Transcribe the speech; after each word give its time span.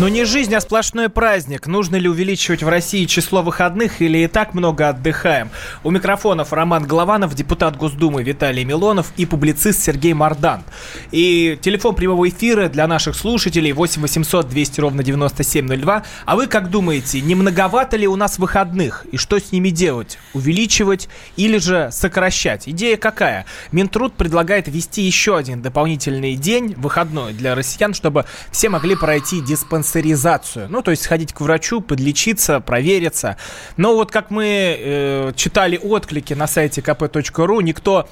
Но 0.00 0.08
не 0.08 0.24
жизнь, 0.24 0.54
а 0.54 0.62
сплошной 0.62 1.10
праздник. 1.10 1.66
Нужно 1.66 1.96
ли 1.96 2.08
увеличивать 2.08 2.62
в 2.62 2.68
России 2.70 3.04
число 3.04 3.42
выходных 3.42 4.00
или 4.00 4.16
и 4.16 4.28
так 4.28 4.54
много 4.54 4.88
отдыхаем? 4.88 5.50
У 5.84 5.90
микрофонов 5.90 6.54
Роман 6.54 6.86
Голованов, 6.86 7.34
депутат 7.34 7.76
Госдумы 7.76 8.22
Виталий 8.22 8.64
Милонов 8.64 9.12
и 9.18 9.26
публицист 9.26 9.82
Сергей 9.82 10.14
Мардан. 10.14 10.62
И 11.10 11.58
телефон 11.60 11.96
прямого 11.96 12.26
эфира 12.26 12.70
для 12.70 12.86
наших 12.86 13.14
слушателей 13.14 13.72
8 13.72 14.00
800 14.00 14.48
200 14.48 14.80
ровно 14.80 15.02
9702. 15.02 16.02
А 16.24 16.34
вы 16.34 16.46
как 16.46 16.70
думаете, 16.70 17.20
не 17.20 17.34
многовато 17.34 17.98
ли 17.98 18.08
у 18.08 18.16
нас 18.16 18.38
выходных? 18.38 19.04
И 19.12 19.18
что 19.18 19.38
с 19.38 19.52
ними 19.52 19.68
делать? 19.68 20.16
Увеличивать 20.32 21.10
или 21.36 21.58
же 21.58 21.90
сокращать? 21.92 22.66
Идея 22.66 22.96
какая? 22.96 23.44
Минтруд 23.70 24.14
предлагает 24.14 24.66
ввести 24.66 25.02
еще 25.02 25.36
один 25.36 25.60
дополнительный 25.60 26.36
день, 26.36 26.72
выходной 26.78 27.34
для 27.34 27.54
россиян, 27.54 27.92
чтобы 27.92 28.24
все 28.50 28.70
могли 28.70 28.96
пройти 28.96 29.42
диспансер 29.42 29.89
диспансеризацию. 29.90 30.68
Ну, 30.68 30.82
то 30.82 30.90
есть 30.90 31.02
сходить 31.02 31.32
к 31.32 31.40
врачу, 31.40 31.80
подлечиться, 31.80 32.60
провериться. 32.60 33.36
Но 33.76 33.94
вот 33.94 34.10
как 34.10 34.30
мы 34.30 34.76
э, 34.78 35.32
читали 35.36 35.78
отклики 35.82 36.34
на 36.34 36.46
сайте 36.46 36.80
kp.ru, 36.80 37.62
никто 37.62 38.08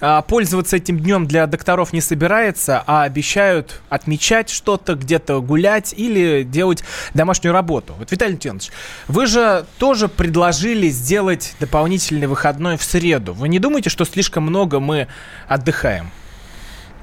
э, 0.00 0.22
пользоваться 0.26 0.76
этим 0.76 0.98
днем 0.98 1.26
для 1.26 1.46
докторов 1.46 1.92
не 1.92 2.00
собирается, 2.00 2.82
а 2.86 3.04
обещают 3.04 3.80
отмечать 3.88 4.50
что-то, 4.50 4.94
где-то 4.94 5.40
гулять 5.40 5.94
или 5.96 6.42
делать 6.42 6.84
домашнюю 7.14 7.52
работу. 7.52 7.94
Вот, 7.98 8.10
Виталий 8.10 8.38
Леонидович, 8.42 8.70
вы 9.08 9.26
же 9.26 9.64
тоже 9.78 10.08
предложили 10.08 10.88
сделать 10.88 11.54
дополнительный 11.60 12.26
выходной 12.26 12.76
в 12.76 12.82
среду. 12.82 13.32
Вы 13.32 13.48
не 13.48 13.58
думаете, 13.58 13.90
что 13.90 14.04
слишком 14.04 14.44
много 14.44 14.80
мы 14.80 15.08
отдыхаем? 15.48 16.10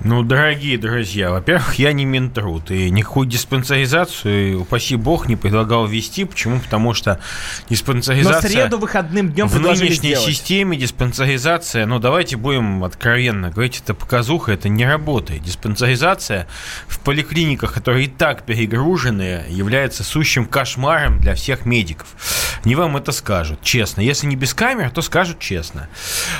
Ну, 0.01 0.23
дорогие 0.23 0.77
друзья, 0.77 1.29
во-первых, 1.29 1.75
я 1.75 1.91
не 1.91 2.05
Минтруд, 2.05 2.71
и 2.71 2.89
никакую 2.89 3.27
диспансеризацию, 3.27 4.61
упаси 4.61 4.95
бог, 4.95 5.27
не 5.27 5.35
предлагал 5.35 5.87
ввести. 5.87 6.23
Почему? 6.23 6.61
Потому 6.61 6.93
что 6.93 7.19
диспансеризация... 7.69 8.41
Но 8.41 8.47
среду 8.47 8.77
выходным 8.77 9.29
днем 9.29 9.47
В 9.47 9.59
нынешней 9.59 10.11
сделать. 10.11 10.25
системе 10.25 10.77
диспансеризация, 10.77 11.85
ну, 11.85 11.99
давайте 11.99 12.37
будем 12.37 12.85
откровенно 12.85 13.49
говорить, 13.49 13.81
это 13.83 13.93
показуха, 13.93 14.53
это 14.53 14.69
не 14.69 14.85
работает. 14.85 15.43
Диспансеризация 15.43 16.47
в 16.87 16.99
поликлиниках, 16.99 17.73
которые 17.73 18.05
и 18.05 18.09
так 18.09 18.43
перегружены, 18.43 19.43
является 19.49 20.05
сущим 20.05 20.45
кошмаром 20.45 21.19
для 21.19 21.35
всех 21.35 21.65
медиков. 21.65 22.07
Не 22.63 22.75
вам 22.75 22.95
это 22.95 23.11
скажут, 23.11 23.61
честно. 23.63 23.99
Если 23.99 24.27
не 24.27 24.37
без 24.37 24.53
камер, 24.53 24.91
то 24.91 25.01
скажут 25.01 25.39
честно. 25.39 25.89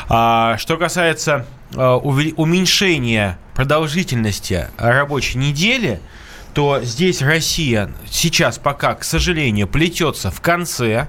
А, 0.07 0.57
что 0.57 0.77
касается 0.77 1.45
а, 1.75 1.97
уменьшения 1.97 3.37
продолжительности 3.55 4.67
рабочей 4.77 5.37
недели– 5.37 5.99
то 6.53 6.81
здесь 6.81 7.21
Россия 7.21 7.91
сейчас 8.09 8.57
пока, 8.57 8.95
к 8.95 9.03
сожалению, 9.03 9.67
плетется 9.67 10.31
в 10.31 10.41
конце. 10.41 11.07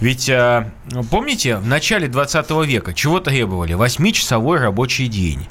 Ведь 0.00 0.28
э, 0.28 0.70
помните, 1.10 1.56
в 1.56 1.66
начале 1.66 2.08
20 2.08 2.50
века 2.66 2.92
чего 2.94 3.20
требовали? 3.20 3.74
Восьмичасовой 3.74 4.58
рабочий 4.58 5.08
день. 5.08 5.46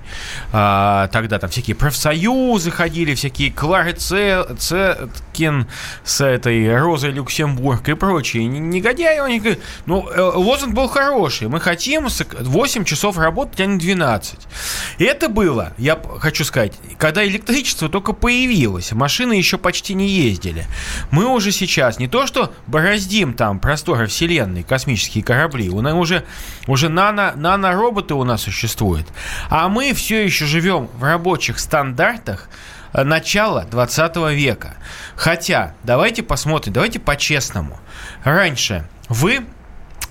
А, 0.54 1.08
тогда 1.08 1.40
там 1.40 1.50
всякие 1.50 1.76
профсоюзы 1.76 2.72
ходили, 2.72 3.16
всякие 3.16 3.52
Клары 3.52 3.94
Цеткин 3.94 5.68
с 6.04 6.22
этой 6.22 6.78
Розой 6.78 7.12
Люксембург 7.12 7.90
и 7.90 7.96
прочие 7.96 8.46
негодяи. 8.46 9.18
Они 9.18 9.40
говорят, 9.40 9.60
ну, 9.86 10.08
э, 10.10 10.22
лозунг 10.22 10.74
был 10.74 10.88
хороший. 10.88 11.48
Мы 11.48 11.60
хотим 11.60 12.08
8 12.08 12.84
часов 12.84 13.18
работать, 13.18 13.60
а 13.62 13.66
не 13.66 13.78
12. 13.78 14.40
И 15.00 15.04
это 15.04 15.30
было, 15.30 15.74
я 15.78 16.00
хочу 16.20 16.44
сказать, 16.44 16.74
когда 16.98 17.26
электричество 17.26 17.90
только 17.90 18.14
появилось 18.14 18.92
машины 19.08 19.32
еще 19.32 19.58
почти 19.58 19.94
не 19.94 20.10
ездили. 20.10 20.66
Мы 21.12 21.28
уже 21.28 21.54
сейчас 21.54 21.98
не 21.98 22.10
то 22.10 22.28
что 22.28 22.54
бороздим 22.68 23.34
там 23.34 23.58
просторы 23.58 24.08
Вселенной, 24.08 24.64
космические 24.64 25.24
корабли, 25.24 25.70
у 25.70 25.80
нас 25.80 25.94
уже, 25.94 26.26
уже 26.68 26.90
нано, 26.90 27.32
нано-роботы 27.38 28.16
у 28.16 28.26
нас 28.26 28.42
существуют, 28.42 29.08
а 29.50 29.70
мы 29.70 29.94
все 29.94 30.26
еще 30.26 30.46
живем 30.46 30.90
в 31.00 31.04
рабочих 31.06 31.60
стандартах, 31.60 32.50
э, 32.92 33.04
начала 33.04 33.64
20 33.64 34.34
века. 34.34 34.76
Хотя, 35.16 35.74
давайте 35.84 36.22
посмотрим, 36.22 36.74
давайте 36.74 37.00
по-честному. 37.00 37.80
Раньше 38.26 38.90
вы 39.08 39.46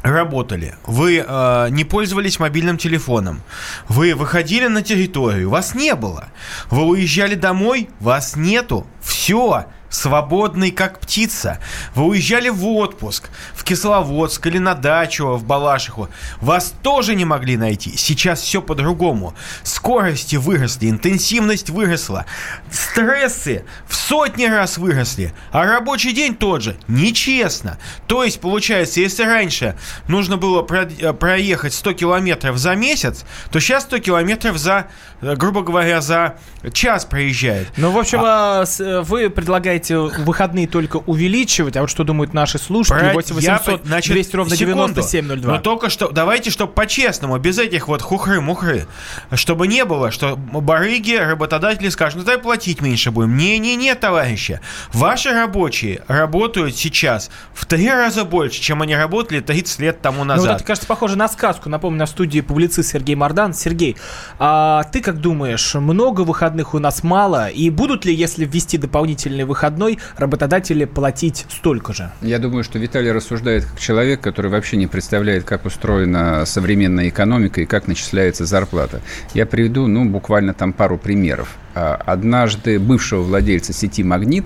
работали, 0.07 0.75
вы 0.87 1.25
э, 1.27 1.67
не 1.71 1.85
пользовались 1.85 2.39
мобильным 2.39 2.79
телефоном, 2.79 3.43
вы 3.89 4.15
выходили 4.15 4.67
на 4.67 4.83
территорию, 4.83 5.51
вас 5.51 5.75
не 5.75 5.95
было, 5.95 6.29
вы 6.71 6.85
уезжали 6.85 7.35
домой, 7.35 7.89
вас 8.01 8.37
нету, 8.37 8.87
все, 9.03 9.67
свободный 9.89 10.71
как 10.71 11.01
птица. 11.01 11.59
Вы 11.95 12.05
уезжали 12.05 12.49
в 12.49 12.67
отпуск, 12.67 13.31
в 13.55 13.65
Кисловодск 13.65 14.47
или 14.47 14.59
на 14.59 14.75
дачу 14.75 15.35
в 15.37 15.45
Балашиху. 15.45 16.09
Вас 16.41 16.75
тоже 16.83 17.15
не 17.15 17.25
могли 17.25 17.57
найти. 17.57 17.97
Сейчас 17.97 18.41
все 18.41 18.61
по-другому. 18.61 19.35
Скорости 19.63 20.37
выросли, 20.37 20.91
интенсивность 20.91 21.71
выросла, 21.71 22.27
стрессы 22.71 23.65
в 23.87 23.95
сотни 23.95 24.47
раз 24.47 24.79
выросли, 24.79 25.33
а 25.53 25.65
рабочий 25.65 26.13
день 26.13 26.35
тот 26.35 26.63
же. 26.63 26.77
Нечестно. 26.89 27.79
То 28.07 28.25
есть, 28.25 28.41
получается, 28.41 29.01
если 29.01 29.25
раньше 29.25 29.77
нужно 30.09 30.37
было 30.37 30.63
про- 30.63 30.87
проехать 31.13 31.75
100 31.75 31.93
километров 31.95 32.59
за 32.59 32.75
месяц, 32.75 33.25
то 33.51 33.61
сейчас 33.61 33.85
100 33.85 33.99
километров 34.01 34.59
за, 34.59 34.89
грубо 35.21 35.63
говоря, 35.63 36.01
за 36.01 36.39
час 36.73 37.05
проезжает. 37.05 37.69
Ну, 37.77 37.91
в 37.91 37.99
общем, 37.99 38.21
а... 38.23 38.65
а 38.81 39.03
вы 39.03 39.31
предлагаете 39.31 39.76
предлагаете 39.81 40.23
выходные 40.25 40.67
только 40.67 40.97
увеличивать, 40.97 41.77
а 41.77 41.83
вот 41.83 41.91
что 41.91 42.05
думают 42.05 42.35
наши 42.35 42.59
слушатели? 42.59 43.11
Про... 43.11 43.15
8 43.15 43.35
800 43.35 43.43
я, 43.43 43.81
значит, 43.85 44.13
200 44.13 44.37
ровно 44.37 44.57
секунду. 44.57 44.95
9702. 44.95 45.53
Но 45.53 45.61
только 45.61 45.91
что, 45.91 46.09
давайте, 46.11 46.51
чтобы 46.51 46.73
по-честному, 46.73 47.39
без 47.39 47.59
этих 47.59 47.89
вот 47.89 48.03
хухры-мухры, 48.03 48.87
чтобы 49.35 49.69
не 49.69 49.85
было, 49.85 50.11
что 50.11 50.37
барыги, 50.37 51.15
работодатели 51.15 51.89
скажут, 51.89 52.21
ну 52.21 52.25
дай 52.25 52.39
платить 52.39 52.81
меньше 52.81 53.11
будем. 53.11 53.37
Не-не-не, 53.37 53.95
товарищи. 53.95 54.61
Ваши 54.93 55.31
рабочие 55.31 56.03
работают 56.09 56.77
сейчас 56.77 57.31
в 57.55 57.67
три 57.67 57.89
раза 57.91 58.25
больше, 58.25 58.61
чем 58.61 58.83
они 58.83 58.97
работали 58.97 59.41
30 59.41 59.81
лет 59.81 60.01
тому 60.01 60.25
назад. 60.25 60.45
Ну, 60.45 60.51
вот 60.53 60.57
это, 60.57 60.65
кажется, 60.65 60.87
похоже 60.87 61.17
на 61.17 61.29
сказку. 61.29 61.69
Напомню, 61.69 61.99
на 61.99 62.07
студии 62.07 62.41
публицист 62.41 62.93
Сергей 62.93 63.15
Мардан. 63.15 63.55
Сергей, 63.55 63.97
а 64.39 64.85
ты 64.85 65.01
как 65.01 65.21
думаешь, 65.21 65.75
много 65.75 66.23
выходных 66.23 66.75
у 66.75 66.79
нас 66.79 67.03
мало? 67.03 67.49
И 67.49 67.71
будут 67.71 68.05
ли, 68.05 68.15
если 68.15 68.45
ввести 68.45 68.79
дополнительные 68.79 69.45
выходные, 69.45 69.66
выходной 69.67 69.99
работодатели 70.17 70.85
платить 70.85 71.45
столько 71.49 71.93
же. 71.93 72.11
Я 72.23 72.39
думаю, 72.39 72.63
что 72.63 72.79
Виталий 72.79 73.11
рассуждает 73.11 73.65
как 73.65 73.81
человек, 73.81 74.21
который 74.21 74.51
вообще 74.51 74.77
не 74.77 74.87
представляет, 74.87 75.45
как 75.45 75.65
устроена 75.65 76.45
современная 76.47 77.09
экономика 77.09 77.61
и 77.61 77.67
как 77.67 77.89
начисляется 77.89 78.47
зарплата. 78.47 79.01
Я 79.35 79.45
приведу, 79.45 79.89
ну, 79.89 80.05
буквально 80.05 80.55
там 80.55 80.73
пару 80.73 80.99
примеров. 80.99 81.57
А, 81.75 82.01
однажды 82.07 82.79
бывшего 82.79 83.23
владельца 83.23 83.73
сети 83.73 84.05
«Магнит» 84.05 84.45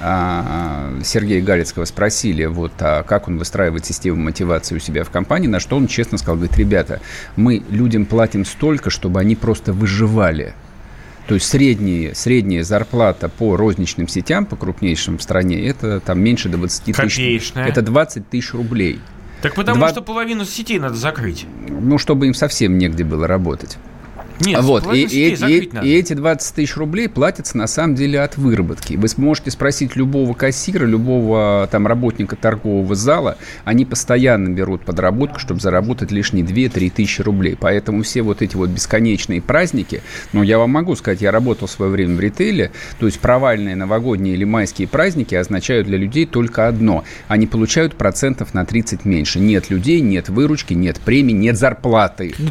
а, 0.00 0.92
Сергея 1.04 1.42
Галицкого 1.42 1.84
спросили, 1.84 2.46
вот, 2.46 2.72
а 2.80 3.04
как 3.04 3.28
он 3.28 3.38
выстраивает 3.38 3.86
систему 3.86 4.16
мотивации 4.16 4.74
у 4.74 4.80
себя 4.80 5.04
в 5.04 5.10
компании, 5.10 5.46
на 5.46 5.60
что 5.60 5.76
он 5.76 5.86
честно 5.86 6.18
сказал, 6.18 6.36
говорит, 6.36 6.56
ребята, 6.56 7.00
мы 7.36 7.62
людям 7.70 8.04
платим 8.04 8.44
столько, 8.44 8.90
чтобы 8.90 9.20
они 9.20 9.36
просто 9.36 9.72
выживали. 9.72 10.54
То 11.30 11.34
есть 11.34 11.46
средняя, 11.46 12.12
средняя 12.12 12.64
зарплата 12.64 13.28
по 13.28 13.56
розничным 13.56 14.08
сетям, 14.08 14.46
по 14.46 14.56
крупнейшим 14.56 15.16
в 15.16 15.22
стране, 15.22 15.64
это 15.64 16.00
там 16.00 16.18
меньше 16.18 16.48
20 16.48 16.86
тысяч. 16.86 17.52
Это 17.54 17.82
20 17.82 18.28
тысяч 18.28 18.52
рублей. 18.52 18.98
Так 19.40 19.54
потому 19.54 19.78
2... 19.78 19.90
что 19.90 20.02
половину 20.02 20.44
сетей 20.44 20.80
надо 20.80 20.96
закрыть. 20.96 21.46
Ну, 21.68 21.98
чтобы 21.98 22.26
им 22.26 22.34
совсем 22.34 22.78
негде 22.78 23.04
было 23.04 23.28
работать. 23.28 23.78
Нет, 24.40 24.60
вот, 24.62 24.92
и, 24.94 25.02
и, 25.04 25.34
и, 25.34 25.70
и 25.82 25.94
эти 25.94 26.12
20 26.14 26.54
тысяч 26.54 26.76
рублей 26.76 27.08
платятся 27.08 27.56
на 27.58 27.66
самом 27.66 27.94
деле 27.94 28.20
от 28.20 28.36
выработки. 28.36 28.94
Вы 28.94 29.08
сможете 29.08 29.50
спросить 29.50 29.96
любого 29.96 30.34
кассира, 30.34 30.84
любого 30.86 31.68
там 31.70 31.86
работника 31.86 32.36
торгового 32.36 32.94
зала, 32.94 33.36
они 33.64 33.84
постоянно 33.84 34.48
берут 34.48 34.82
подработку, 34.84 35.38
чтобы 35.38 35.60
заработать 35.60 36.10
лишние 36.10 36.44
2-3 36.44 36.90
тысячи 36.90 37.22
рублей. 37.22 37.56
Поэтому 37.58 38.02
все 38.02 38.22
вот 38.22 38.42
эти 38.42 38.56
вот 38.56 38.70
бесконечные 38.70 39.40
праздники, 39.42 40.02
ну, 40.32 40.42
я 40.42 40.58
вам 40.58 40.70
могу 40.70 40.96
сказать, 40.96 41.20
я 41.20 41.30
работал 41.30 41.68
в 41.68 41.70
свое 41.70 41.90
время 41.90 42.16
в 42.16 42.20
ритейле, 42.20 42.70
то 42.98 43.06
есть 43.06 43.20
провальные 43.20 43.76
новогодние 43.76 44.34
или 44.34 44.44
майские 44.44 44.88
праздники 44.88 45.34
означают 45.34 45.86
для 45.86 45.98
людей 45.98 46.26
только 46.26 46.68
одно. 46.68 47.04
Они 47.28 47.46
получают 47.46 47.94
процентов 47.96 48.54
на 48.54 48.64
30 48.64 49.04
меньше. 49.04 49.38
Нет 49.40 49.70
людей, 49.70 50.00
нет 50.00 50.28
выручки, 50.28 50.74
нет 50.74 51.00
премий, 51.00 51.34
нет 51.34 51.58
зарплаты. 51.58 52.34
Ну, 52.38 52.50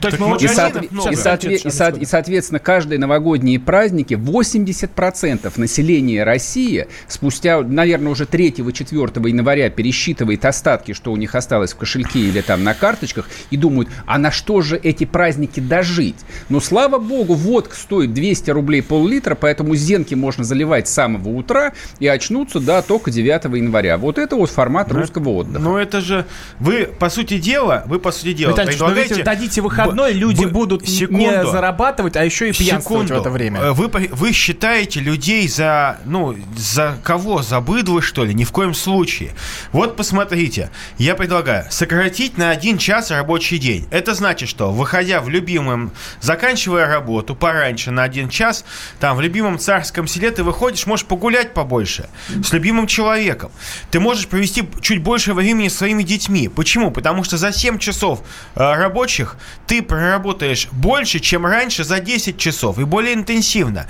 так 1.04 1.12
и, 1.12 1.16
соотве- 1.16 1.56
и, 1.56 1.70
со- 1.80 1.90
и, 1.90 2.06
соответственно, 2.06 2.60
каждые 2.60 3.00
новогодние 3.00 3.60
праздники 3.60 4.14
80% 4.16 5.58
населения 5.58 6.24
России 6.24 6.88
спустя, 7.08 7.62
наверное, 7.62 8.12
уже 8.12 8.26
3-4 8.26 9.28
января 9.30 9.70
пересчитывает 9.70 10.46
остатки, 10.46 10.94
что 10.94 11.12
у 11.12 11.18
них 11.18 11.36
осталось 11.36 11.74
в 11.74 11.78
кошельке 11.78 12.20
или 12.20 12.42
там 12.42 12.64
на 12.64 12.74
карточках, 12.74 13.30
и 13.52 13.58
думают, 13.58 13.90
а 14.06 14.18
на 14.18 14.32
что 14.32 14.62
же 14.62 14.78
эти 14.78 15.06
праздники 15.06 15.60
дожить? 15.60 16.16
Но, 16.50 16.60
слава 16.60 17.00
богу, 17.00 17.34
водка 17.36 17.76
стоит 17.76 18.14
200 18.14 18.52
рублей 18.52 18.82
пол-литра, 18.82 19.36
поэтому 19.36 19.76
зенки 19.76 20.16
можно 20.16 20.44
заливать 20.44 20.88
с 20.88 20.92
самого 20.94 21.30
утра 21.30 21.74
и 22.00 22.08
очнуться, 22.08 22.60
да, 22.60 22.82
только 22.82 23.12
9 23.12 23.56
января. 23.58 23.98
Вот 23.98 24.18
это 24.18 24.36
вот 24.36 24.50
формат 24.50 24.92
Ну, 24.92 25.00
русского 25.00 25.30
отдыха. 25.30 25.60
Ну 25.60 25.78
это 25.78 26.02
же 26.02 26.26
вы 26.60 26.86
по 27.00 27.10
сути 27.10 27.38
дела, 27.40 27.84
вы 27.86 28.00
по 28.00 28.12
сути 28.12 28.34
дела 28.34 28.52
Витальевич, 28.52 28.80
ну 28.80 28.88
ведь 28.94 29.24
дадите 29.24 29.62
выходной, 29.62 30.14
Б- 30.14 30.18
люди 30.20 30.46
б- 30.46 30.52
будут 30.52 30.82
не 30.82 30.88
секунду. 30.88 31.52
Зарабатывать, 31.70 32.16
а 32.16 32.24
еще 32.26 32.50
и 32.50 32.52
пьянствовать 32.52 33.08
Секунду. 33.08 33.16
в 33.16 33.26
это 33.26 33.30
время. 33.30 33.60
Э, 33.60 33.72
Вы, 33.72 33.88
вы 33.88 34.32
считаете 34.34 35.00
людей 35.00 35.48
за, 35.48 35.98
ну, 36.06 36.36
за 36.58 36.98
кого? 37.04 37.42
За 37.42 37.60
быдло, 37.62 38.02
что 38.02 38.26
ли? 38.26 38.34
Ни 38.34 38.44
в 38.44 38.52
коем 38.52 38.74
случае. 38.74 39.32
Вот 39.72 39.96
посмотрите. 39.96 40.72
Я 40.98 41.16
предлагаю 41.16 41.66
сократить 41.70 42.38
на 42.38 42.50
один 42.50 42.78
час 42.78 43.12
рабочий 43.12 43.58
день. 43.58 43.88
Это 43.92 44.16
значит, 44.16 44.50
что, 44.50 44.72
выходя 44.72 45.22
в 45.22 45.30
любимом, 45.30 45.92
заканчивая 46.22 46.88
работу 46.88 47.36
пораньше 47.36 47.92
на 47.92 48.04
один 48.04 48.30
час, 48.30 48.66
там, 49.00 49.18
в 49.18 49.22
любимом 49.22 49.60
царском 49.60 50.08
селе 50.08 50.32
ты 50.32 50.44
выходишь, 50.44 50.86
можешь 50.86 51.06
погулять 51.06 51.54
побольше 51.54 52.10
с 52.44 52.54
любимым 52.54 52.88
человеком. 52.88 53.52
Ты 53.92 54.00
можешь 54.00 54.28
провести 54.28 54.64
чуть 54.82 55.02
больше 55.04 55.34
времени 55.34 55.68
с 55.68 55.78
своими 55.78 56.04
детьми. 56.04 56.48
Почему? 56.48 56.92
Потому 56.92 57.24
что 57.24 57.38
за 57.38 57.52
7 57.52 57.78
часов 57.78 58.22
э, 58.56 58.60
рабочих 58.60 59.38
ты 59.68 59.82
проработаешь 59.82 60.68
больше, 60.72 61.20
чем 61.20 61.46
раньше 61.46 61.59
за 61.68 62.00
10 62.00 62.38
часов 62.38 62.80
и 62.80 62.86
более 62.86 63.14
интенсивно. 63.14 63.88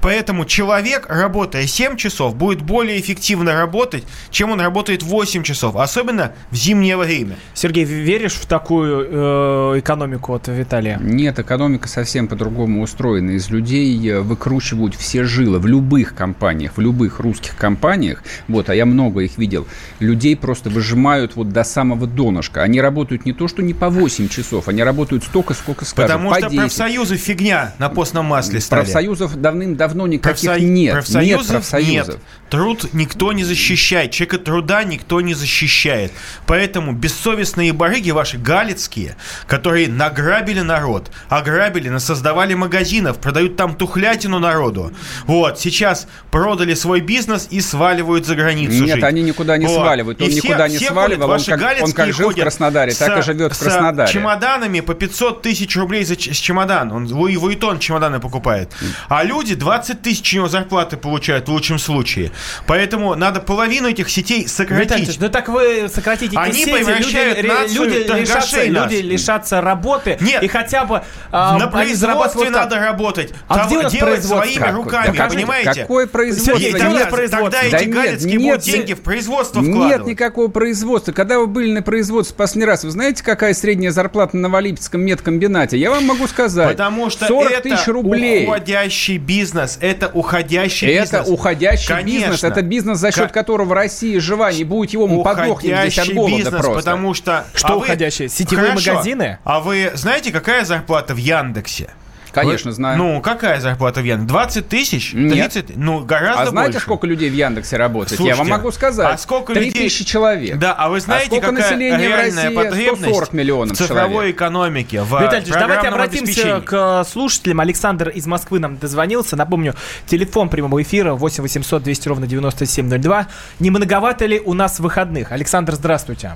Поэтому 0.00 0.44
человек, 0.44 1.06
работая 1.08 1.66
7 1.66 1.96
часов, 1.96 2.36
будет 2.36 2.62
более 2.62 3.00
эффективно 3.00 3.54
работать, 3.54 4.04
чем 4.30 4.50
он 4.50 4.60
работает 4.60 5.02
8 5.02 5.42
часов, 5.42 5.76
особенно 5.76 6.32
в 6.50 6.54
зимнее 6.54 6.96
время. 6.96 7.36
Сергей, 7.54 7.84
веришь 7.84 8.34
в 8.34 8.46
такую 8.46 9.06
э, 9.10 9.78
экономику 9.80 10.34
от 10.34 10.48
Виталия? 10.48 10.98
Нет, 11.00 11.38
экономика 11.38 11.88
совсем 11.88 12.28
по-другому 12.28 12.82
устроена. 12.82 13.32
Из 13.32 13.50
людей 13.50 14.08
э, 14.08 14.20
выкручивают 14.20 14.94
все 14.94 15.24
жилы 15.24 15.58
в 15.58 15.66
любых 15.66 16.14
компаниях, 16.14 16.76
в 16.76 16.80
любых 16.80 17.18
русских 17.18 17.56
компаниях. 17.56 18.22
Вот, 18.46 18.70
а 18.70 18.74
я 18.74 18.86
много 18.86 19.20
их 19.20 19.36
видел. 19.36 19.66
Людей 19.98 20.36
просто 20.36 20.70
выжимают 20.70 21.34
вот 21.34 21.48
до 21.48 21.64
самого 21.64 22.06
донышка. 22.06 22.62
Они 22.62 22.80
работают 22.80 23.26
не 23.26 23.32
то, 23.32 23.48
что 23.48 23.62
не 23.62 23.74
по 23.74 23.90
8 23.90 24.28
часов, 24.28 24.68
они 24.68 24.84
работают 24.84 25.24
столько, 25.24 25.54
сколько 25.54 25.84
скажут. 25.84 26.12
Потому 26.12 26.30
по 26.30 26.38
что 26.38 26.50
10. 26.50 26.58
профсоюзы 26.60 27.07
фигня 27.16 27.74
на 27.78 27.88
постном 27.88 28.26
масле 28.26 28.60
стали. 28.60 28.82
Профсоюзов 28.82 29.36
давным-давно 29.40 30.06
никаких 30.06 30.50
Профсо- 30.50 30.60
нет. 30.60 30.92
Профсоюзов 30.94 31.40
нет 31.42 31.50
профсоюзов. 31.52 32.08
нет. 32.14 32.18
Труд 32.50 32.86
никто 32.94 33.32
не 33.32 33.44
защищает. 33.44 34.10
Человека 34.10 34.38
труда 34.38 34.82
никто 34.84 35.20
не 35.20 35.34
защищает. 35.34 36.12
Поэтому 36.46 36.92
бессовестные 36.92 37.72
барыги 37.72 38.10
ваши 38.10 38.38
галицкие, 38.38 39.16
которые 39.46 39.88
награбили 39.88 40.60
народ, 40.60 41.10
ограбили, 41.28 41.88
насоздавали 41.88 42.54
магазинов, 42.54 43.18
продают 43.18 43.56
там 43.56 43.74
тухлятину 43.74 44.38
народу. 44.38 44.92
Вот, 45.26 45.60
сейчас 45.60 46.06
продали 46.30 46.74
свой 46.74 47.00
бизнес 47.00 47.48
и 47.50 47.60
сваливают 47.60 48.26
за 48.26 48.34
границу 48.34 48.82
Нет, 48.84 48.94
жить. 48.96 49.04
они 49.04 49.22
никуда 49.22 49.56
не 49.58 49.66
Вот. 49.66 49.74
сваливают. 49.74 50.20
Он 50.22 50.28
И 50.28 50.30
все- 50.30 50.48
никуда 50.48 50.68
не 50.68 50.76
все 50.78 50.86
сваливал. 50.86 51.04
ходят, 51.08 51.22
Он 51.24 51.30
ваши 51.30 51.50
как, 51.50 51.82
он 51.84 51.92
как 51.92 52.12
жил 52.14 52.30
в 52.30 52.34
Краснодаре, 52.34 52.92
так 52.94 53.18
и 53.18 53.22
с- 53.22 53.24
живет 53.26 53.52
в 53.52 53.56
с 53.56 53.58
Краснодаре. 53.58 54.10
чемоданами 54.12 54.80
по 54.80 54.94
500 54.94 55.42
тысяч 55.42 55.76
рублей 55.76 56.04
за 56.04 56.14
с 56.14 56.18
чемодан. 56.18 56.87
Он 56.92 57.06
Луи 57.12 57.36
Vuitton 57.36 57.78
чемоданы 57.78 58.20
покупает. 58.20 58.72
А 59.08 59.22
люди 59.24 59.54
20 59.54 60.02
тысяч 60.02 60.32
у 60.34 60.36
него 60.38 60.48
зарплаты 60.48 60.96
получают 60.96 61.48
в 61.48 61.52
лучшем 61.52 61.78
случае. 61.78 62.30
Поэтому 62.66 63.14
надо 63.14 63.40
половину 63.40 63.88
этих 63.88 64.08
сетей 64.10 64.44
Витальевич, 64.46 64.50
сократить. 64.50 65.20
ну 65.20 65.28
так 65.28 65.48
вы 65.48 65.88
сократите 65.92 66.26
эти 66.32 66.36
Они 66.36 66.52
сети, 66.64 66.72
превращают 66.72 67.38
люди, 67.38 67.46
нацию 67.48 67.84
люди, 67.84 68.20
лишатся, 68.20 68.56
нас. 68.56 68.92
люди 68.92 69.02
лишатся 69.02 69.60
работы 69.60 70.16
Нет. 70.20 70.42
и 70.42 70.48
хотя 70.48 70.84
бы 70.84 71.02
а, 71.32 71.58
На 71.58 71.66
производстве 71.68 72.44
так. 72.50 72.52
надо 72.70 72.78
работать. 72.80 73.32
А 73.48 73.66
где 73.66 73.78
у 73.78 73.82
нас 73.82 73.92
делать 73.92 74.08
производство? 74.08 74.44
своими 74.44 74.62
Как? 74.62 74.74
руками, 74.74 75.06
Покажите, 75.08 75.36
понимаете? 75.36 75.80
Какое 75.82 76.06
производство? 76.06 76.52
Нас 76.70 76.80
тогда, 76.80 77.06
производство? 77.06 77.50
тогда 77.62 77.70
Да 77.70 77.78
эти 77.78 77.84
нет, 77.86 77.94
галицкие 77.94 78.36
нет, 78.36 78.42
будут 78.42 78.62
деньги 78.62 78.92
в 78.94 79.00
производство 79.02 79.60
Нет 79.60 79.74
вкладывать. 79.74 80.06
никакого 80.06 80.48
производства. 80.48 81.12
Когда 81.12 81.38
вы 81.38 81.46
были 81.46 81.70
на 81.72 81.82
производстве 81.82 82.36
последний 82.36 82.66
раз, 82.66 82.84
вы 82.84 82.90
знаете, 82.90 83.22
какая 83.22 83.54
средняя 83.54 83.90
зарплата 83.92 84.36
на 84.36 84.42
Новолипецком 84.48 85.00
медкомбинате? 85.02 85.78
Я 85.78 85.90
вам 85.90 86.04
могу 86.06 86.26
сказать. 86.26 86.68
Потому 86.78 87.10
что 87.10 87.26
40 87.26 87.50
это 87.50 87.62
тысяч 87.62 87.86
рублей. 87.88 88.46
уходящий 88.46 89.18
бизнес. 89.18 89.78
Это 89.80 90.08
уходящий 90.14 90.86
Это 90.88 91.02
бизнес. 91.18 91.28
уходящий 91.28 91.88
Конечно. 91.88 92.30
бизнес. 92.30 92.44
Это 92.44 92.62
бизнес, 92.62 92.98
за 92.98 93.10
счет 93.10 93.26
Ка- 93.32 93.34
которого 93.40 93.74
Россия 93.74 94.20
жива. 94.20 94.52
Не 94.52 94.62
будет 94.62 94.90
его, 94.90 95.08
мы 95.08 95.24
подохнем 95.24 95.76
здесь 95.76 95.98
от 95.98 96.04
Уходящий 96.04 96.14
голода 96.14 96.36
бизнес, 96.36 96.60
просто. 96.60 96.74
потому 96.76 97.14
что... 97.14 97.44
Что 97.52 97.68
а 97.68 97.72
вы- 97.72 97.78
уходящий? 97.78 98.28
Сетевые 98.28 98.68
Хорошо. 98.70 98.92
магазины? 98.92 99.38
А 99.42 99.58
вы 99.58 99.90
знаете, 99.94 100.30
какая 100.30 100.64
зарплата 100.64 101.14
в 101.14 101.18
Яндексе? 101.18 101.90
Конечно, 102.32 102.70
Вы- 102.70 102.74
знаю. 102.74 102.98
Ну, 102.98 103.20
какая 103.20 103.60
зарплата 103.60 104.00
в 104.00 104.04
Яндексе? 104.04 104.28
20 104.28 104.68
тысяч? 104.68 105.12
Нет. 105.14 105.52
30? 105.52 105.76
Ну, 105.76 106.04
гораздо 106.04 106.42
а 106.42 106.46
знаете, 106.46 106.72
больше. 106.72 106.84
сколько 106.84 107.06
людей 107.06 107.30
в 107.30 107.34
Яндексе 107.34 107.76
работает? 107.76 108.16
Слушайте, 108.18 108.28
Я 108.30 108.36
вам 108.36 108.48
могу 108.48 108.70
сказать. 108.70 109.14
а 109.14 109.18
сколько 109.18 109.54
3 109.54 109.66
людей- 109.66 109.84
тысячи 109.88 110.04
человек. 110.04 110.58
Да, 110.58 110.72
а 110.74 110.88
вы 110.88 111.00
знаете, 111.00 111.26
сколько 111.26 111.46
какая 111.50 111.62
населения 111.70 111.96
в 111.98 112.00
реальная 112.00 112.42
России? 112.44 112.54
потребность 112.56 113.02
140 113.02 113.32
миллионов 113.32 113.76
в 113.76 113.78
цифровой 113.78 114.12
человек. 114.12 114.36
экономике, 114.36 115.02
в 115.02 115.20
Витальевич, 115.22 115.52
давайте 115.52 115.88
обратимся 115.88 116.60
к 116.64 116.72
э, 117.06 117.10
слушателям. 117.10 117.60
Александр 117.60 118.08
из 118.10 118.26
Москвы 118.26 118.58
нам 118.58 118.76
дозвонился. 118.76 119.36
Напомню, 119.36 119.74
телефон 120.06 120.48
прямого 120.48 120.82
эфира 120.82 121.14
8 121.14 121.42
800 121.42 121.82
200 121.82 122.08
ровно 122.08 122.26
9702. 122.26 123.26
Не 123.58 123.70
многовато 123.70 124.26
ли 124.26 124.40
у 124.40 124.54
нас 124.54 124.80
выходных? 124.80 125.32
Александр, 125.32 125.74
здравствуйте. 125.74 126.32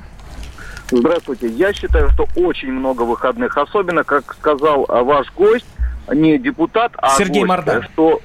Здравствуйте. 0.91 1.49
Я 1.49 1.73
считаю, 1.73 2.11
что 2.11 2.27
очень 2.37 2.71
много 2.71 3.03
выходных, 3.03 3.57
особенно, 3.57 4.05
как 4.05 4.35
сказал 4.35 4.85
а, 4.89 5.03
ваш 5.03 5.27
гость, 5.35 5.65
не 6.15 6.39
депутат, 6.39 6.93
а 6.97 7.17
Сергей 7.17 7.43
гость, 7.43 7.49
Мордан. 7.49 7.83
что 7.85 8.21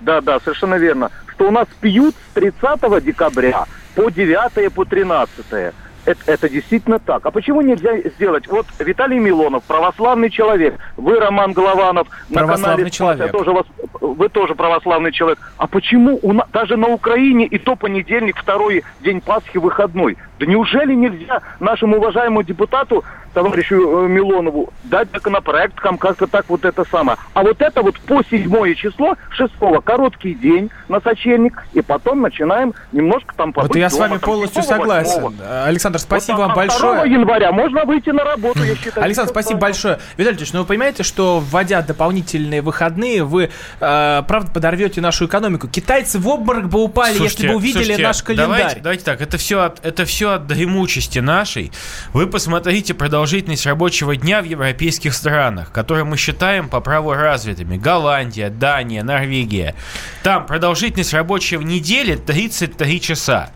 да, 0.00 0.20
да, 0.20 0.40
совершенно 0.40 0.76
верно, 0.76 1.10
что 1.34 1.48
у 1.48 1.50
нас 1.50 1.66
пьют 1.80 2.14
с 2.30 2.34
30 2.34 3.04
декабря 3.04 3.64
по 3.94 4.10
9 4.10 4.72
по 4.72 4.84
13 4.84 5.72
это, 6.06 6.20
это 6.26 6.48
действительно 6.48 6.98
так. 6.98 7.26
А 7.26 7.30
почему 7.30 7.60
нельзя 7.60 7.98
сделать? 8.16 8.46
Вот 8.46 8.66
Виталий 8.78 9.18
Милонов, 9.18 9.64
православный 9.64 10.30
человек, 10.30 10.76
вы, 10.96 11.18
Роман 11.18 11.52
Голованов, 11.52 12.08
на 12.28 12.38
Православный 12.38 12.76
канале 12.76 12.90
человек. 12.90 13.32
тоже 13.32 13.50
вас, 13.50 13.66
вы 14.00 14.28
тоже 14.28 14.54
православный 14.54 15.12
человек. 15.12 15.38
А 15.56 15.66
почему 15.66 16.18
у 16.22 16.32
нас, 16.32 16.48
даже 16.52 16.76
на 16.76 16.88
Украине 16.88 17.46
и 17.46 17.58
то 17.58 17.74
понедельник, 17.76 18.36
второй 18.38 18.84
день 19.00 19.20
Пасхи 19.20 19.58
выходной? 19.58 20.16
Да 20.38 20.46
неужели 20.46 20.94
нельзя 20.94 21.40
нашему 21.60 21.96
уважаемому 21.96 22.42
депутату, 22.42 23.04
товарищу 23.32 24.04
э, 24.04 24.08
Милонову, 24.08 24.72
дать 24.84 25.08
законопроект, 25.12 25.80
там 25.82 25.98
как-то 25.98 26.26
так 26.26 26.46
вот 26.48 26.64
это 26.64 26.84
самое. 26.90 27.18
А 27.34 27.42
вот 27.42 27.60
это 27.60 27.82
вот 27.82 27.98
по 28.00 28.22
седьмое 28.24 28.74
число, 28.74 29.16
шестого, 29.30 29.80
короткий 29.80 30.34
день 30.34 30.70
на 30.88 31.00
сочельник, 31.00 31.62
и 31.74 31.82
потом 31.82 32.22
начинаем 32.22 32.72
немножко 32.92 33.34
там 33.36 33.52
побыть 33.52 33.70
Вот 33.70 33.76
я 33.76 33.90
с 33.90 33.92
дома, 33.92 34.08
вами 34.08 34.18
там, 34.18 34.20
полностью 34.20 34.62
седьмого, 34.62 34.80
согласен. 34.80 35.36
Александр, 35.66 35.98
спасибо 35.98 36.36
Вот, 36.36 36.42
вам 36.46 36.54
2 36.54 36.56
большое. 36.56 37.12
января 37.12 37.52
можно 37.52 37.84
выйти 37.84 38.08
на 38.08 38.24
работу, 38.24 38.62
я 38.62 38.74
считаю. 38.74 39.04
Александр, 39.04 39.30
спасибо 39.30 39.60
большое. 39.60 39.98
Виталий 40.16 40.38
Ильич, 40.38 40.52
ну 40.54 40.60
вы 40.60 40.66
понимаете, 40.66 41.02
что 41.02 41.40
вводя 41.40 41.82
дополнительные 41.82 42.62
выходные, 42.62 43.22
вы, 43.22 43.50
э, 43.80 44.22
правда, 44.26 44.50
подорвете 44.50 45.02
нашу 45.02 45.26
экономику. 45.26 45.68
Китайцы 45.68 46.18
в 46.18 46.26
обморок 46.26 46.68
бы 46.68 46.82
упали, 46.82 47.22
если 47.22 47.48
бы 47.48 47.56
увидели 47.56 47.82
слушайте, 47.82 48.02
наш 48.02 48.22
календарь. 48.22 48.46
Давайте, 48.48 48.80
давайте 48.80 49.04
так, 49.04 49.20
это 49.20 49.36
все, 49.36 49.60
от, 49.60 49.84
это 49.84 50.06
все 50.06 50.25
от 50.34 50.46
дремучести 50.46 51.18
нашей. 51.18 51.72
Вы 52.12 52.26
посмотрите 52.26 52.94
продолжительность 52.94 53.66
рабочего 53.66 54.16
дня 54.16 54.42
в 54.42 54.44
европейских 54.44 55.14
странах, 55.14 55.72
которые 55.72 56.04
мы 56.04 56.16
считаем 56.16 56.68
по 56.68 56.80
праву 56.80 57.12
развитыми. 57.12 57.76
Голландия, 57.76 58.50
Дания, 58.50 59.02
Норвегия. 59.02 59.74
Там 60.22 60.46
продолжительность 60.46 61.14
рабочей 61.14 61.56
недели 61.58 62.16
33 62.16 63.00
часа. 63.00 63.50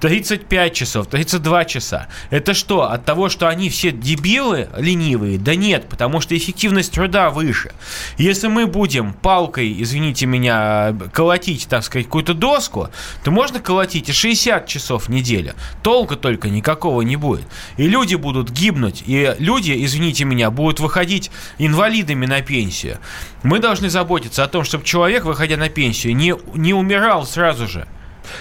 35 0.00 0.74
часов, 0.74 1.06
32 1.06 1.64
часа. 1.64 2.08
Это 2.30 2.54
что, 2.54 2.90
от 2.90 3.04
того, 3.04 3.28
что 3.28 3.48
они 3.48 3.70
все 3.70 3.92
дебилы, 3.92 4.68
ленивые? 4.76 5.38
Да 5.38 5.54
нет, 5.54 5.88
потому 5.88 6.20
что 6.20 6.36
эффективность 6.36 6.92
труда 6.92 7.30
выше. 7.30 7.72
Если 8.18 8.48
мы 8.48 8.66
будем 8.66 9.14
палкой, 9.14 9.82
извините 9.82 10.26
меня, 10.26 10.94
колотить, 11.12 11.66
так 11.68 11.84
сказать, 11.84 12.06
какую-то 12.06 12.34
доску, 12.34 12.88
то 13.24 13.30
можно 13.30 13.60
колотить 13.60 14.08
и 14.08 14.12
60 14.12 14.66
часов 14.66 15.04
в 15.04 15.08
неделю. 15.08 15.54
Толка 15.82 16.15
только 16.16 16.48
никакого 16.48 17.02
не 17.02 17.16
будет. 17.16 17.46
И 17.76 17.86
люди 17.88 18.14
будут 18.14 18.50
гибнуть, 18.50 19.02
и 19.06 19.34
люди, 19.38 19.74
извините 19.84 20.24
меня, 20.24 20.50
будут 20.50 20.80
выходить 20.80 21.30
инвалидами 21.58 22.26
на 22.26 22.42
пенсию. 22.42 22.98
Мы 23.42 23.58
должны 23.58 23.90
заботиться 23.90 24.44
о 24.44 24.48
том, 24.48 24.64
чтобы 24.64 24.84
человек, 24.84 25.24
выходя 25.24 25.56
на 25.56 25.68
пенсию, 25.68 26.16
не, 26.16 26.34
не 26.54 26.74
умирал 26.74 27.26
сразу 27.26 27.66
же. 27.68 27.86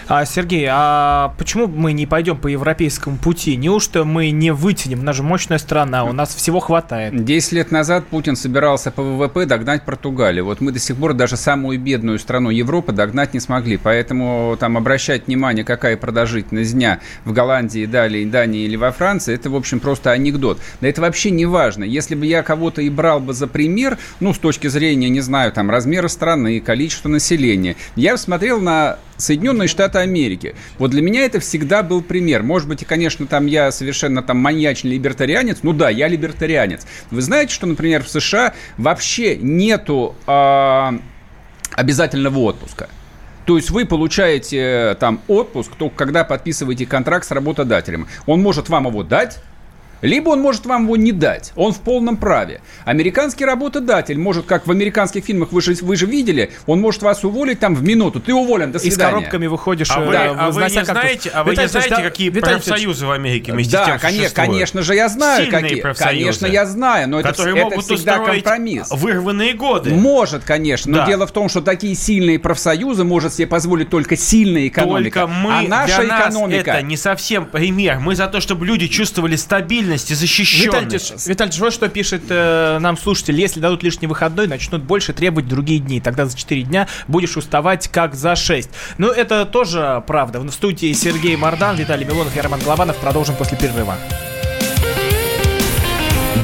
А, 0.07 0.25
Сергей, 0.25 0.67
а 0.69 1.33
почему 1.37 1.67
мы 1.67 1.93
не 1.93 2.05
пойдем 2.05 2.37
по 2.37 2.47
европейскому 2.47 3.17
пути? 3.17 3.55
Неужто 3.55 4.03
мы 4.03 4.31
не 4.31 4.51
вытянем? 4.51 4.99
У 4.99 5.03
нас 5.03 5.15
же 5.15 5.23
мощная 5.23 5.57
страна, 5.57 6.03
у 6.03 6.13
нас 6.13 6.33
всего 6.33 6.59
хватает. 6.59 7.23
Десять 7.23 7.53
лет 7.53 7.71
назад 7.71 8.05
Путин 8.07 8.35
собирался 8.35 8.91
по 8.91 9.01
ВВП 9.01 9.45
догнать 9.45 9.83
Португалию. 9.83 10.45
Вот 10.45 10.61
мы 10.61 10.71
до 10.71 10.79
сих 10.79 10.97
пор 10.97 11.13
даже 11.13 11.37
самую 11.37 11.79
бедную 11.79 12.19
страну 12.19 12.49
Европы 12.49 12.91
догнать 12.91 13.33
не 13.33 13.39
смогли. 13.39 13.77
Поэтому 13.77 14.57
там 14.59 14.77
обращать 14.77 15.27
внимание, 15.27 15.63
какая 15.63 15.97
продолжительность 15.97 16.73
дня 16.73 16.99
в 17.23 17.33
Голландии, 17.33 17.85
Далее, 17.85 18.25
Дании 18.25 18.65
или 18.65 18.75
во 18.75 18.91
Франции, 18.91 19.33
это, 19.33 19.49
в 19.49 19.55
общем, 19.55 19.79
просто 19.79 20.11
анекдот. 20.11 20.59
Да 20.81 20.87
это 20.87 21.01
вообще 21.01 21.31
не 21.31 21.45
важно. 21.45 21.83
Если 21.83 22.15
бы 22.15 22.25
я 22.25 22.43
кого-то 22.43 22.81
и 22.81 22.89
брал 22.89 23.19
бы 23.19 23.33
за 23.33 23.47
пример, 23.47 23.97
ну, 24.19 24.33
с 24.33 24.37
точки 24.37 24.67
зрения, 24.67 25.09
не 25.09 25.21
знаю, 25.21 25.51
там, 25.51 25.69
размера 25.69 26.07
страны, 26.07 26.59
количества 26.59 27.09
населения, 27.09 27.75
я 27.95 28.17
смотрел 28.17 28.59
на 28.59 28.97
Соединенные 29.17 29.67
Штаты 29.67 29.99
Америки. 29.99 30.55
Вот 30.77 30.91
для 30.91 31.01
меня 31.01 31.25
это 31.25 31.39
всегда 31.39 31.83
был 31.83 32.01
пример. 32.01 32.43
Может 32.43 32.67
быть, 32.67 32.81
и, 32.81 32.85
конечно, 32.85 33.27
там 33.27 33.45
я 33.45 33.71
совершенно 33.71 34.21
там 34.23 34.37
маньячный 34.37 34.91
либертарианец. 34.91 35.59
Ну 35.63 35.73
да, 35.73 35.89
я 35.89 36.07
либертарианец. 36.07 36.85
Вы 37.11 37.21
знаете, 37.21 37.53
что, 37.53 37.65
например, 37.67 38.03
в 38.03 38.09
США 38.09 38.53
вообще 38.77 39.37
нету 39.37 40.15
э, 40.27 40.91
обязательного 41.71 42.39
отпуска. 42.39 42.89
То 43.45 43.57
есть 43.57 43.69
вы 43.69 43.85
получаете 43.85 44.57
э, 44.57 44.95
там 44.95 45.21
отпуск, 45.27 45.71
только 45.77 45.95
когда 45.95 46.23
подписываете 46.23 46.85
контракт 46.85 47.25
с 47.27 47.31
работодателем. 47.31 48.07
Он 48.25 48.41
может 48.41 48.69
вам 48.69 48.87
его 48.87 49.03
дать, 49.03 49.39
либо 50.01 50.29
он 50.29 50.41
может 50.41 50.65
вам 50.65 50.83
его 50.83 50.95
не 50.95 51.11
дать. 51.11 51.51
Он 51.55 51.71
в 51.73 51.81
полном 51.81 52.17
праве. 52.17 52.61
Американский 52.85 53.45
работодатель 53.45 54.17
может, 54.17 54.45
как 54.45 54.67
в 54.67 54.71
американских 54.71 55.23
фильмах 55.25 55.51
вы 55.51 55.61
же, 55.61 55.73
вы 55.81 55.95
же 55.95 56.05
видели, 56.05 56.51
он 56.65 56.81
может 56.81 57.01
вас 57.01 57.23
уволить 57.23 57.59
там 57.59 57.75
в 57.75 57.83
минуту. 57.83 58.19
Ты 58.19 58.33
уволен, 58.33 58.71
до 58.71 58.79
свидания. 58.79 58.95
И 58.95 58.97
с 58.97 59.11
коробками 59.11 59.47
выходишь. 59.47 59.91
А 59.91 59.99
вы, 59.99 60.11
да, 60.11 60.35
а 60.37 60.51
вы 60.51 60.63
не 60.63 60.83
знаете, 60.83 61.29
а 61.33 61.43
вы 61.43 61.51
Виталий, 61.51 61.67
не 61.67 61.71
знаете, 61.71 62.03
какие 62.03 62.29
Виталий, 62.29 62.55
профсоюзы 62.55 63.05
в 63.05 63.11
Америке 63.11 63.53
вместе 63.53 63.71
да, 63.73 63.83
с 63.83 63.87
тем 63.87 63.99
конечно, 63.99 64.35
конечно 64.35 64.81
же, 64.83 64.95
я 64.95 65.09
знаю, 65.09 65.45
Сильные 65.45 65.61
какие. 65.61 65.81
профсоюзы, 65.81 66.19
конечно, 66.19 66.45
я 66.47 66.65
знаю, 66.65 67.09
но 67.09 67.19
это, 67.19 67.29
которые 67.29 67.55
это 67.57 67.65
могут 67.69 67.85
всегда 67.85 68.19
компромисс. 68.19 68.91
вырванные 68.91 69.53
годы. 69.53 69.93
Может, 69.93 70.43
конечно, 70.43 70.91
но 70.91 70.97
Да. 70.99 71.05
дело 71.05 71.27
в 71.27 71.31
том, 71.31 71.49
что 71.49 71.61
такие 71.61 71.95
сильные 71.95 72.39
профсоюзы 72.39 73.03
может 73.03 73.33
себе 73.33 73.47
позволить 73.47 73.89
только 73.89 74.15
сильная 74.15 74.67
экономика. 74.67 75.21
Только 75.21 75.27
мы, 75.27 75.59
а 75.59 75.61
наша 75.61 76.01
для 76.01 76.07
нас 76.17 76.33
экономика... 76.33 76.71
это 76.71 76.81
не 76.81 76.97
совсем 76.97 77.45
пример. 77.45 77.99
Мы 77.99 78.15
за 78.15 78.27
то, 78.27 78.39
чтобы 78.41 78.65
люди 78.65 78.87
чувствовали 78.87 79.35
стабильность 79.35 79.84
и 79.93 80.15
защищенность. 80.15 81.11
Витальевич, 81.11 81.27
Витальевич, 81.27 81.59
вот 81.59 81.73
что 81.73 81.87
пишет 81.89 82.23
э, 82.29 82.77
нам 82.79 82.97
слушатель. 82.97 83.39
Если 83.39 83.59
дадут 83.59 83.83
лишний 83.83 84.07
выходной, 84.07 84.47
начнут 84.47 84.83
больше 84.83 85.13
требовать 85.13 85.47
другие 85.47 85.79
дни. 85.79 86.01
Тогда 86.01 86.25
за 86.25 86.37
4 86.37 86.63
дня 86.63 86.87
будешь 87.07 87.37
уставать 87.37 87.87
как 87.87 88.15
за 88.15 88.35
6. 88.35 88.69
Но 88.97 89.09
это 89.09 89.45
тоже 89.45 90.03
правда. 90.07 90.39
В 90.39 90.51
студии 90.51 90.91
Сергей 90.93 91.35
Мордан, 91.35 91.75
Виталий 91.75 92.05
Милонов, 92.05 92.35
я 92.35 92.43
Роман 92.43 92.59
Голованов. 92.59 92.97
Продолжим 92.97 93.35
после 93.35 93.57
перерыва. 93.57 93.95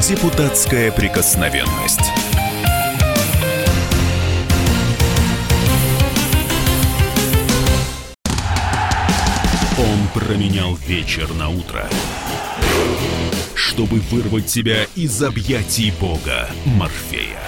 Депутатская 0.01 0.91
прикосновенность. 0.91 2.11
Он 9.77 10.07
променял 10.13 10.75
вечер 10.75 11.33
на 11.33 11.49
утро, 11.49 11.87
чтобы 13.71 14.01
вырвать 14.11 14.49
себя 14.49 14.85
из 14.97 15.23
объятий 15.23 15.93
бога 15.97 16.49
Морфея. 16.65 17.39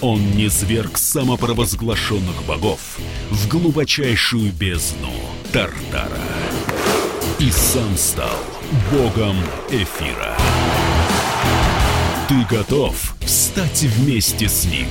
Он 0.00 0.30
низверг 0.36 0.96
самопровозглашенных 0.96 2.44
богов 2.46 2.98
в 3.30 3.48
глубочайшую 3.48 4.52
бездну 4.52 5.10
Тартара 5.52 6.22
и 7.40 7.50
сам 7.50 7.96
стал 7.96 8.38
богом 8.92 9.36
эфира. 9.72 10.36
Ты 12.28 12.46
готов 12.48 13.16
встать 13.22 13.82
вместе 13.82 14.48
с 14.48 14.66
ним? 14.66 14.86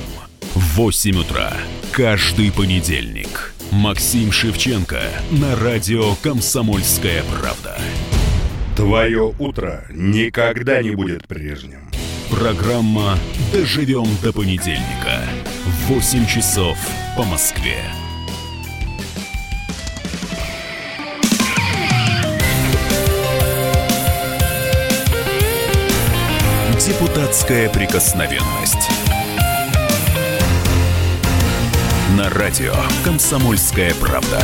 В 0.55 0.75
8 0.75 1.20
утра 1.22 1.53
каждый 1.93 2.51
понедельник. 2.51 3.53
Максим 3.72 4.34
Шевченко 4.34 5.03
на 5.32 5.55
радио 5.55 6.15
«Комсомольская 6.15 7.24
правда». 7.24 7.79
Твое 8.75 9.32
утро 9.38 9.86
никогда 9.92 10.82
не 10.82 10.92
будет 10.92 11.27
прежним. 11.27 11.92
Программа 12.32 13.20
«Доживем 13.51 14.08
до 14.24 14.34
понедельника». 14.34 15.22
В 15.63 15.94
8 15.94 16.25
часов 16.25 16.75
по 17.15 17.24
Москве. 17.24 17.77
Депутатская 26.84 27.70
прикосновенность. 27.70 28.89
На 32.18 32.27
радио 32.32 32.74
«Комсомольская 33.06 33.94
правда». 33.94 34.42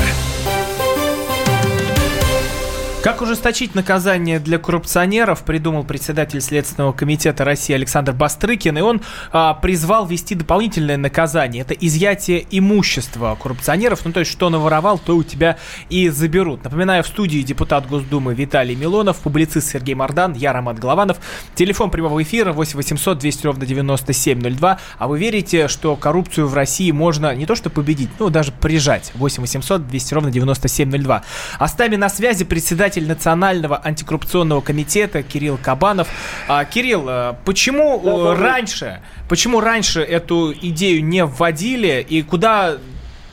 Как 3.01 3.21
ужесточить 3.21 3.75
наказание 3.75 4.41
для 4.41 4.57
коррупционеров, 4.57 5.43
придумал 5.43 5.85
председатель 5.85 6.41
Следственного 6.41 6.91
комитета 6.91 7.45
России 7.45 7.73
Александр 7.73 8.11
Бастрыкин, 8.11 8.77
и 8.77 8.81
он 8.81 9.01
а, 9.31 9.53
призвал 9.53 10.05
ввести 10.05 10.35
дополнительное 10.35 10.97
наказание. 10.97 11.61
Это 11.61 11.73
изъятие 11.73 12.45
имущества 12.51 13.37
коррупционеров, 13.41 14.03
ну 14.03 14.11
то 14.11 14.19
есть 14.19 14.29
что 14.29 14.49
наворовал, 14.49 14.99
то 14.99 15.15
у 15.15 15.23
тебя 15.23 15.57
и 15.89 16.09
заберут. 16.09 16.65
Напоминаю, 16.65 17.03
в 17.03 17.07
студии 17.07 17.39
депутат 17.41 17.87
Госдумы 17.87 18.33
Виталий 18.33 18.75
Милонов, 18.75 19.19
публицист 19.19 19.71
Сергей 19.71 19.95
Мордан, 19.95 20.33
я 20.33 20.51
Роман 20.51 20.75
Голованов. 20.75 21.19
Телефон 21.55 21.91
прямого 21.91 22.21
эфира 22.21 22.51
8 22.51 22.75
800 22.75 23.17
200 23.17 23.45
ровно 23.45 23.65
9702. 23.65 24.77
А 24.97 25.07
вы 25.07 25.19
верите, 25.19 25.69
что 25.69 25.95
коррупцию 25.95 26.49
в 26.49 26.53
России 26.53 26.91
можно 26.91 27.33
не 27.33 27.45
то 27.45 27.55
что 27.55 27.69
победить, 27.69 28.09
ну 28.19 28.29
даже 28.29 28.51
прижать? 28.51 29.13
8 29.15 29.39
800 29.41 29.87
200 29.87 30.13
ровно 30.13 30.31
9702. 30.31 31.23
А 31.59 31.67
на 31.97 32.09
связи 32.09 32.43
председатель 32.43 32.88
Национального 32.97 33.79
антикоррупционного 33.83 34.61
комитета 34.61 35.23
Кирилл 35.23 35.57
Кабанов. 35.61 36.07
А, 36.47 36.65
Кирилл, 36.65 37.05
а, 37.07 37.35
почему 37.45 38.01
э, 38.03 38.35
раньше, 38.35 39.01
почему 39.27 39.59
раньше 39.59 40.01
эту 40.01 40.53
идею 40.53 41.03
не 41.03 41.25
вводили 41.25 42.05
и 42.07 42.21
куда 42.21 42.71
э, 42.71 42.77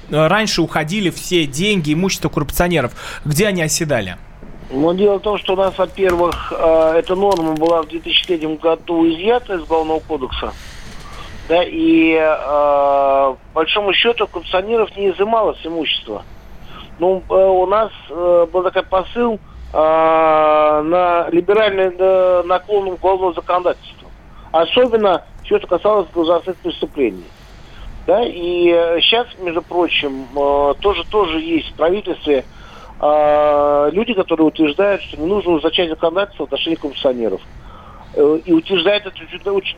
раньше 0.08 0.62
уходили 0.62 1.10
все 1.10 1.46
деньги, 1.46 1.92
имущество 1.92 2.28
коррупционеров? 2.28 2.92
Где 3.24 3.46
они 3.46 3.62
оседали? 3.62 4.16
Но 4.70 4.92
дело 4.92 5.18
в 5.18 5.22
том, 5.22 5.38
что 5.38 5.52
у 5.52 5.56
нас, 5.56 5.76
во-первых, 5.78 6.52
э, 6.56 6.94
эта 6.98 7.14
норма 7.14 7.54
была 7.54 7.82
в 7.82 7.88
2003 7.88 8.56
году 8.56 9.08
изъята 9.08 9.54
из 9.54 9.62
Уголовного 9.62 10.00
кодекса. 10.00 10.52
Да, 11.48 11.62
и 11.62 12.12
э, 12.12 12.24
по 12.24 13.36
большому 13.54 13.92
счету 13.92 14.26
коррупционеров 14.26 14.96
не 14.96 15.10
изымалось 15.10 15.64
имущество. 15.64 16.24
Ну, 16.98 17.22
э, 17.28 17.34
у 17.34 17.66
нас 17.66 17.90
э, 18.08 18.46
был 18.50 18.62
такой 18.62 18.82
посыл 18.82 19.38
э, 19.72 19.76
на 19.76 21.28
либеральный 21.30 21.94
э, 21.96 22.42
наклон 22.44 22.88
уголовного 22.88 23.34
законодательства. 23.34 24.08
Особенно 24.52 25.24
все, 25.44 25.58
что 25.58 25.66
касалось 25.66 26.08
государственных 26.14 26.58
преступлений. 26.58 27.24
Да, 28.06 28.24
и 28.24 28.70
э, 28.70 29.00
сейчас, 29.00 29.26
между 29.40 29.62
прочим, 29.62 30.26
э, 30.34 30.74
тоже, 30.80 31.04
тоже 31.10 31.40
есть 31.40 31.70
в 31.72 31.74
правительстве 31.74 32.44
э, 33.00 33.90
люди, 33.92 34.14
которые 34.14 34.46
утверждают, 34.46 35.02
что 35.02 35.20
не 35.20 35.26
нужно 35.26 35.52
ужесточать 35.52 35.90
законодательство 35.90 36.44
в 36.44 36.46
отношении 36.46 36.76
коррупционеров. 36.76 37.40
Э, 38.14 38.38
и 38.44 38.52
утверждают 38.52 39.06
это 39.06 39.52
очень 39.52 39.76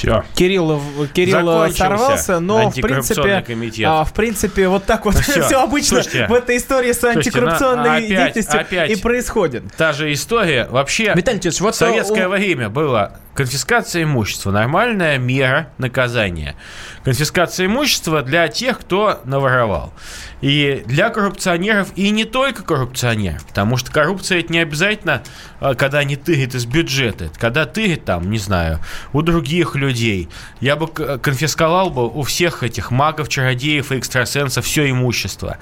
Все. 0.00 0.24
Кирилл, 0.34 0.76
в- 0.76 1.08
Кирилл 1.08 1.32
Закончился 1.46 1.78
сорвался, 1.78 2.40
но 2.40 2.70
в 2.70 2.74
принципе, 2.80 3.42
комитет. 3.46 3.86
а, 3.88 4.04
в 4.04 4.12
принципе, 4.14 4.68
вот 4.68 4.84
так 4.84 5.04
вот 5.04 5.14
Всё. 5.20 5.42
все 5.42 5.62
обычно 5.62 6.02
Слушайте, 6.02 6.26
в 6.26 6.32
этой 6.34 6.56
истории 6.56 6.92
с 6.92 7.00
слушайте, 7.00 7.28
антикоррупционной 7.30 7.84
на- 7.84 7.96
опять- 7.96 8.08
деятельностью 8.08 8.60
опять. 8.60 8.90
и 8.90 8.96
происходит. 8.96 9.64
Та 9.76 9.92
же 9.92 10.12
история. 10.12 10.66
Вообще, 10.70 11.12
Виталий 11.14 11.40
вот 11.60 11.74
в 11.74 11.78
советское 11.78 12.26
у- 12.28 12.30
время 12.30 12.68
была 12.70 13.12
конфискация 13.40 14.02
имущества. 14.02 14.50
Нормальная 14.50 15.16
мера 15.16 15.70
наказания. 15.78 16.56
Конфискация 17.04 17.64
имущества 17.66 18.20
для 18.20 18.48
тех, 18.48 18.80
кто 18.80 19.20
наворовал. 19.24 19.94
И 20.42 20.82
для 20.86 21.08
коррупционеров, 21.08 21.88
и 21.96 22.10
не 22.10 22.24
только 22.24 22.62
коррупционеров. 22.62 23.46
Потому 23.46 23.78
что 23.78 23.90
коррупция 23.92 24.40
это 24.40 24.52
не 24.52 24.58
обязательно, 24.58 25.22
а, 25.60 25.74
когда 25.74 25.98
они 26.00 26.16
тырят 26.16 26.54
из 26.54 26.66
бюджета. 26.66 27.26
Это 27.26 27.38
когда 27.38 27.64
тырят 27.64 28.04
там, 28.04 28.30
не 28.30 28.38
знаю, 28.38 28.78
у 29.14 29.22
других 29.22 29.74
людей. 29.74 30.28
Я 30.60 30.76
бы 30.76 30.86
к- 30.88 31.16
конфисковал 31.18 31.88
бы 31.88 32.08
у 32.08 32.22
всех 32.22 32.62
этих 32.62 32.90
магов, 32.90 33.30
чародеев 33.30 33.90
и 33.92 33.98
экстрасенсов 33.98 34.66
все 34.66 34.90
имущество. 34.90 35.56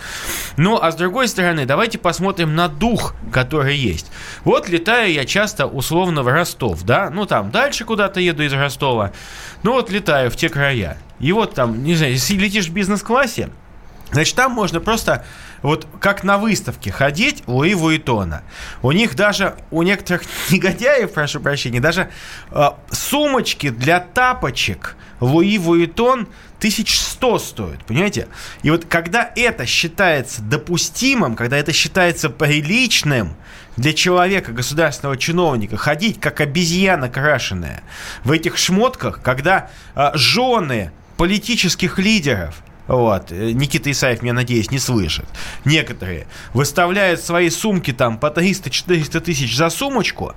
Ну, 0.57 0.79
а 0.81 0.91
с 0.91 0.97
другой 0.97 1.29
стороны, 1.29 1.65
давайте 1.65 1.99
посмотрим 1.99 2.57
на 2.57 2.69
дух, 2.69 3.15
который 3.33 3.77
есть. 3.77 4.11
Вот 4.45 4.69
летаю 4.69 5.13
я 5.13 5.25
часто 5.25 5.67
условно 5.67 6.23
в 6.25 6.29
Ростов, 6.29 6.83
да, 6.83 7.11
ну 7.11 7.25
там, 7.27 7.51
да, 7.53 7.68
дальше 7.69 7.85
куда-то 7.85 8.19
еду 8.19 8.43
из 8.43 8.53
Ростова, 8.55 9.13
ну 9.63 9.73
вот 9.73 9.91
летаю 9.91 10.31
в 10.31 10.37
те 10.37 10.49
края. 10.49 10.97
И 11.21 11.33
вот 11.33 11.55
там, 11.55 11.85
не 11.85 11.95
знаю, 11.97 12.13
если 12.13 12.35
летишь 12.35 12.67
в 12.67 12.73
бизнес-классе, 12.73 13.51
Значит, 14.11 14.37
там 14.37 14.53
можно 14.53 14.81
просто 14.81 15.27
вот 15.61 15.87
как 16.01 16.25
на 16.25 16.39
выставке 16.39 16.91
ходить 16.91 17.43
Луи 17.47 17.75
Вуитона. 17.75 18.43
У 18.81 18.91
них 18.91 19.15
даже, 19.15 19.57
у 19.71 19.83
некоторых 19.83 20.23
негодяев, 20.51 21.13
прошу 21.13 21.41
прощения, 21.41 21.79
даже 21.79 22.09
э, 22.51 22.71
сумочки 22.91 23.69
для 23.69 24.01
тапочек 24.01 24.97
Луи 25.21 25.59
Вуитон 25.59 26.27
1100 26.57 27.39
стоят, 27.39 27.85
понимаете? 27.85 28.29
И 28.63 28.71
вот 28.71 28.87
когда 28.87 29.31
это 29.37 29.67
считается 29.67 30.41
допустимым, 30.41 31.37
когда 31.37 31.59
это 31.59 31.75
считается 31.75 32.31
приличным 32.31 33.37
для 33.79 33.93
человека, 33.93 34.53
государственного 34.53 35.17
чиновника, 35.17 35.77
ходить 35.77 36.21
как 36.21 36.41
обезьяна 36.41 37.09
крашеная 37.09 37.83
в 38.25 38.33
этих 38.33 38.59
шмотках, 38.59 39.23
когда 39.23 39.71
э, 39.95 40.11
жены 40.15 40.93
политических 41.17 41.99
лидеров– 41.99 42.57
вот. 42.89 43.31
Никита 43.31 43.91
Исаев, 43.91 44.23
я 44.23 44.33
надеюсь, 44.33 44.71
не 44.71 44.79
слышит. 44.79 45.27
Некоторые 45.67 46.27
выставляют 46.55 47.21
свои 47.21 47.51
сумки 47.51 47.93
там 47.93 48.19
по 48.19 48.29
300-400 48.29 49.21
тысяч 49.21 49.55
за 49.55 49.69
сумочку 49.69 50.35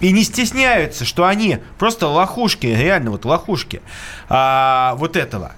и 0.00 0.10
не 0.10 0.24
стесняются, 0.24 1.04
что 1.04 1.26
они 1.26 1.58
просто 1.78 2.08
лохушки, 2.08 2.66
реально 2.66 3.10
вот 3.10 3.26
лохушки 3.26 3.82
а, 4.30 4.94
вот 4.96 5.16
этого 5.16 5.52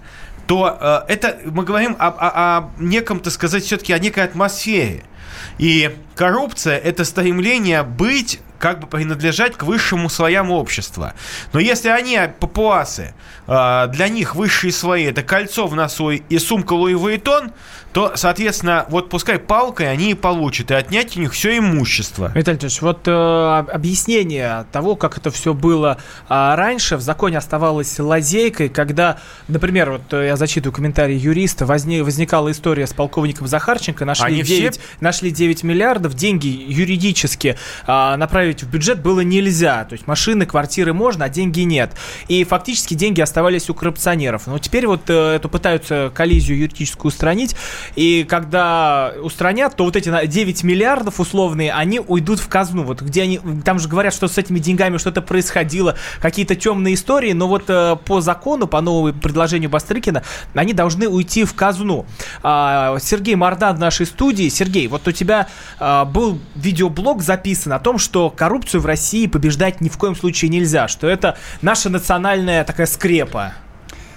то 0.48 0.76
э, 1.08 1.12
это 1.12 1.38
мы 1.44 1.64
говорим 1.64 1.96
о, 2.00 2.08
о, 2.08 2.58
о 2.58 2.70
неком, 2.78 3.20
так 3.20 3.32
сказать, 3.32 3.62
все-таки 3.62 3.92
о 3.92 3.98
некой 4.00 4.24
атмосфере. 4.24 5.04
И 5.58 5.94
коррупция– 6.14 6.78
это 6.84 7.04
стремление 7.04 7.82
быть 7.82 8.40
как 8.62 8.78
бы 8.78 8.86
принадлежать 8.86 9.56
к 9.56 9.64
высшему 9.64 10.08
слоям 10.08 10.52
общества. 10.52 11.14
Но 11.52 11.58
если 11.58 11.88
они, 11.88 12.16
папуасы, 12.38 13.12
а, 13.48 13.88
для 13.88 14.08
них 14.08 14.36
высшие 14.36 14.72
слои 14.72 15.02
это 15.06 15.24
кольцо 15.24 15.66
в 15.66 15.74
носу 15.74 16.10
и 16.10 16.38
сумка 16.38 16.74
Луи 16.74 16.94
Vuitton, 16.94 17.52
то, 17.92 18.12
соответственно, 18.14 18.86
вот 18.88 19.10
пускай 19.10 19.38
палкой 19.38 19.90
они 19.90 20.12
и 20.12 20.14
получат, 20.14 20.70
и 20.70 20.74
отнять 20.74 21.16
у 21.16 21.20
них 21.20 21.32
все 21.32 21.58
имущество. 21.58 22.32
Виталий 22.34 22.58
Ильич, 22.58 22.80
вот 22.80 23.06
э, 23.06 23.12
объяснение 23.12 24.64
того, 24.72 24.96
как 24.96 25.18
это 25.18 25.30
все 25.30 25.52
было 25.52 25.98
э, 26.28 26.54
раньше, 26.54 26.96
в 26.96 27.02
законе 27.02 27.38
оставалось 27.38 27.98
лазейкой, 27.98 28.70
когда, 28.70 29.18
например, 29.48 29.90
вот 29.92 30.12
э, 30.14 30.26
я 30.28 30.36
зачитываю 30.36 30.74
комментарий 30.74 31.16
юриста, 31.16 31.66
возник, 31.66 32.04
возникала 32.04 32.50
история 32.50 32.86
с 32.86 32.94
полковником 32.94 33.46
Захарченко, 33.46 34.06
нашли, 34.06 34.42
9, 34.42 34.74
все... 34.74 34.82
нашли 35.00 35.30
9 35.30 35.62
миллиардов, 35.62 36.14
деньги 36.14 36.46
юридически 36.46 37.58
э, 37.86 38.16
направить 38.52 38.62
в 38.62 38.70
бюджет 38.70 39.00
было 39.00 39.20
нельзя, 39.20 39.84
то 39.84 39.94
есть 39.94 40.06
машины, 40.06 40.46
квартиры 40.46 40.92
можно, 40.92 41.26
а 41.26 41.28
деньги 41.28 41.60
нет. 41.60 41.92
И 42.28 42.44
фактически 42.44 42.94
деньги 42.94 43.20
оставались 43.20 43.70
у 43.70 43.74
коррупционеров. 43.74 44.46
Но 44.46 44.58
теперь 44.58 44.86
вот 44.86 45.08
э, 45.08 45.36
эту 45.36 45.48
пытаются 45.48 46.12
коллизию 46.14 46.58
юридическую 46.58 47.08
устранить, 47.08 47.56
и 47.96 48.24
когда 48.28 49.12
устранят, 49.22 49.76
то 49.76 49.84
вот 49.84 49.96
эти 49.96 50.26
9 50.26 50.64
миллиардов 50.64 51.20
условные, 51.20 51.72
они 51.72 52.00
уйдут 52.00 52.40
в 52.40 52.48
казну. 52.48 52.84
Вот 52.84 53.02
где 53.02 53.22
они, 53.22 53.40
там 53.64 53.78
же 53.78 53.88
говорят, 53.88 54.14
что 54.14 54.28
с 54.28 54.38
этими 54.38 54.58
деньгами 54.58 54.98
что-то 54.98 55.22
происходило, 55.22 55.96
какие-то 56.20 56.54
темные 56.54 56.94
истории, 56.94 57.32
но 57.32 57.48
вот 57.48 57.64
э, 57.68 57.96
по 58.04 58.20
закону, 58.20 58.66
по 58.66 58.80
новому 58.80 59.12
предложению 59.14 59.70
Бастрыкина, 59.70 60.22
они 60.54 60.72
должны 60.72 61.08
уйти 61.08 61.44
в 61.44 61.54
казну. 61.54 62.04
А, 62.42 62.98
Сергей 63.00 63.34
Мордан 63.34 63.76
в 63.76 63.78
нашей 63.78 64.06
студии. 64.06 64.48
Сергей, 64.48 64.88
вот 64.88 65.06
у 65.08 65.12
тебя 65.12 65.48
а, 65.78 66.04
был 66.04 66.38
видеоблог 66.54 67.22
записан 67.22 67.72
о 67.72 67.78
том, 67.78 67.98
что 67.98 68.30
коррупцию 68.42 68.80
в 68.80 68.86
России 68.86 69.28
побеждать 69.28 69.80
ни 69.80 69.88
в 69.88 69.96
коем 69.96 70.16
случае 70.16 70.48
нельзя, 70.48 70.88
что 70.88 71.06
это 71.06 71.38
наша 71.60 71.90
национальная 71.90 72.64
такая 72.64 72.88
скрепа. 72.88 73.54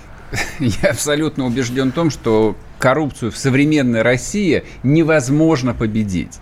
Я 0.59 0.89
абсолютно 0.89 1.45
убежден 1.45 1.91
в 1.91 1.93
том, 1.93 2.09
что 2.09 2.57
коррупцию 2.85 3.31
в 3.31 3.37
современной 3.37 4.03
России 4.03 4.63
невозможно 4.83 5.73
победить. 5.73 6.39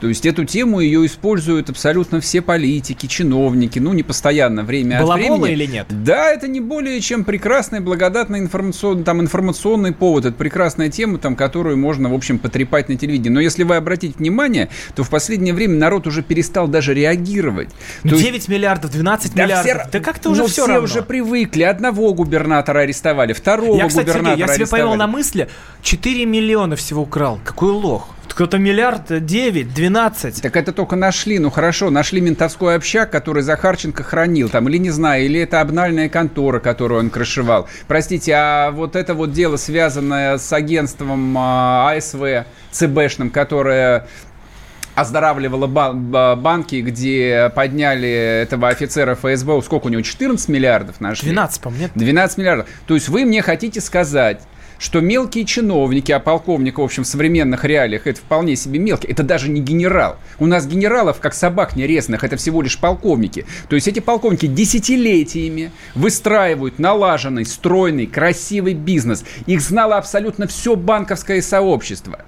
То 0.00 0.08
есть 0.08 0.26
эту 0.26 0.44
тему 0.44 0.80
ее 0.80 1.06
используют 1.06 1.70
абсолютно 1.70 2.20
все 2.20 2.42
политики, 2.42 3.06
чиновники, 3.06 3.78
ну, 3.78 3.94
не 3.94 4.02
постоянно, 4.02 4.62
время 4.62 5.00
Балаболы 5.00 5.34
от 5.34 5.40
времени. 5.40 5.52
или 5.52 5.66
нет? 5.66 5.86
Да, 5.88 6.30
это 6.30 6.48
не 6.48 6.60
более 6.60 7.00
чем 7.00 7.24
прекрасный, 7.24 7.80
благодатный 7.80 8.40
информационный, 8.40 9.04
там, 9.04 9.22
информационный 9.22 9.92
повод. 9.92 10.26
Это 10.26 10.36
прекрасная 10.36 10.90
тема, 10.90 11.18
там, 11.18 11.34
которую 11.34 11.78
можно, 11.78 12.10
в 12.10 12.14
общем, 12.14 12.38
потрепать 12.38 12.90
на 12.90 12.96
телевидении. 12.96 13.30
Но 13.30 13.40
если 13.40 13.62
вы 13.62 13.76
обратите 13.76 14.14
внимание, 14.18 14.68
то 14.94 15.02
в 15.02 15.08
последнее 15.08 15.54
время 15.54 15.78
народ 15.78 16.06
уже 16.06 16.22
перестал 16.22 16.68
даже 16.68 16.92
реагировать. 16.92 17.70
То 18.02 18.10
9 18.10 18.34
есть... 18.34 18.48
миллиардов, 18.48 18.92
12 18.92 19.34
да 19.34 19.44
миллиардов. 19.44 19.82
Все... 19.82 19.90
Да 19.92 20.00
как-то 20.00 20.30
уже 20.30 20.42
все, 20.44 20.52
все 20.52 20.66
равно. 20.66 20.84
уже 20.84 21.02
привыкли. 21.02 21.62
Одного 21.62 22.12
губернатора 22.12 22.80
арестовали, 22.80 23.32
второго 23.32 23.78
я, 23.78 23.88
кстати, 23.88 24.06
губернатора 24.06 24.36
Сергей, 24.36 24.46
я 24.46 24.54
себе 24.54 24.66
поймал 24.66 24.94
на 24.96 25.06
мысли, 25.06 25.48
4 25.86 26.26
миллиона 26.26 26.74
всего 26.74 27.02
украл. 27.02 27.38
Какой 27.44 27.70
лох. 27.70 28.08
Кто-то 28.28 28.58
миллиард, 28.58 29.24
9, 29.24 29.72
12. 29.72 30.42
Так 30.42 30.56
это 30.56 30.72
только 30.72 30.96
нашли. 30.96 31.38
Ну 31.38 31.48
хорошо, 31.48 31.90
нашли 31.90 32.20
ментовской 32.20 32.74
общак, 32.74 33.12
который 33.12 33.44
Захарченко 33.44 34.02
хранил. 34.02 34.48
Там, 34.48 34.68
или 34.68 34.78
не 34.78 34.90
знаю, 34.90 35.24
или 35.24 35.38
это 35.38 35.60
обнальная 35.60 36.08
контора, 36.08 36.58
которую 36.58 36.98
он 36.98 37.10
крышевал. 37.10 37.68
Простите, 37.86 38.32
а 38.34 38.72
вот 38.72 38.96
это 38.96 39.14
вот 39.14 39.30
дело, 39.30 39.58
связанное 39.58 40.38
с 40.38 40.52
агентством 40.52 41.38
а, 41.38 41.92
АСВ 41.92 42.46
ЦБшным, 42.72 43.30
которое 43.30 44.08
оздоравливала 44.96 45.68
банки, 46.34 46.80
где 46.80 47.52
подняли 47.54 48.42
этого 48.42 48.70
офицера 48.70 49.14
ФСБ, 49.14 49.62
сколько 49.62 49.86
у 49.86 49.88
него, 49.90 50.02
14 50.02 50.48
миллиардов 50.48 51.00
нашли? 51.00 51.30
12, 51.30 51.60
по-моему, 51.60 51.90
12 51.94 52.38
миллиардов. 52.38 52.66
То 52.88 52.94
есть 52.94 53.08
вы 53.08 53.24
мне 53.24 53.40
хотите 53.40 53.80
сказать, 53.80 54.42
что 54.78 55.00
мелкие 55.00 55.44
чиновники, 55.44 56.12
а 56.12 56.20
полковник, 56.20 56.78
в 56.78 56.82
общем, 56.82 57.04
в 57.04 57.06
современных 57.06 57.64
реалиях, 57.64 58.06
это 58.06 58.20
вполне 58.20 58.56
себе 58.56 58.78
мелкий, 58.78 59.08
это 59.08 59.22
даже 59.22 59.48
не 59.48 59.60
генерал. 59.60 60.16
У 60.38 60.46
нас 60.46 60.66
генералов, 60.66 61.20
как 61.20 61.34
собак 61.34 61.76
нерезанных, 61.76 62.24
это 62.24 62.36
всего 62.36 62.62
лишь 62.62 62.78
полковники. 62.78 63.46
То 63.68 63.76
есть 63.76 63.88
эти 63.88 64.00
полковники 64.00 64.46
десятилетиями 64.46 65.72
выстраивают 65.94 66.78
налаженный, 66.78 67.44
стройный, 67.44 68.06
красивый 68.06 68.74
бизнес. 68.74 69.24
Их 69.46 69.60
знало 69.60 69.96
абсолютно 69.96 70.46
все 70.46 70.76
банковское 70.76 71.42
сообщество. 71.42 72.20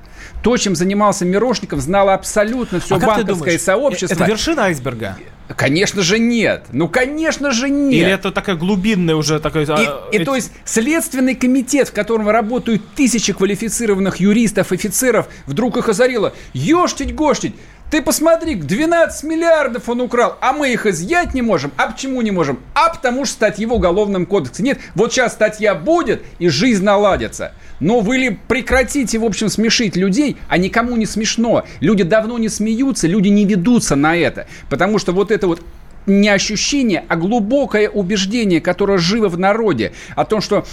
То, 0.42 0.56
чем 0.56 0.76
занимался 0.76 1.24
Мирошников, 1.24 1.80
знало 1.80 2.14
абсолютно 2.14 2.80
все 2.80 2.96
а 2.96 2.98
банковское 2.98 3.58
сообщество. 3.58 4.14
Это 4.14 4.24
вершина 4.24 4.64
айсберга? 4.64 5.16
Конечно 5.56 6.02
же 6.02 6.18
нет. 6.18 6.66
Ну, 6.72 6.88
конечно 6.88 7.52
же 7.52 7.70
нет. 7.70 7.92
Или 7.92 8.12
это 8.12 8.30
такая 8.30 8.56
глубинная 8.56 9.16
уже 9.16 9.40
такая... 9.40 9.64
И, 9.64 9.68
а, 9.70 10.08
и 10.12 10.24
то 10.24 10.34
есть 10.34 10.52
Следственный 10.64 11.34
комитет, 11.34 11.88
в 11.88 11.92
котором 11.92 12.28
работают 12.28 12.82
тысячи 12.94 13.32
квалифицированных 13.32 14.16
юристов, 14.18 14.72
офицеров, 14.72 15.28
вдруг 15.46 15.76
их 15.78 15.88
озарило. 15.88 16.34
Ёштить-гоштить, 16.52 17.54
ты 17.90 18.02
посмотри, 18.02 18.54
12 18.54 19.24
миллиардов 19.24 19.88
он 19.88 20.02
украл, 20.02 20.36
а 20.40 20.52
мы 20.52 20.72
их 20.72 20.84
изъять 20.84 21.32
не 21.32 21.40
можем. 21.40 21.72
А 21.78 21.90
почему 21.90 22.20
не 22.20 22.30
можем? 22.30 22.60
А 22.74 22.90
потому 22.90 23.24
что 23.24 23.34
статья 23.34 23.66
в 23.66 23.72
Уголовном 23.72 24.26
кодексе 24.26 24.62
нет. 24.62 24.78
Вот 24.94 25.12
сейчас 25.12 25.32
статья 25.32 25.74
будет, 25.74 26.22
и 26.38 26.48
жизнь 26.48 26.84
наладится. 26.84 27.52
Но 27.80 28.00
вы 28.00 28.18
ли 28.18 28.38
прекратите, 28.48 29.18
в 29.18 29.24
общем, 29.24 29.48
смешить 29.48 29.96
людей, 29.96 30.36
а 30.48 30.58
никому 30.58 30.96
не 30.96 31.06
смешно. 31.06 31.64
Люди 31.80 32.02
давно 32.02 32.36
не 32.38 32.50
смеются, 32.50 33.06
люди 33.06 33.28
не 33.28 33.46
ведутся 33.46 33.96
на 33.96 34.14
это. 34.16 34.46
Потому 34.68 34.98
что 34.98 35.12
вот 35.12 35.30
это 35.30 35.46
вот 35.46 35.62
не 36.06 36.28
ощущение, 36.28 37.04
а 37.08 37.16
глубокое 37.16 37.88
убеждение, 37.88 38.60
которое 38.60 38.98
живо 38.98 39.28
в 39.28 39.38
народе, 39.38 39.92
о 40.14 40.24
том, 40.24 40.40
что 40.40 40.66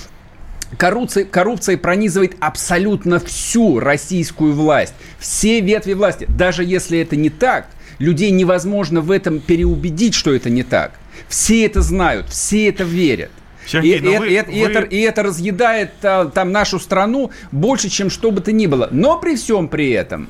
Коррупция, 0.77 1.25
коррупция 1.25 1.77
пронизывает 1.77 2.35
абсолютно 2.39 3.19
всю 3.19 3.79
российскую 3.79 4.53
власть, 4.53 4.93
все 5.19 5.61
ветви 5.61 5.93
власти. 5.93 6.25
Даже 6.29 6.63
если 6.63 6.99
это 6.99 7.15
не 7.15 7.29
так, 7.29 7.67
людей 7.99 8.31
невозможно 8.31 9.01
в 9.01 9.11
этом 9.11 9.39
переубедить, 9.39 10.13
что 10.13 10.33
это 10.33 10.49
не 10.49 10.63
так. 10.63 10.93
Все 11.27 11.65
это 11.65 11.81
знают, 11.81 12.29
все 12.29 12.69
это 12.69 12.83
верят. 12.83 13.31
Сергей, 13.65 13.97
и, 13.97 13.97
и, 13.97 14.01
вы, 14.01 14.13
и, 14.13 14.41
вы... 14.41 14.53
и, 14.53 14.59
это, 14.59 14.79
и 14.81 14.99
это 14.99 15.23
разъедает 15.23 15.91
а, 16.03 16.25
там 16.25 16.51
нашу 16.51 16.79
страну 16.79 17.31
больше, 17.51 17.89
чем 17.89 18.09
что 18.09 18.31
бы 18.31 18.41
то 18.41 18.51
ни 18.51 18.67
было. 18.67 18.89
Но 18.91 19.17
при 19.17 19.35
всем 19.35 19.67
при 19.67 19.89
этом 19.91 20.29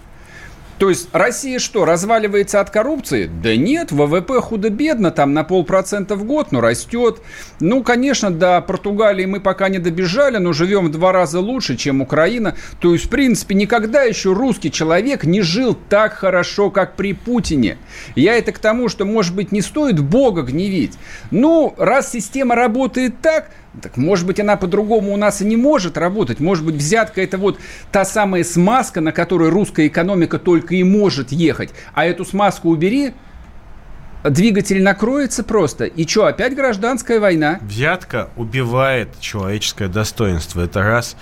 то 0.77 0.89
есть 0.89 1.09
Россия 1.13 1.59
что, 1.59 1.85
разваливается 1.85 2.59
от 2.59 2.69
коррупции? 2.69 3.29
Да 3.41 3.55
нет, 3.55 3.91
ВВП 3.91 4.41
худо-бедно, 4.41 5.11
там 5.11 5.33
на 5.33 5.43
полпроцента 5.43 6.15
в 6.15 6.25
год, 6.25 6.51
но 6.51 6.59
растет. 6.59 7.21
Ну, 7.59 7.81
конечно, 7.83 8.29
до 8.29 8.61
Португалии 8.61 9.25
мы 9.25 9.39
пока 9.39 9.69
не 9.69 9.79
добежали, 9.79 10.37
но 10.37 10.51
живем 10.51 10.87
в 10.87 10.91
два 10.91 11.11
раза 11.11 11.39
лучше, 11.39 11.77
чем 11.77 12.01
Украина. 12.01 12.55
То 12.79 12.93
есть, 12.93 13.05
в 13.05 13.09
принципе, 13.09 13.55
никогда 13.55 14.03
еще 14.03 14.33
русский 14.33 14.71
человек 14.71 15.23
не 15.23 15.41
жил 15.41 15.77
так 15.89 16.13
хорошо, 16.13 16.69
как 16.71 16.95
при 16.95 17.13
Путине. 17.13 17.77
Я 18.15 18.37
это 18.37 18.51
к 18.51 18.59
тому, 18.59 18.89
что, 18.89 19.05
может 19.05 19.33
быть, 19.33 19.51
не 19.51 19.61
стоит 19.61 19.99
Бога 19.99 20.41
гневить. 20.41 20.93
Ну, 21.31 21.73
раз 21.77 22.11
система 22.11 22.55
работает 22.55 23.21
так, 23.21 23.49
так 23.81 23.97
может 23.97 24.25
быть 24.25 24.39
она 24.39 24.55
по-другому 24.57 25.13
у 25.13 25.17
нас 25.17 25.41
и 25.41 25.45
не 25.45 25.57
может 25.57 25.97
работать. 25.97 26.39
Может 26.39 26.65
быть 26.65 26.75
взятка 26.75 27.21
это 27.21 27.37
вот 27.37 27.59
та 27.91 28.05
самая 28.05 28.43
смазка, 28.43 29.01
на 29.01 29.11
которой 29.11 29.49
русская 29.49 29.87
экономика 29.87 30.39
только 30.39 30.75
и 30.75 30.83
может 30.83 31.31
ехать. 31.31 31.71
А 31.93 32.05
эту 32.05 32.25
смазку 32.25 32.69
убери, 32.69 33.13
двигатель 34.29 34.81
накроется 34.81 35.43
просто. 35.43 35.85
И 35.85 36.07
что, 36.07 36.25
опять 36.25 36.55
гражданская 36.55 37.19
война? 37.19 37.59
Взятка 37.61 38.29
убивает 38.35 39.09
человеческое 39.19 39.87
достоинство. 39.87 40.61
Это 40.61 40.81
раз. 40.81 41.15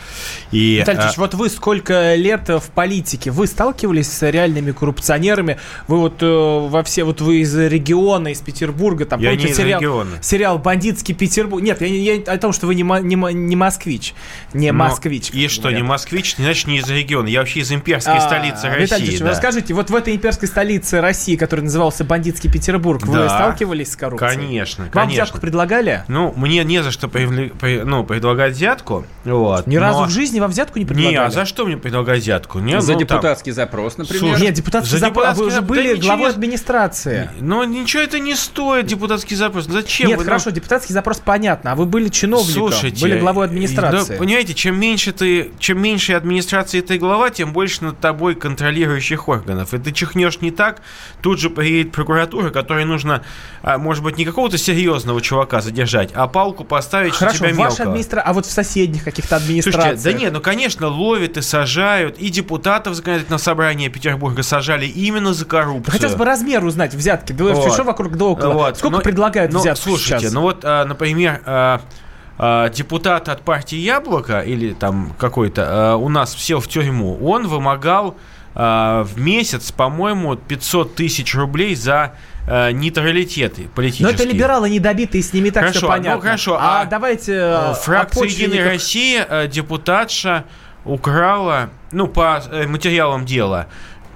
И, 0.52 0.78
Виталий 0.80 1.00
а, 1.02 1.13
вот 1.18 1.34
вы 1.34 1.50
сколько 1.50 2.16
лет 2.16 2.48
в 2.50 2.70
политике? 2.74 3.32
Вы 3.32 3.48
сталкивались 3.48 4.12
с 4.12 4.30
реальными 4.30 4.72
коррупционерами? 4.72 5.58
Вы 5.88 6.00
вот 6.00 6.22
э, 6.22 6.26
во 6.26 6.84
все, 6.84 7.04
вот 7.04 7.22
вы 7.22 7.42
из 7.42 7.56
региона, 7.56 8.30
из 8.30 8.39
Петербурга, 8.42 9.06
там, 9.06 9.20
Я 9.20 9.30
помните 9.30 9.48
не 9.48 9.52
из 9.52 9.58
сериал, 9.58 9.80
региона. 9.82 10.18
сериал 10.22 10.60
«Бандитский 10.60 11.13
Петербург»? 11.13 11.63
Нет, 11.63 11.82
я, 11.82 11.88
я 11.88 12.22
о 12.32 12.38
том, 12.38 12.54
что 12.54 12.68
вы 12.68 12.76
не, 12.76 12.84
не, 12.84 13.16
не 13.34 13.56
москвич. 13.56 14.13
Не 14.54 14.72
но- 14.72 14.86
москвич. 14.86 15.32
И 15.32 15.48
что, 15.48 15.63
говорят. 15.63 15.82
не 15.82 15.88
москвич, 15.88 16.38
не 16.38 16.46
значит 16.46 16.68
не 16.68 16.78
из 16.78 16.89
региона. 16.89 17.28
Я 17.28 17.39
вообще 17.39 17.62
из 17.62 17.72
имперской 17.72 18.16
А, 18.18 18.22
столицы 18.22 18.68
Виталий 18.68 18.82
России. 18.88 19.06
Ильич, 19.06 19.20
да. 19.20 19.30
расскажите, 19.30 19.74
вот 19.74 19.89
в 19.89 19.96
этой 19.96 20.16
имперской 20.16 20.48
столице 20.48 21.02
России, 21.02 21.36
которая 21.36 21.63
назывался 21.66 22.04
Бандитский 22.04 22.52
Петербург, 22.52 22.93
вы 23.02 23.14
Да. 23.14 23.30
сталкивались 23.30 23.92
с 23.92 23.96
коррупцией? 23.96 24.30
Конечно, 24.36 24.84
Вам 24.86 24.92
конечно. 24.92 25.24
взятку 25.24 25.40
предлагали? 25.40 26.04
Ну, 26.08 26.34
мне 26.36 26.64
не 26.64 26.84
за 26.84 26.92
что 26.92 27.08
привле- 27.08 27.52
при- 27.60 27.82
ну, 27.84 28.04
предлагать 28.04 28.54
взятку. 28.54 29.06
Вот, 29.26 29.68
Ни 29.68 29.76
но- 29.78 29.82
разу 29.82 30.04
в 30.06 30.10
жизни 30.10 30.40
вам 30.40 30.52
взятку 30.52 30.80
не 30.80 30.86
предлагали? 30.86 31.14
Не, 31.14 31.20
а 31.22 31.30
за 31.30 31.46
что 31.46 31.66
мне 31.66 31.78
предлагать 31.78 32.22
взятку? 32.22 32.60
Не, 32.60 32.80
За 32.82 32.94
ну, 32.94 33.00
там- 33.00 33.08
депутатский 33.08 33.52
запрос, 33.52 33.98
например. 33.98 34.20
Слушай, 34.30 34.42
Нет, 34.44 34.54
депутатский 34.54 34.92
За 34.92 34.98
запрос. 35.00 35.26
А 35.26 35.30
вы 35.30 35.34
депутатский 35.34 35.48
уже 35.48 35.56
запрос- 35.62 35.78
были 35.78 35.88
да 35.90 35.94
ничего 35.96 36.08
главой 36.08 36.26
не- 36.28 36.32
администрации. 36.34 37.30
Но 37.40 37.64
ничего 37.64 38.04
это 38.04 38.20
не 38.20 38.36
стоит, 38.36 38.86
депутатский 38.86 39.36
запрос. 39.36 39.66
Зачем? 39.66 40.10
Нет, 40.10 40.18
вы 40.20 40.26
хорошо, 40.26 40.50
депутатский 40.50 40.94
запрос 40.94 41.20
понятно. 41.20 41.72
А 41.72 41.76
вы 41.76 41.86
были 41.86 42.10
чиновником, 42.10 42.54
Слушайте, 42.54 43.02
были 43.02 43.20
главой 43.20 43.48
да, 43.48 43.52
администрации. 43.54 44.18
понимаете, 44.18 44.54
чем 44.54 44.80
меньше 44.80 45.12
ты, 45.14 45.52
чем 45.60 45.82
меньше 45.82 46.14
администрации 46.14 46.82
ты 46.82 46.98
глава, 46.98 47.30
тем 47.30 47.54
больше 47.54 47.84
над 47.84 48.00
тобой 48.00 48.36
контролирующих 48.36 49.28
органов. 49.30 49.74
И 49.74 49.78
ты 49.78 49.92
чихнешь 49.92 50.42
не 50.42 50.52
так, 50.52 50.82
тут 51.22 51.40
же 51.40 51.50
приедет 51.50 51.92
прокуратура, 51.92 52.50
которой 52.84 52.86
нужно, 52.86 53.24
а, 53.62 53.78
может 53.78 54.04
быть, 54.04 54.17
не 54.17 54.26
какого-то 54.26 54.58
серьезного 54.58 55.22
чувака 55.22 55.62
задержать, 55.62 56.12
а 56.13 56.28
палку 56.28 56.63
поставить, 56.63 57.13
что 57.13 57.26
Хорошо, 57.26 57.38
тебя 57.39 57.50
ваша 57.50 57.60
мелкого. 57.62 57.88
администрация, 57.89 58.30
а 58.30 58.34
вот 58.34 58.46
в 58.46 58.52
соседних 58.52 59.04
каких-то 59.04 59.36
администрациях. 59.38 59.86
Слушайте, 59.86 60.12
да 60.12 60.19
нет, 60.19 60.34
ну 60.34 60.41
конечно, 60.41 60.88
ловят 60.88 61.38
и 61.38 61.41
сажают, 61.41 62.17
и 62.17 62.30
депутатов 62.30 62.96
законодательного 62.96 63.39
собрания 63.39 63.89
Петербурга 63.89 64.43
сажали 64.43 64.86
именно 64.86 65.34
за 65.34 65.46
коррупцию. 65.46 65.86
Да 65.86 65.91
Хотелось 65.91 66.15
бы 66.15 66.26
размер 66.26 66.63
узнать 66.63 66.93
взятки. 66.93 67.34
Вот. 67.34 67.72
все 67.72 67.84
вокруг 67.84 68.17
да 68.17 68.26
около. 68.26 68.54
Вот. 68.54 68.78
Сколько 68.78 68.98
Но- 68.98 69.02
предлагают 69.02 69.52
ну, 69.52 69.60
взятку 69.60 69.89
Слушайте, 69.89 70.19
сейчас? 70.26 70.34
ну 70.34 70.41
вот, 70.41 70.62
а, 70.63 70.86
например, 70.86 71.41
а, 71.46 71.82
депутат 72.69 73.30
от 73.30 73.41
партии 73.41 73.78
Яблоко 73.78 74.39
или 74.39 74.74
там 74.74 75.13
какой-то 75.17 75.96
у 75.98 76.10
нас 76.10 76.36
сел 76.36 76.60
в 76.60 76.67
тюрьму, 76.67 77.17
он 77.24 77.48
вымогал 77.48 78.17
в 78.56 79.10
месяц, 79.15 79.72
по-моему, 79.72 80.36
500 80.36 80.96
тысяч 80.96 81.34
рублей 81.36 81.76
за 81.76 82.13
а, 82.48 82.72
нейтралитеты 82.72 83.64
Но 83.64 83.68
политические. 83.70 84.14
это 84.14 84.24
либералы 84.24 84.70
недобитые, 84.70 85.24
с 85.24 85.34
ними 85.34 85.50
так 85.50 85.64
Хорошо, 85.64 85.80
все 85.80 85.88
ну, 85.88 85.94
понятно. 85.94 86.22
хорошо, 86.22 86.58
а, 86.60 86.82
а, 86.82 86.86
давайте 86.86 87.34
Э, 87.34 87.72
э, 87.72 87.74
Фракция 87.82 88.24
о 88.24 88.26
«Единая 88.26 88.50
почвенниках. 88.50 88.72
Россия» 88.74 89.28
э, 89.30 89.48
депутатша 89.48 90.46
украла, 90.86 91.70
ну, 91.92 92.08
по 92.08 92.44
э, 92.52 92.68
материалам 92.68 93.26
дела, 93.26 93.68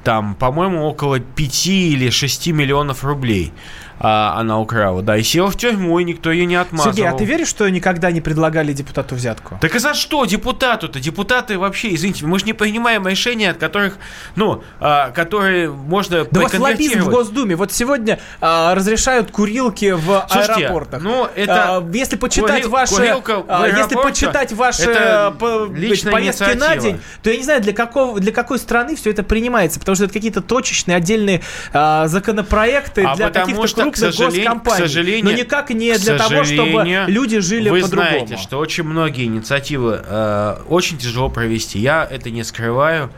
там, 0.04 0.36
по-моему, 0.36 0.86
около 0.86 1.20
5 1.20 1.68
или 1.68 2.10
6 2.10 2.48
миллионов 2.48 3.04
рублей 3.04 3.54
а, 4.00 4.36
она 4.40 4.60
украла, 4.60 5.02
да, 5.02 5.18
и 5.18 5.24
села 5.24 5.50
в 5.50 5.58
тюрьму, 5.58 6.00
и 6.00 6.04
никто 6.04 6.32
ее 6.32 6.46
не 6.46 6.56
отмазывал. 6.56 6.94
Сергей, 6.96 7.10
а 7.10 7.14
ты 7.18 7.26
веришь, 7.26 7.48
что 7.48 7.68
никогда 7.70 8.12
не 8.12 8.22
предлагали 8.22 8.74
депутату 8.74 9.16
взятку? 9.16 9.58
Так 9.62 9.76
и 9.76 9.80
за 9.80 9.94
что 9.94 10.26
депутату-то? 10.26 11.00
Депутаты 11.00 11.58
вообще, 11.58 11.94
извините, 11.96 12.26
мы 12.26 12.40
же 12.40 12.46
не 12.46 12.54
принимаем 12.54 13.08
решения, 13.08 13.52
от 13.52 13.58
которых, 13.58 13.98
ну, 14.36 14.64
а, 14.80 15.12
которые 15.12 15.70
можно 15.72 16.26
Да 16.30 16.40
у 16.40 16.44
вас 16.44 16.54
лоббизм 16.54 17.02
в. 17.02 17.10
Госдуме. 17.10 17.56
Вот 17.56 17.72
сегодня 17.72 18.20
а, 18.42 18.76
разрешают 18.76 19.32
курилки 19.32 19.92
в 19.92 20.26
Слушайте, 20.30 20.66
аэропортах. 20.66 21.02
ну, 21.02 21.28
это- 21.36 21.78
А, 21.78 21.90
если 21.94 22.16
почитать 22.18 22.64
Курил- 22.64 22.70
ваши, 22.70 22.96
курилка 22.96 23.44
а, 23.48 23.68
если 23.68 23.96
почитать 23.96 24.54
ваши 24.54 24.94
а, 24.96 25.32
по- 25.32 25.66
личная 25.74 26.12
повестки 26.12 26.56
на 26.56 26.78
день, 26.78 27.00
то 27.24 27.30
я 27.30 27.38
не 27.38 27.44
знаю, 27.44 27.62
для, 27.62 27.74
какого, 27.74 28.20
для 28.20 28.32
какой 28.32 28.60
страны 28.60 28.96
все 28.96 29.10
это 29.10 29.24
принимается, 29.24 29.80
потому 29.80 29.96
что 29.96 30.06
это 30.06 30.14
какие-то 30.14 30.42
точечные 30.42 30.98
отдельные 30.98 31.42
а, 31.74 32.08
законопроекты 32.08 33.04
А 33.04 33.16
для 33.16 33.30
каких-то 33.30 33.68
крупных 33.92 34.16
госкомпаний. 34.18 34.78
сожалению- 34.84 35.26
Но 35.26 35.32
никак 35.32 35.70
не 35.70 35.98
для 35.98 36.18
того, 36.18 36.44
чтобы 36.44 36.84
люди 37.08 37.40
жили 37.40 37.70
Вы 37.70 37.82
по-другому. 37.82 38.10
знаете, 38.10 38.38
что 38.38 38.60
очень 38.60 38.84
многие 38.84 39.26
инициативы 39.26 40.02
э, 40.04 40.58
очень 40.68 40.98
тяжело 40.98 41.30
провести. 41.30 41.80
Я 41.80 42.08
это 42.10 42.30
не 42.30 42.44
скрываю. 42.44 43.10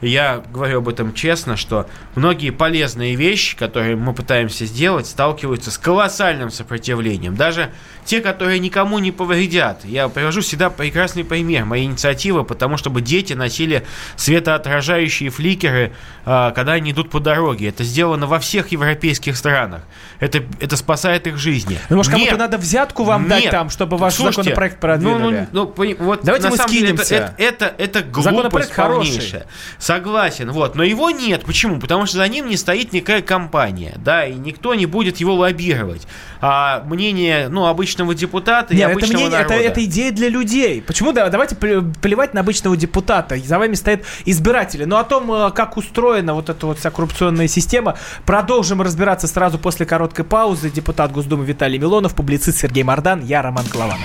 Я 0.00 0.44
говорю 0.52 0.78
об 0.78 0.88
этом 0.88 1.12
честно, 1.12 1.56
что 1.56 1.88
многие 2.14 2.50
полезные 2.50 3.16
вещи, 3.16 3.56
которые 3.56 3.96
мы 3.96 4.14
пытаемся 4.14 4.64
сделать, 4.64 5.08
сталкиваются 5.08 5.72
с 5.72 5.78
колоссальным 5.78 6.52
сопротивлением. 6.52 7.34
Даже 7.34 7.70
те, 8.08 8.22
которые 8.22 8.58
никому 8.58 8.98
не 9.00 9.12
повредят. 9.12 9.84
Я 9.84 10.08
привожу 10.08 10.40
всегда 10.40 10.70
прекрасный 10.70 11.24
пример 11.24 11.66
моей 11.66 11.84
инициативы, 11.84 12.42
потому 12.42 12.78
чтобы 12.78 13.02
дети 13.02 13.34
носили 13.34 13.86
светоотражающие 14.16 15.28
фликеры, 15.28 15.92
э, 16.24 16.52
когда 16.54 16.72
они 16.72 16.92
идут 16.92 17.10
по 17.10 17.20
дороге. 17.20 17.68
Это 17.68 17.84
сделано 17.84 18.26
во 18.26 18.38
всех 18.38 18.72
европейских 18.72 19.36
странах. 19.36 19.82
Это, 20.20 20.42
это 20.58 20.78
спасает 20.78 21.26
их 21.26 21.36
жизни. 21.36 21.78
Ну, 21.90 21.96
может, 21.96 22.10
кому-то 22.10 22.38
надо 22.38 22.56
взятку 22.56 23.04
вам 23.04 23.28
дать 23.28 23.42
Нет. 23.42 23.50
там, 23.50 23.68
чтобы 23.68 23.98
ваш 23.98 24.14
Слушайте, 24.14 24.42
законопроект 24.42 24.82
ну, 24.82 24.88
ну, 24.88 24.94
продвинули? 24.94 25.48
ну, 25.52 25.66
пони- 25.66 25.96
вот 25.98 26.20
Давайте 26.22 26.48
мы 26.48 26.56
самом 26.56 26.72
деле 26.72 26.86
скинемся. 26.86 27.14
Это, 27.14 27.34
это, 27.36 27.64
это, 27.76 27.98
это 27.98 28.08
глупость 28.08 28.74
полнейшая. 28.74 29.44
Согласен, 29.78 30.50
вот. 30.50 30.76
Но 30.76 30.82
его 30.82 31.10
нет. 31.10 31.44
Почему? 31.44 31.78
Потому 31.78 32.06
что 32.06 32.16
за 32.16 32.28
ним 32.28 32.48
не 32.48 32.56
стоит 32.56 32.94
никакая 32.94 33.20
компания, 33.20 33.92
да, 33.98 34.24
и 34.24 34.32
никто 34.32 34.74
не 34.74 34.86
будет 34.86 35.18
его 35.18 35.34
лоббировать. 35.34 36.06
А 36.40 36.82
мнение, 36.86 37.48
ну, 37.48 37.66
обычного 37.98 38.14
депутата 38.14 38.74
и 38.74 38.76
Нет, 38.76 38.88
это, 38.90 38.92
обычного 38.98 39.20
мнение, 39.22 39.40
это, 39.40 39.50
народа. 39.50 39.68
это 39.68 39.84
идея 39.84 40.12
для 40.12 40.28
людей. 40.28 40.82
Почему? 40.82 41.12
Да, 41.12 41.28
давайте 41.28 41.54
пле- 41.56 41.84
плевать 42.00 42.34
на 42.34 42.40
обычного 42.40 42.76
депутата. 42.76 43.36
За 43.38 43.58
вами 43.58 43.74
стоят 43.74 44.02
избиратели. 44.24 44.84
Но 44.84 44.98
о 44.98 45.04
том, 45.04 45.30
э, 45.32 45.50
как 45.52 45.76
устроена 45.76 46.34
вот 46.34 46.48
эта 46.48 46.66
вот 46.66 46.78
вся 46.78 46.90
коррупционная 46.90 47.48
система, 47.48 47.96
продолжим 48.24 48.82
разбираться 48.82 49.26
сразу 49.26 49.58
после 49.58 49.86
короткой 49.86 50.24
паузы. 50.24 50.70
Депутат 50.70 51.12
Госдумы 51.12 51.44
Виталий 51.44 51.78
Милонов, 51.78 52.14
публицист 52.14 52.58
Сергей 52.58 52.84
Мардан, 52.84 53.24
я 53.24 53.42
Роман 53.42 53.64
Голованов. 53.72 54.00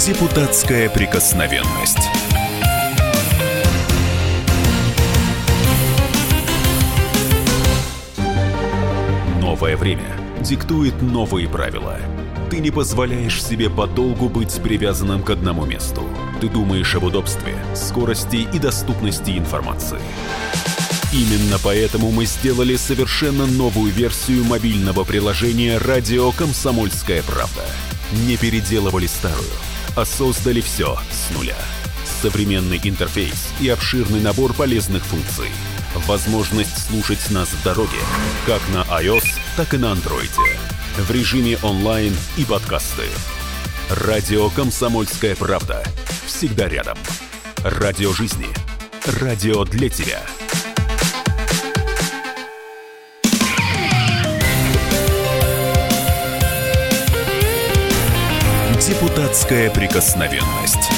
Депутатская 0.00 0.88
прикосновенность. 0.88 1.98
Новое 9.58 9.76
время 9.76 10.16
диктует 10.40 11.02
новые 11.02 11.48
правила. 11.48 11.98
Ты 12.48 12.60
не 12.60 12.70
позволяешь 12.70 13.42
себе 13.42 13.68
подолгу 13.68 14.28
быть 14.28 14.54
привязанным 14.62 15.20
к 15.24 15.30
одному 15.30 15.66
месту. 15.66 16.04
Ты 16.40 16.48
думаешь 16.48 16.94
об 16.94 17.02
удобстве, 17.02 17.56
скорости 17.74 18.46
и 18.54 18.58
доступности 18.60 19.36
информации. 19.36 19.98
Именно 21.12 21.56
поэтому 21.64 22.12
мы 22.12 22.26
сделали 22.26 22.76
совершенно 22.76 23.46
новую 23.46 23.92
версию 23.92 24.44
мобильного 24.44 25.02
приложения 25.02 25.78
«Радио 25.78 26.30
Комсомольская 26.30 27.24
правда». 27.24 27.64
Не 28.28 28.36
переделывали 28.36 29.08
старую, 29.08 29.50
а 29.96 30.04
создали 30.04 30.60
все 30.60 30.96
с 31.10 31.34
нуля. 31.34 31.58
Современный 32.22 32.78
интерфейс 32.84 33.48
и 33.60 33.68
обширный 33.68 34.20
набор 34.20 34.52
полезных 34.52 35.02
функций. 35.02 35.48
Возможность 35.94 36.86
слушать 36.86 37.30
нас 37.30 37.48
в 37.48 37.62
дороге, 37.62 37.98
как 38.46 38.60
на 38.72 38.82
iOS, 39.00 39.24
так 39.56 39.74
и 39.74 39.78
на 39.78 39.92
Android. 39.92 40.30
В 40.96 41.10
режиме 41.10 41.58
онлайн 41.62 42.16
и 42.36 42.44
подкасты. 42.44 43.04
Радио 43.90 44.50
«Комсомольская 44.50 45.34
правда». 45.34 45.82
Всегда 46.26 46.68
рядом. 46.68 46.98
Радио 47.64 48.12
жизни. 48.12 48.46
Радио 49.20 49.64
для 49.64 49.88
тебя. 49.88 50.20
Депутатская 58.86 59.70
прикосновенность. 59.70 60.97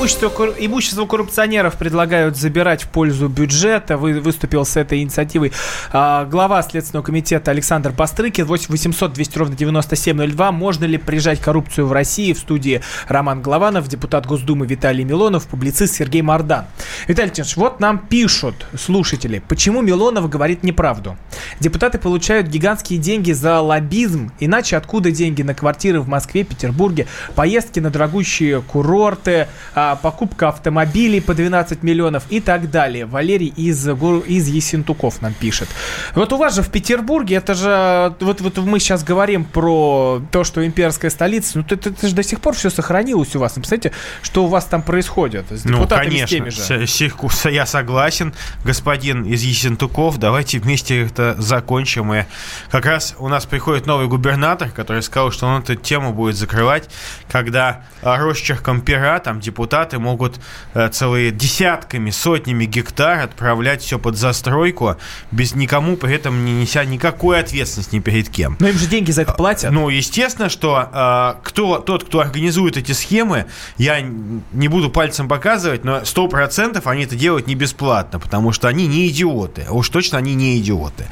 Имущество, 0.00 0.54
имущество 0.58 1.04
коррупционеров 1.04 1.76
предлагают 1.76 2.34
забирать 2.34 2.84
в 2.84 2.88
пользу 2.88 3.28
бюджета. 3.28 3.98
Вы, 3.98 4.18
выступил 4.18 4.64
с 4.64 4.78
этой 4.78 5.02
инициативой 5.02 5.52
а, 5.92 6.24
глава 6.24 6.62
Следственного 6.62 7.04
комитета 7.04 7.50
Александр 7.50 7.90
Бастрыкин. 7.90 8.46
8 8.46 8.68
800 8.70 9.12
200 9.12 9.38
ровно 9.38 9.56
9702. 9.56 10.52
Можно 10.52 10.86
ли 10.86 10.96
прижать 10.96 11.38
коррупцию 11.38 11.86
в 11.86 11.92
России? 11.92 12.32
В 12.32 12.38
студии 12.38 12.80
Роман 13.08 13.42
Голованов, 13.42 13.88
депутат 13.88 14.24
Госдумы 14.24 14.66
Виталий 14.66 15.04
Милонов, 15.04 15.46
публицист 15.46 15.94
Сергей 15.96 16.22
Мордан. 16.22 16.64
Виталий 17.06 17.30
Тинович, 17.30 17.56
вот 17.56 17.78
нам 17.78 17.98
пишут 17.98 18.54
слушатели, 18.78 19.42
почему 19.48 19.82
Милонов 19.82 20.30
говорит 20.30 20.62
неправду. 20.62 21.18
Депутаты 21.60 21.98
получают 21.98 22.46
гигантские 22.46 22.98
деньги 22.98 23.32
за 23.32 23.60
лоббизм, 23.60 24.32
иначе 24.40 24.78
откуда 24.78 25.10
деньги 25.10 25.42
на 25.42 25.52
квартиры 25.52 26.00
в 26.00 26.08
Москве, 26.08 26.42
Петербурге, 26.42 27.06
поездки 27.34 27.80
на 27.80 27.90
дорогущие 27.90 28.62
курорты, 28.62 29.46
а, 29.74 29.89
покупка 29.96 30.48
автомобилей 30.48 31.20
по 31.20 31.34
12 31.34 31.82
миллионов 31.82 32.24
и 32.30 32.40
так 32.40 32.70
далее. 32.70 33.06
Валерий 33.06 33.52
из, 33.56 33.86
из 33.86 34.48
Есентуков 34.48 35.22
нам 35.22 35.34
пишет. 35.34 35.68
Вот 36.14 36.32
у 36.32 36.36
вас 36.36 36.54
же 36.54 36.62
в 36.62 36.70
Петербурге, 36.70 37.36
это 37.36 37.54
же, 37.54 38.14
вот, 38.20 38.40
вот 38.40 38.58
мы 38.58 38.78
сейчас 38.80 39.04
говорим 39.04 39.44
про 39.44 40.22
то, 40.30 40.44
что 40.44 40.64
имперская 40.64 41.10
столица, 41.10 41.58
ну 41.58 41.64
это, 41.68 41.90
это 41.90 42.08
же 42.08 42.14
до 42.14 42.22
сих 42.22 42.40
пор 42.40 42.54
все 42.54 42.70
сохранилось 42.70 43.34
у 43.36 43.40
вас. 43.40 43.56
Ну, 43.56 43.62
представляете, 43.62 43.92
что 44.22 44.44
у 44.44 44.46
вас 44.46 44.64
там 44.64 44.82
происходит 44.82 45.46
с 45.50 45.64
ну, 45.64 45.86
конечно, 45.86 46.50
с, 46.50 46.70
с, 46.70 47.50
я 47.50 47.66
согласен, 47.66 48.34
господин 48.64 49.24
из 49.24 49.42
Есентуков, 49.42 50.18
давайте 50.18 50.58
вместе 50.58 51.06
это 51.06 51.34
закончим. 51.38 52.12
И 52.14 52.24
как 52.70 52.86
раз 52.86 53.14
у 53.18 53.28
нас 53.28 53.46
приходит 53.46 53.86
новый 53.86 54.08
губернатор, 54.08 54.70
который 54.70 55.02
сказал, 55.02 55.30
что 55.30 55.46
он 55.46 55.62
эту 55.62 55.74
тему 55.74 56.12
будет 56.12 56.36
закрывать, 56.36 56.88
когда 57.30 57.84
росчерком 58.02 58.80
пера 58.80 59.18
там 59.18 59.40
депутат 59.40 59.79
депутаты 59.80 59.98
могут 59.98 60.40
э, 60.74 60.88
целые 60.90 61.30
десятками, 61.30 62.10
сотнями 62.10 62.64
гектар 62.64 63.20
отправлять 63.20 63.82
все 63.82 63.98
под 63.98 64.16
застройку, 64.16 64.96
без 65.30 65.54
никому 65.54 65.96
при 65.96 66.14
этом 66.14 66.44
не 66.44 66.52
неся 66.52 66.84
никакой 66.84 67.40
ответственности 67.40 67.96
ни 67.96 68.00
перед 68.00 68.28
кем. 68.28 68.56
Но 68.60 68.68
им 68.68 68.78
же 68.78 68.86
деньги 68.86 69.10
за 69.10 69.22
это 69.22 69.32
платят. 69.32 69.72
Ну, 69.72 69.88
естественно, 69.88 70.48
что 70.48 70.88
э, 70.92 71.34
кто, 71.42 71.78
тот, 71.78 72.04
кто 72.04 72.20
организует 72.20 72.76
эти 72.76 72.92
схемы, 72.92 73.46
я 73.78 74.00
не 74.00 74.68
буду 74.68 74.90
пальцем 74.90 75.28
показывать, 75.28 75.84
но 75.84 76.04
сто 76.04 76.28
процентов 76.28 76.86
они 76.86 77.04
это 77.04 77.16
делают 77.16 77.46
не 77.46 77.54
бесплатно, 77.54 78.18
потому 78.18 78.52
что 78.52 78.68
они 78.68 78.86
не 78.86 79.08
идиоты. 79.08 79.64
А 79.68 79.72
уж 79.72 79.88
точно 79.88 80.18
они 80.18 80.34
не 80.34 80.58
идиоты. 80.58 81.06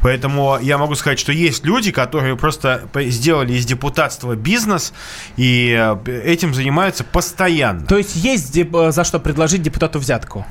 Поэтому 0.00 0.58
я 0.60 0.78
могу 0.78 0.94
сказать, 0.94 1.18
что 1.18 1.32
есть 1.32 1.64
люди, 1.64 1.92
которые 1.92 2.36
просто 2.36 2.88
сделали 2.94 3.54
из 3.54 3.66
депутатства 3.66 4.34
бизнес 4.34 4.92
и 5.36 5.74
э, 5.78 6.22
этим 6.24 6.54
занимаются 6.54 7.04
постоянно. 7.04 7.86
То 7.86 7.98
есть 7.98 8.13
есть 8.14 8.56
э, 8.56 8.92
за 8.92 9.04
что 9.04 9.18
предложить 9.18 9.62
депутату 9.62 9.98
взятку? 9.98 10.44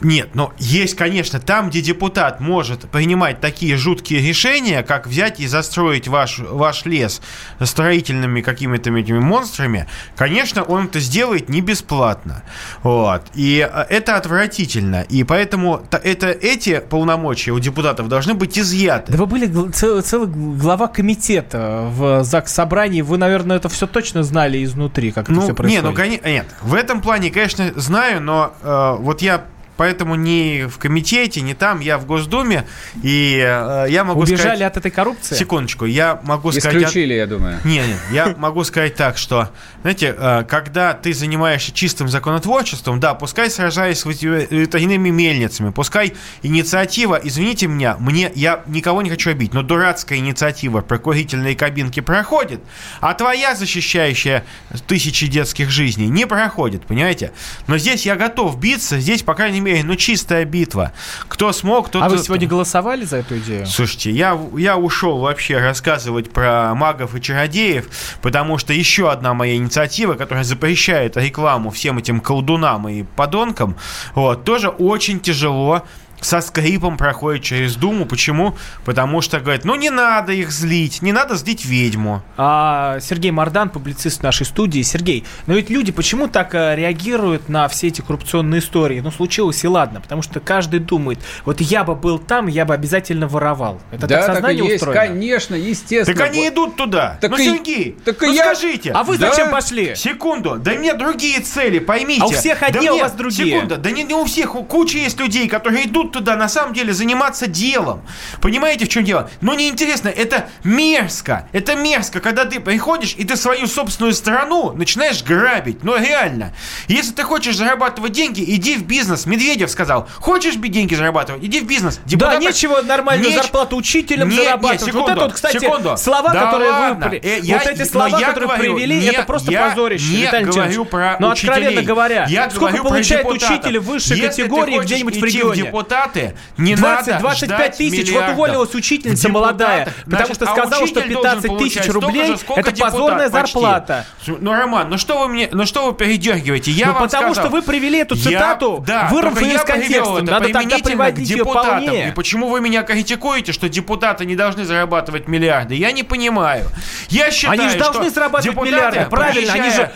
Нет, 0.00 0.30
но 0.34 0.52
есть, 0.58 0.96
конечно, 0.96 1.40
там, 1.40 1.68
где 1.68 1.80
депутат 1.80 2.40
может 2.40 2.90
принимать 2.90 3.40
такие 3.40 3.76
жуткие 3.76 4.26
решения, 4.26 4.82
как 4.82 5.06
взять 5.06 5.40
и 5.40 5.46
застроить 5.46 6.08
ваш, 6.08 6.38
ваш 6.38 6.86
лес 6.86 7.20
строительными 7.62 8.40
какими-то 8.40 8.90
этими 8.90 9.18
монстрами, 9.18 9.86
конечно, 10.16 10.62
он 10.62 10.86
это 10.86 11.00
сделает 11.00 11.48
не 11.48 11.60
бесплатно. 11.60 12.42
Вот. 12.82 13.22
И 13.34 13.66
э, 13.70 13.84
это 13.88 14.16
отвратительно. 14.16 15.02
И 15.02 15.24
поэтому 15.24 15.82
это, 15.90 16.28
эти 16.28 16.80
полномочия 16.80 17.52
у 17.52 17.58
депутатов 17.58 18.08
должны 18.08 18.34
быть 18.34 18.58
изъяты. 18.58 19.12
Да 19.12 19.18
вы 19.18 19.26
были 19.26 19.70
цел, 19.70 20.00
целый 20.02 20.28
глава 20.28 20.88
комитета 20.88 21.86
в 21.90 22.24
ЗАГС 22.24 22.52
собрании. 22.52 23.02
Вы, 23.02 23.18
наверное, 23.18 23.56
это 23.56 23.68
все 23.68 23.86
точно 23.86 24.22
знали 24.22 24.62
изнутри, 24.64 25.12
как 25.12 25.28
ну, 25.28 25.36
это 25.36 25.44
все 25.46 25.54
происходит. 25.54 25.82
Не, 25.82 25.88
ну, 25.88 25.94
конечно, 25.94 26.26
нет. 26.26 26.46
В 26.62 26.74
этом 26.74 27.00
плане, 27.00 27.30
конечно, 27.30 27.72
знаю, 27.76 28.22
но 28.22 28.52
э, 28.62 28.96
вот 28.98 29.22
я 29.22 29.44
поэтому 29.80 30.14
не 30.14 30.68
в 30.68 30.76
комитете, 30.76 31.40
не 31.40 31.54
там, 31.54 31.80
я 31.80 31.96
в 31.96 32.04
Госдуме, 32.04 32.66
и 33.02 33.42
э, 33.42 33.86
я 33.88 34.04
могу 34.04 34.20
Убежали 34.20 34.40
сказать... 34.40 34.60
от 34.60 34.76
этой 34.76 34.90
коррупции? 34.90 35.34
Секундочку, 35.34 35.86
я 35.86 36.20
могу 36.22 36.50
Исключили, 36.50 36.60
сказать... 36.60 36.88
Исключили, 36.88 37.14
я 37.14 37.26
думаю. 37.26 37.60
Не, 37.64 37.78
не, 37.78 37.96
я 38.12 38.34
могу 38.36 38.62
сказать 38.64 38.94
так, 38.94 39.16
что, 39.16 39.48
знаете, 39.80 40.14
э, 40.18 40.44
когда 40.46 40.92
ты 40.92 41.14
занимаешься 41.14 41.72
чистым 41.72 42.10
законотворчеством, 42.10 43.00
да, 43.00 43.14
пускай 43.14 43.48
сражаясь 43.50 44.00
с 44.00 44.04
ветряными 44.04 45.08
мельницами, 45.08 45.70
пускай 45.70 46.12
инициатива, 46.42 47.18
извините 47.22 47.66
меня, 47.66 47.96
мне, 47.98 48.30
я 48.34 48.62
никого 48.66 49.00
не 49.00 49.08
хочу 49.08 49.30
обидеть, 49.30 49.54
но 49.54 49.62
дурацкая 49.62 50.18
инициатива 50.18 50.82
про 50.82 50.98
курительные 50.98 51.56
кабинки 51.56 52.00
проходит, 52.00 52.60
а 53.00 53.14
твоя, 53.14 53.54
защищающая 53.54 54.44
тысячи 54.86 55.26
детских 55.26 55.70
жизней, 55.70 56.08
не 56.08 56.26
проходит, 56.26 56.82
понимаете? 56.84 57.32
Но 57.66 57.78
здесь 57.78 58.04
я 58.04 58.16
готов 58.16 58.60
биться, 58.60 58.98
здесь, 58.98 59.22
по 59.22 59.32
крайней 59.32 59.60
мере, 59.60 59.69
мере, 59.72 59.84
ну 59.84 59.96
чистая 59.96 60.44
битва. 60.44 60.92
Кто 61.28 61.52
смог, 61.52 61.90
тот... 61.90 62.02
А 62.02 62.08
вы 62.08 62.18
сегодня 62.18 62.48
голосовали 62.48 63.04
за 63.04 63.18
эту 63.18 63.38
идею? 63.38 63.66
Слушайте, 63.66 64.10
я, 64.10 64.38
я 64.56 64.76
ушел 64.76 65.18
вообще 65.18 65.58
рассказывать 65.58 66.30
про 66.30 66.74
магов 66.74 67.14
и 67.14 67.20
чародеев, 67.20 67.88
потому 68.22 68.58
что 68.58 68.72
еще 68.72 69.10
одна 69.10 69.34
моя 69.34 69.56
инициатива, 69.56 70.14
которая 70.14 70.44
запрещает 70.44 71.16
рекламу 71.16 71.70
всем 71.70 71.98
этим 71.98 72.20
колдунам 72.20 72.88
и 72.88 73.02
подонкам, 73.02 73.76
вот, 74.14 74.44
тоже 74.44 74.68
очень 74.68 75.20
тяжело 75.20 75.84
со 76.20 76.40
скрипом 76.40 76.96
проходит 76.96 77.42
через 77.42 77.76
Думу. 77.76 78.06
Почему? 78.06 78.56
Потому 78.84 79.20
что 79.20 79.40
говорит, 79.40 79.64
ну 79.64 79.74
не 79.74 79.90
надо 79.90 80.32
их 80.32 80.50
злить, 80.50 81.02
не 81.02 81.12
надо 81.12 81.36
злить 81.36 81.64
ведьму. 81.64 82.22
А 82.36 82.98
Сергей 83.00 83.30
Мардан, 83.30 83.70
публицист 83.70 84.22
нашей 84.22 84.46
студии. 84.46 84.82
Сергей, 84.82 85.24
но 85.46 85.54
ведь 85.54 85.70
люди 85.70 85.92
почему 85.92 86.28
так 86.28 86.54
э, 86.54 86.76
реагируют 86.76 87.48
на 87.48 87.68
все 87.68 87.88
эти 87.88 88.00
коррупционные 88.00 88.60
истории? 88.60 89.00
Ну, 89.00 89.10
случилось 89.10 89.62
и 89.64 89.68
ладно, 89.68 90.00
потому 90.00 90.22
что 90.22 90.40
каждый 90.40 90.80
думает, 90.80 91.20
вот 91.44 91.60
я 91.60 91.84
бы 91.84 91.94
был 91.94 92.18
там, 92.18 92.46
я 92.46 92.64
бы 92.64 92.74
обязательно 92.74 93.28
воровал. 93.28 93.80
Это 93.90 94.06
да, 94.06 94.16
так 94.16 94.34
сознание 94.34 94.62
так 94.62 94.68
и 94.68 94.72
есть, 94.72 94.82
устроено? 94.82 95.06
конечно, 95.06 95.54
естественно. 95.54 96.18
Так 96.18 96.28
они 96.28 96.48
идут 96.48 96.76
туда. 96.76 97.18
Так 97.20 97.30
ну, 97.30 97.38
и... 97.38 97.44
Сергей, 97.44 97.96
так 98.04 98.20
ну 98.20 98.32
я... 98.32 98.44
скажите. 98.44 98.92
А 98.92 99.02
вы 99.02 99.18
да? 99.18 99.30
зачем 99.30 99.50
пошли? 99.50 99.94
Секунду, 99.94 100.58
да 100.58 100.72
мне 100.72 100.94
другие 100.94 101.40
цели, 101.40 101.78
поймите. 101.78 102.22
А 102.22 102.26
у 102.26 102.30
всех 102.30 102.62
одни, 102.62 102.86
да 102.86 102.92
а 102.92 102.94
у 102.94 102.98
вас 102.98 103.12
другие. 103.12 103.54
Секунду, 103.54 103.76
да 103.76 103.90
не, 103.90 104.04
не 104.04 104.14
у 104.14 104.24
всех, 104.24 104.52
куча 104.52 104.98
есть 104.98 105.18
людей, 105.18 105.48
которые 105.48 105.86
идут 105.86 106.09
туда 106.10 106.36
на 106.36 106.48
самом 106.48 106.74
деле 106.74 106.92
заниматься 106.92 107.46
делом. 107.46 108.02
Понимаете, 108.40 108.86
в 108.86 108.88
чем 108.88 109.04
дело? 109.04 109.30
Но 109.40 109.54
неинтересно, 109.54 110.08
это 110.08 110.48
мерзко. 110.64 111.48
Это 111.52 111.76
мерзко, 111.76 112.20
когда 112.20 112.44
ты 112.44 112.60
приходишь 112.60 113.14
и 113.16 113.24
ты 113.24 113.36
свою 113.36 113.66
собственную 113.66 114.14
страну 114.14 114.72
начинаешь 114.72 115.22
грабить. 115.22 115.82
Но 115.82 115.96
реально. 115.96 116.54
Если 116.88 117.12
ты 117.12 117.22
хочешь 117.22 117.56
зарабатывать 117.56 118.12
деньги, 118.12 118.42
иди 118.46 118.76
в 118.76 118.84
бизнес. 118.84 119.26
Медведев 119.26 119.70
сказал, 119.70 120.08
хочешь 120.18 120.56
деньги 120.56 120.94
зарабатывать, 120.94 121.44
иди 121.44 121.60
в 121.60 121.66
бизнес. 121.66 122.00
Депутаты... 122.04 122.38
Да, 122.38 122.46
нечего 122.46 122.82
нормальную 122.82 123.30
Неч... 123.30 123.40
зарплату 123.40 123.76
учителям 123.76 124.28
не, 124.28 124.36
зарабатывать. 124.36 124.80
Не, 124.80 124.86
секунду, 124.86 125.00
вот 125.00 125.10
это 125.10 125.20
вот, 125.20 125.32
кстати, 125.34 125.58
секунду. 125.58 125.96
слова, 125.96 126.32
да 126.32 126.44
которые 126.46 126.70
ладно. 126.70 127.08
вы... 127.08 127.16
Э, 127.16 127.38
я, 127.40 127.58
вот 127.58 127.66
эти 127.66 127.84
слова, 127.84 128.18
которые 128.18 128.46
говорю, 128.48 128.74
привели, 128.76 129.00
не, 129.00 129.06
это 129.06 129.22
просто 129.24 129.52
я 129.52 129.68
позорище. 129.68 130.10
Не 130.10 130.22
Виталий 130.22 130.46
говорю 130.46 130.84
про 130.84 131.16
Но 131.18 131.30
откровенно 131.30 131.82
говоря, 131.82 132.26
я 132.28 132.50
сколько 132.50 132.82
получает 132.82 133.26
учитель 133.26 133.78
высшей 133.78 134.16
Если 134.16 134.42
категории 134.42 134.78
где-нибудь 134.78 135.20
в 135.20 135.24
регионе? 135.24 135.64
Депутаты, 136.00 136.36
не 136.56 136.74
20, 136.74 137.06
надо 137.06 137.20
25 137.20 137.76
тысяч. 137.76 138.12
Вот 138.12 138.28
уволилась 138.30 138.74
учительница 138.74 139.28
молодая, 139.28 139.88
потому 140.04 140.34
что 140.34 140.46
а 140.46 140.52
сказала, 140.52 140.86
что 140.86 141.00
15 141.00 141.58
тысяч 141.58 141.88
рублей 141.88 142.36
это 142.56 142.72
позорная 142.72 143.28
зарплата. 143.28 144.06
Ну, 144.26 144.52
Роман, 144.52 144.88
ну 144.88 144.98
что 144.98 145.20
вы 145.20 145.28
мне, 145.28 145.48
ну 145.52 145.66
что 145.66 145.86
вы 145.86 145.94
передергиваете? 145.94 146.70
Я 146.70 146.88
ну, 146.88 146.94
потому 146.98 147.34
что 147.34 147.48
вы 147.48 147.62
привели 147.62 147.98
эту 147.98 148.16
цитату, 148.16 148.84
вырвав 149.10 149.40
ее 149.40 149.54
из 149.54 149.62
контекста. 149.62 150.22
Надо 150.22 150.48
тогда 150.50 150.78
приводить 150.78 151.30
ее 151.30 151.44
полнее. 151.44 152.08
И 152.08 152.12
почему 152.12 152.48
вы 152.48 152.60
меня 152.60 152.82
критикуете, 152.82 153.52
что 153.52 153.68
депутаты 153.68 154.24
не 154.24 154.36
должны 154.36 154.64
зарабатывать 154.64 155.28
миллиарды? 155.28 155.74
Я 155.74 155.92
не 155.92 156.02
понимаю. 156.02 156.66
Я 157.08 157.30
считаю, 157.30 157.60
Они 157.60 157.68
же 157.68 157.78
должны 157.78 158.10
зарабатывать 158.10 158.56
миллиарды, 158.56 159.06
правильно? 159.10 159.52
Они 159.52 159.70
же 159.70 159.90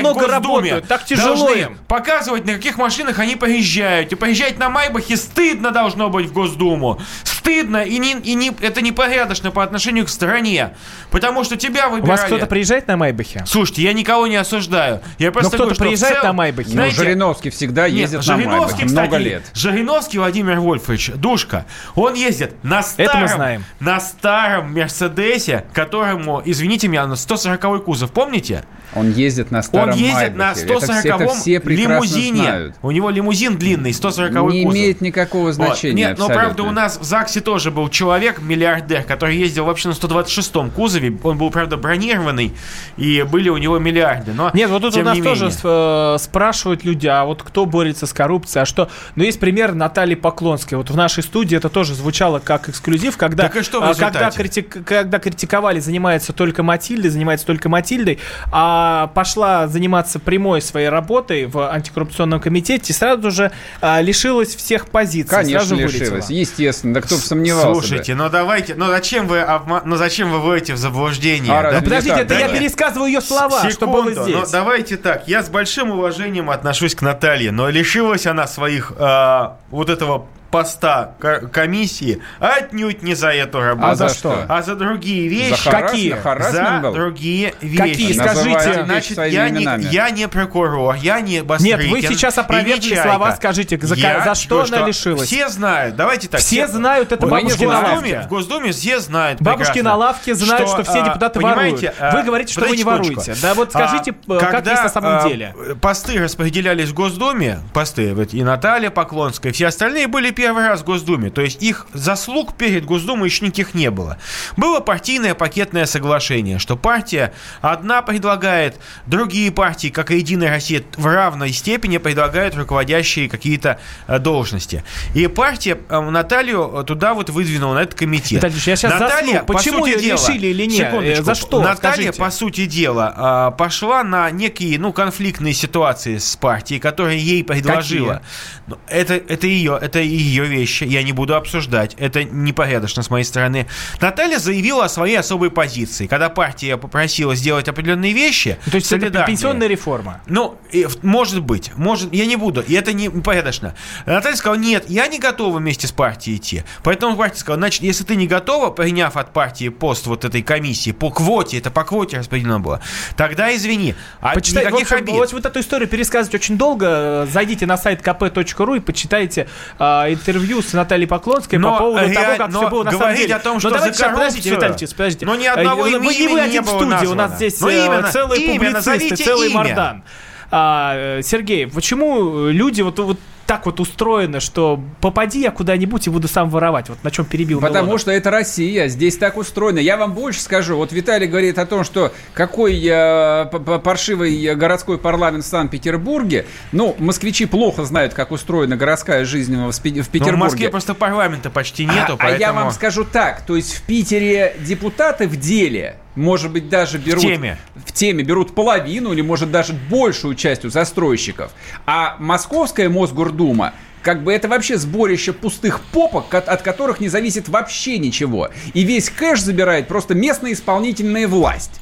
много 0.00 0.26
работают, 0.26 0.88
так 0.88 1.04
тяжело 1.04 1.50
им. 1.50 1.78
показывать, 1.88 2.44
на 2.44 2.54
каких 2.54 2.78
машинах 2.78 3.18
они 3.18 3.36
поезжают. 3.36 4.12
И 4.12 4.14
поезжать 4.14 4.58
на 4.58 4.68
Майбахе 4.68 5.11
стыдно 5.16 5.70
должно 5.70 6.08
быть 6.08 6.26
в 6.26 6.32
Госдуму. 6.32 7.00
Стыдно 7.42 7.78
и, 7.78 7.98
не, 7.98 8.12
и 8.12 8.34
не, 8.34 8.52
это 8.60 8.82
непорядочно 8.82 9.50
по 9.50 9.64
отношению 9.64 10.06
к 10.06 10.08
стране. 10.08 10.74
Потому 11.10 11.42
что 11.42 11.56
тебя 11.56 11.88
выбирали... 11.88 12.08
У 12.08 12.12
вас 12.12 12.22
кто-то 12.24 12.46
приезжает 12.46 12.86
на 12.86 12.96
Майбахе? 12.96 13.42
Слушайте, 13.46 13.82
я 13.82 13.92
никого 13.92 14.28
не 14.28 14.36
осуждаю. 14.36 15.00
Я 15.18 15.32
просто 15.32 15.56
Но 15.58 15.64
кто-то 15.64 15.82
приезжает 15.82 16.14
цел... 16.14 16.24
на 16.24 16.32
Майбахе? 16.34 16.68
Ну, 16.68 16.74
знаете, 16.74 16.96
Жириновский 16.96 17.50
всегда 17.50 17.86
ездит 17.86 18.20
Нет, 18.20 18.28
на 18.28 18.36
Жириновский, 18.36 18.84
Майбахе. 18.84 18.92
Много 18.92 19.16
лет. 19.16 19.42
Жириновский 19.54 20.18
Владимир 20.18 20.60
Вольфович, 20.60 21.10
душка, 21.16 21.66
он 21.96 22.14
ездит 22.14 22.54
на 22.62 22.82
старом... 22.82 23.10
Это 23.10 23.18
мы 23.18 23.28
знаем. 23.28 23.64
На 23.80 23.98
старом 23.98 24.72
Мерседесе, 24.72 25.64
которому, 25.72 26.42
извините 26.44 26.86
меня, 26.86 27.06
на 27.08 27.16
140 27.16 27.84
кузов, 27.84 28.12
помните? 28.12 28.64
Он 28.94 29.10
ездит 29.10 29.50
на 29.50 29.62
старом 29.62 29.90
Он 29.90 29.96
ездит 29.96 30.36
Майбахе. 30.36 30.66
на 30.66 30.76
140-м 30.76 31.68
лимузине. 31.68 32.42
Знают. 32.42 32.76
У 32.82 32.90
него 32.90 33.10
лимузин 33.10 33.56
длинный, 33.56 33.92
140 33.92 34.30
Не 34.32 34.38
кузов. 34.38 34.74
имеет 34.74 35.00
никакого 35.00 35.52
значения 35.52 36.08
вот. 36.08 36.10
Нет, 36.10 36.18
но 36.18 36.28
правда 36.28 36.62
у 36.62 36.70
нас 36.70 36.98
в 36.98 37.02
ЗАГСе 37.02 37.31
ЗАГСе 37.32 37.40
тоже 37.40 37.70
был 37.70 37.88
человек, 37.88 38.40
миллиардер, 38.40 39.02
который 39.04 39.36
ездил 39.36 39.64
вообще 39.64 39.88
на 39.88 39.92
126-м 39.92 40.70
кузове. 40.70 41.16
Он 41.22 41.38
был, 41.38 41.50
правда, 41.50 41.76
бронированный, 41.76 42.52
и 42.96 43.22
были 43.22 43.48
у 43.48 43.56
него 43.56 43.78
миллиарды. 43.78 44.32
Но, 44.32 44.50
Нет, 44.52 44.70
вот 44.70 44.82
тут 44.82 44.96
у 44.96 45.02
нас 45.02 45.16
не 45.16 45.22
тоже 45.22 45.50
э, 45.62 46.16
спрашивают 46.18 46.84
люди, 46.84 47.06
а 47.06 47.24
вот 47.24 47.42
кто 47.42 47.64
борется 47.66 48.06
с 48.06 48.12
коррупцией, 48.12 48.62
а 48.62 48.66
что? 48.66 48.90
Ну, 49.16 49.24
есть 49.24 49.40
пример 49.40 49.74
Натальи 49.74 50.14
Поклонской. 50.14 50.76
Вот 50.76 50.90
в 50.90 50.96
нашей 50.96 51.22
студии 51.22 51.56
это 51.56 51.68
тоже 51.68 51.94
звучало 51.94 52.38
как 52.38 52.68
эксклюзив, 52.68 53.16
когда, 53.16 53.44
Так 53.44 53.56
и 53.56 53.62
что 53.62 53.80
в 53.80 53.84
а, 53.84 53.94
когда, 53.94 54.28
критик- 54.28 54.84
когда 54.84 55.18
критиковали, 55.18 55.80
занимается 55.80 56.32
только 56.32 56.62
Матильдой, 56.62 57.10
занимается 57.10 57.46
только 57.46 57.68
Матильдой, 57.68 58.18
а 58.50 59.08
пошла 59.14 59.68
заниматься 59.68 60.18
прямой 60.18 60.60
своей 60.60 60.88
работой 60.88 61.46
в 61.46 61.70
антикоррупционном 61.72 62.40
комитете, 62.40 62.92
и 62.92 62.92
сразу 62.92 63.30
же 63.30 63.50
а, 63.80 64.00
лишилась 64.00 64.54
всех 64.54 64.88
позиций. 64.88 65.30
Конечно, 65.30 65.60
сразу 65.60 65.76
вылетела. 65.76 66.02
лишилась. 66.02 66.30
Естественно. 66.30 66.94
Да 66.94 67.00
кто 67.00 67.16
сомневался. 67.22 67.72
Слушайте, 67.72 68.14
ну 68.14 68.28
давайте, 68.28 68.74
ну 68.74 68.86
зачем 68.88 69.26
вы 69.26 69.38
обма- 69.38 69.82
ну 69.84 69.96
зачем 69.96 70.30
вы 70.30 70.38
вводите 70.40 70.74
в 70.74 70.76
заблуждение? 70.76 71.52
А 71.52 71.62
да? 71.62 71.72
Ну, 71.78 71.84
подождите, 71.84 72.14
так, 72.14 72.24
это 72.24 72.34
да 72.34 72.40
я 72.40 72.48
нет. 72.48 72.58
пересказываю 72.58 73.06
ее 73.10 73.20
слова, 73.20 73.70
что 73.70 73.86
было 73.86 74.10
Секунду, 74.10 74.22
здесь. 74.24 74.34
ну, 74.36 74.44
давайте 74.50 74.96
так. 74.96 75.28
Я 75.28 75.42
с 75.42 75.48
большим 75.48 75.90
уважением 75.92 76.50
отношусь 76.50 76.94
к 76.94 77.02
Наталье, 77.02 77.50
но 77.52 77.68
лишилась 77.68 78.26
она 78.26 78.46
своих 78.46 78.92
э, 78.96 79.48
вот 79.70 79.88
этого 79.90 80.26
поста 80.52 81.14
ко- 81.18 81.48
комиссии 81.48 82.20
отнюдь 82.38 83.02
не 83.02 83.14
за 83.14 83.32
эту 83.32 83.60
работу, 83.60 83.88
А 83.88 83.94
за 83.96 84.08
что? 84.10 84.44
а 84.48 84.62
за 84.62 84.76
другие 84.76 85.28
За 85.28 85.34
вещи. 85.34 85.68
харасмент- 85.68 85.90
Какие? 85.90 86.52
за 86.52 86.80
был? 86.82 86.92
другие 86.92 87.54
вещи. 87.60 87.78
Какие? 87.90 88.12
Скажите. 88.12 88.84
Значит, 88.84 89.18
я 89.18 89.48
не, 89.48 89.66
я 89.90 90.10
не 90.10 90.28
прокурор, 90.28 90.94
я 90.96 91.20
не 91.20 91.32
Нет, 91.36 91.46
Бастрыкин. 91.46 91.90
вы 91.90 92.02
сейчас 92.02 92.36
опровергли 92.38 92.94
слова, 92.94 93.32
скажите, 93.34 93.78
за, 93.80 93.94
Я 93.94 94.22
за 94.24 94.34
что 94.34 94.56
говорю, 94.58 94.76
она 94.76 94.86
лишилась? 94.86 95.26
Все 95.26 95.48
знают, 95.48 95.96
давайте 95.96 96.28
так. 96.28 96.40
Все 96.40 96.68
знают, 96.68 97.10
это 97.12 97.26
бабушки 97.26 97.64
в 97.64 97.68
на 97.68 97.80
лавке. 97.80 98.20
В 98.20 98.28
Госдуме 98.28 98.72
все 98.72 99.00
знают 99.00 99.40
Бабушки 99.40 99.78
на 99.80 99.96
лавке 99.96 100.34
знают, 100.34 100.68
что, 100.68 100.82
все 100.84 101.00
а, 101.00 101.06
депутаты 101.08 101.40
воруют. 101.40 101.82
а, 101.98 102.14
Вы 102.16 102.22
говорите, 102.24 102.52
что 102.52 102.66
вы 102.66 102.76
не 102.76 102.84
воруете. 102.84 103.34
Да 103.40 103.54
вот 103.54 103.70
скажите, 103.70 104.14
А, 104.28 104.32
э, 104.34 104.38
как 104.38 104.50
когда, 104.50 104.70
есть 104.72 104.82
на 104.82 104.88
самом 104.90 105.28
деле. 105.28 105.54
Посты 105.80 106.22
распределялись 106.22 106.90
в 106.90 106.94
Госдуме, 106.94 107.60
посты, 107.72 108.12
вот 108.14 108.34
и 108.34 108.42
Наталья 108.42 108.90
Поклонская, 108.90 109.52
все 109.52 109.68
остальные 109.68 110.08
были 110.08 110.30
первый 110.42 110.66
раз 110.66 110.80
в 110.80 110.84
Госдуме. 110.84 111.30
То 111.30 111.40
есть 111.40 111.62
их 111.62 111.86
заслуг 111.92 112.54
перед 112.56 112.84
Госдумой 112.84 113.28
еще 113.28 113.44
никаких 113.46 113.74
не 113.74 113.92
было. 113.92 114.18
Было 114.56 114.80
партийное 114.80 115.34
пакетное 115.34 115.86
соглашение, 115.86 116.58
что 116.58 116.76
партия 116.76 117.32
одна 117.60 118.02
предлагает, 118.02 118.74
другие 119.06 119.52
партии, 119.52 119.86
как 119.88 120.10
и 120.10 120.16
Единая 120.16 120.50
Россия, 120.50 120.82
в 120.96 121.06
равной 121.06 121.52
степени 121.52 121.98
предлагают 121.98 122.56
руководящие 122.56 123.28
какие-то 123.28 123.78
э, 124.08 124.18
должности. 124.18 124.82
И 125.14 125.28
партия 125.28 125.78
э, 125.88 126.00
Наталью 126.00 126.80
э, 126.80 126.84
туда 126.84 127.14
вот 127.14 127.30
выдвинула, 127.30 127.74
на 127.74 127.82
этот 127.82 127.94
комитет. 127.94 128.42
Виталий 128.42 128.56
я 128.66 128.74
щас 128.76 128.90
Наталья, 128.92 129.32
засну. 129.34 129.46
по 129.46 129.52
Почему 129.52 129.78
сути 129.86 129.90
её 129.90 130.00
дела- 130.00 130.28
лишили 130.28 130.46
или 130.48 130.66
нет? 130.66 130.90
Секундочку. 130.90 131.24
За 131.24 131.34
что? 131.36 131.62
Наталья, 131.62 131.92
Скажите. 132.10 132.18
по 132.20 132.30
сути 132.32 132.66
дела, 132.66 133.54
пошла 133.56 134.02
на 134.02 134.28
некие, 134.32 134.76
ну, 134.80 134.92
конфликтные 134.92 135.54
ситуации 135.54 136.18
с 136.18 136.34
партией, 136.34 136.80
которые 136.80 137.20
ей 137.20 137.44
предложила. 137.44 138.22
Ну, 138.66 138.78
Это, 138.88 139.14
это 139.14 139.46
ее, 139.46 139.78
это 139.80 140.00
ее 140.00 140.31
вещи, 140.40 140.84
я 140.84 141.02
не 141.02 141.12
буду 141.12 141.34
обсуждать. 141.36 141.94
Это 141.98 142.24
непорядочно 142.24 143.02
с 143.02 143.10
моей 143.10 143.24
стороны. 143.24 143.66
Наталья 144.00 144.38
заявила 144.38 144.84
о 144.84 144.88
своей 144.88 145.16
особой 145.16 145.50
позиции. 145.50 146.06
Когда 146.06 146.28
партия 146.28 146.76
попросила 146.76 147.34
сделать 147.34 147.68
определенные 147.68 148.12
вещи, 148.12 148.58
То 148.70 148.76
есть 148.76 148.90
это 148.92 149.24
пенсионная 149.26 149.66
реформа. 149.68 150.20
ну, 150.26 150.56
в- 150.72 151.04
может 151.04 151.40
быть, 151.42 151.72
может, 151.76 152.12
я 152.14 152.26
не 152.26 152.36
буду, 152.36 152.60
и 152.60 152.74
это 152.74 152.92
не 152.92 153.06
непорядочно. 153.08 153.74
Наталья 154.06 154.36
сказала, 154.36 154.58
нет, 154.58 154.84
я 154.88 155.06
не 155.06 155.18
готова 155.18 155.58
вместе 155.58 155.86
с 155.86 155.92
партией 155.92 156.36
идти. 156.36 156.62
Поэтому 156.82 157.16
партия 157.16 157.38
сказала, 157.38 157.58
значит, 157.60 157.82
если 157.82 158.04
ты 158.04 158.16
не 158.16 158.26
готова, 158.26 158.70
приняв 158.70 159.16
от 159.16 159.32
партии 159.32 159.68
пост 159.68 160.06
вот 160.06 160.24
этой 160.24 160.42
комиссии 160.42 160.92
по 160.92 161.10
квоте, 161.10 161.58
это 161.58 161.70
по 161.70 161.84
квоте 161.84 162.18
распределено 162.18 162.58
было, 162.60 162.80
тогда 163.16 163.54
извини. 163.54 163.94
А 164.20 164.34
Почитай, 164.34 164.64
в 164.64 164.68
никаких 164.68 164.92
общем, 164.92 165.04
обид. 165.04 165.14
вот, 165.16 165.32
вот 165.32 165.46
эту 165.46 165.60
историю 165.60 165.88
пересказывать 165.88 166.34
очень 166.34 166.56
долго. 166.56 167.26
Зайдите 167.30 167.66
на 167.66 167.76
сайт 167.76 168.00
kp.ru 168.00 168.76
и 168.76 168.80
почитайте 168.80 169.48
а, 169.78 170.08
интервью 170.22 170.62
с 170.62 170.72
Натальей 170.72 171.06
Поклонской 171.06 171.58
Но 171.58 171.72
по 171.72 171.78
поводу 171.78 172.06
реаль- 172.06 172.14
того, 172.14 172.36
как 172.38 172.50
но 172.52 172.60
все 172.60 172.70
было 172.70 172.84
на 172.84 172.90
самом 172.92 173.16
деле. 173.16 173.34
о 173.34 173.38
том, 173.38 173.54
Но 173.54 173.60
что 173.60 173.70
давайте 173.70 173.92
за 173.92 173.98
сейчас, 173.98 174.12
подождите, 174.14 174.50
коррупцию- 174.50 174.70
Виталий 174.70 174.94
подождите. 174.96 175.26
Но 175.26 175.34
ни 175.36 175.46
одного 175.46 175.86
Э, 175.86 175.90
имени 175.90 176.06
Вы 176.06 176.14
не 176.14 176.28
вы 176.28 176.40
не 176.48 176.60
было 176.60 176.78
студии, 176.78 177.06
у 177.06 177.14
нас 177.14 177.34
здесь 177.36 177.62
э, 177.62 177.86
именно, 177.86 178.10
целые 178.10 178.42
именно, 178.42 178.80
публицисты, 178.80 179.16
целый 179.24 179.48
имя. 179.48 179.56
Мардан. 179.56 180.02
А, 180.50 181.18
э, 181.18 181.22
Сергей, 181.22 181.66
почему 181.66 182.48
люди 182.48 182.82
вот, 182.82 182.98
вот 182.98 183.18
так 183.46 183.66
вот 183.66 183.80
устроены, 183.80 184.40
что 184.40 184.80
попади 185.00 185.40
я 185.40 185.50
куда-нибудь 185.50 186.06
и 186.06 186.10
буду 186.10 186.28
сам 186.28 186.48
воровать? 186.50 186.88
Вот 186.88 187.02
на 187.04 187.10
чем 187.10 187.24
перебил 187.24 187.60
Потому 187.60 187.84
Милонов. 187.84 188.00
что 188.00 188.10
это 188.10 188.30
Россия, 188.30 188.88
здесь 188.88 189.16
так 189.18 189.36
устроено. 189.36 189.78
Я 189.78 189.96
вам 189.96 190.12
больше 190.14 190.40
скажу. 190.40 190.76
Вот 190.76 190.92
Виталий 190.92 191.26
говорит 191.26 191.58
о 191.58 191.66
том, 191.66 191.84
что 191.84 192.12
какой 192.34 192.80
э, 192.84 193.44
паршивый 193.82 194.54
городской 194.54 194.98
парламент 194.98 195.44
в 195.44 195.48
Санкт-Петербурге. 195.48 196.46
Ну, 196.72 196.94
москвичи 196.98 197.46
плохо 197.46 197.84
знают, 197.84 198.14
как 198.14 198.30
устроена 198.32 198.76
городская 198.76 199.24
жизнь 199.24 199.56
в, 199.56 199.72
Спи- 199.72 199.90
в 199.92 199.96
Ну, 199.96 200.04
Петербурге. 200.04 200.36
в 200.36 200.40
Москве 200.40 200.68
просто 200.68 200.94
парламента 200.94 201.50
почти 201.50 201.84
нету, 201.84 202.12
а, 202.12 202.14
а 202.14 202.16
поэтому... 202.16 202.40
я 202.40 202.52
вам 202.52 202.70
скажу 202.70 203.04
так, 203.04 203.42
то 203.46 203.56
есть 203.56 203.74
в 203.74 203.82
Питере 203.82 204.56
депутаты 204.60 205.26
в 205.28 205.36
деле, 205.36 205.96
может 206.14 206.50
быть, 206.52 206.68
даже 206.68 206.98
берут... 206.98 207.22
теме. 207.22 207.58
В 207.74 207.92
теме 207.92 208.22
берут 208.24 208.54
половину 208.54 209.12
или, 209.12 209.20
может, 209.20 209.50
даже 209.50 209.72
большую 209.72 210.34
часть 210.34 210.64
у 210.64 210.70
застройщиков. 210.70 211.52
А 211.86 212.16
Московская 212.18 212.88
Мосгордума 212.88 213.74
как 214.02 214.24
бы 214.24 214.32
это 214.32 214.48
вообще 214.48 214.78
сборище 214.78 215.32
пустых 215.32 215.80
попок, 215.92 216.28
ко- 216.28 216.38
от 216.38 216.62
которых 216.62 216.98
не 217.00 217.08
зависит 217.08 217.48
вообще 217.48 217.98
ничего. 217.98 218.50
И 218.74 218.82
весь 218.82 219.08
кэш 219.10 219.40
забирает 219.40 219.86
просто 219.86 220.14
местная 220.14 220.52
исполнительная 220.52 221.28
власть. 221.28 221.81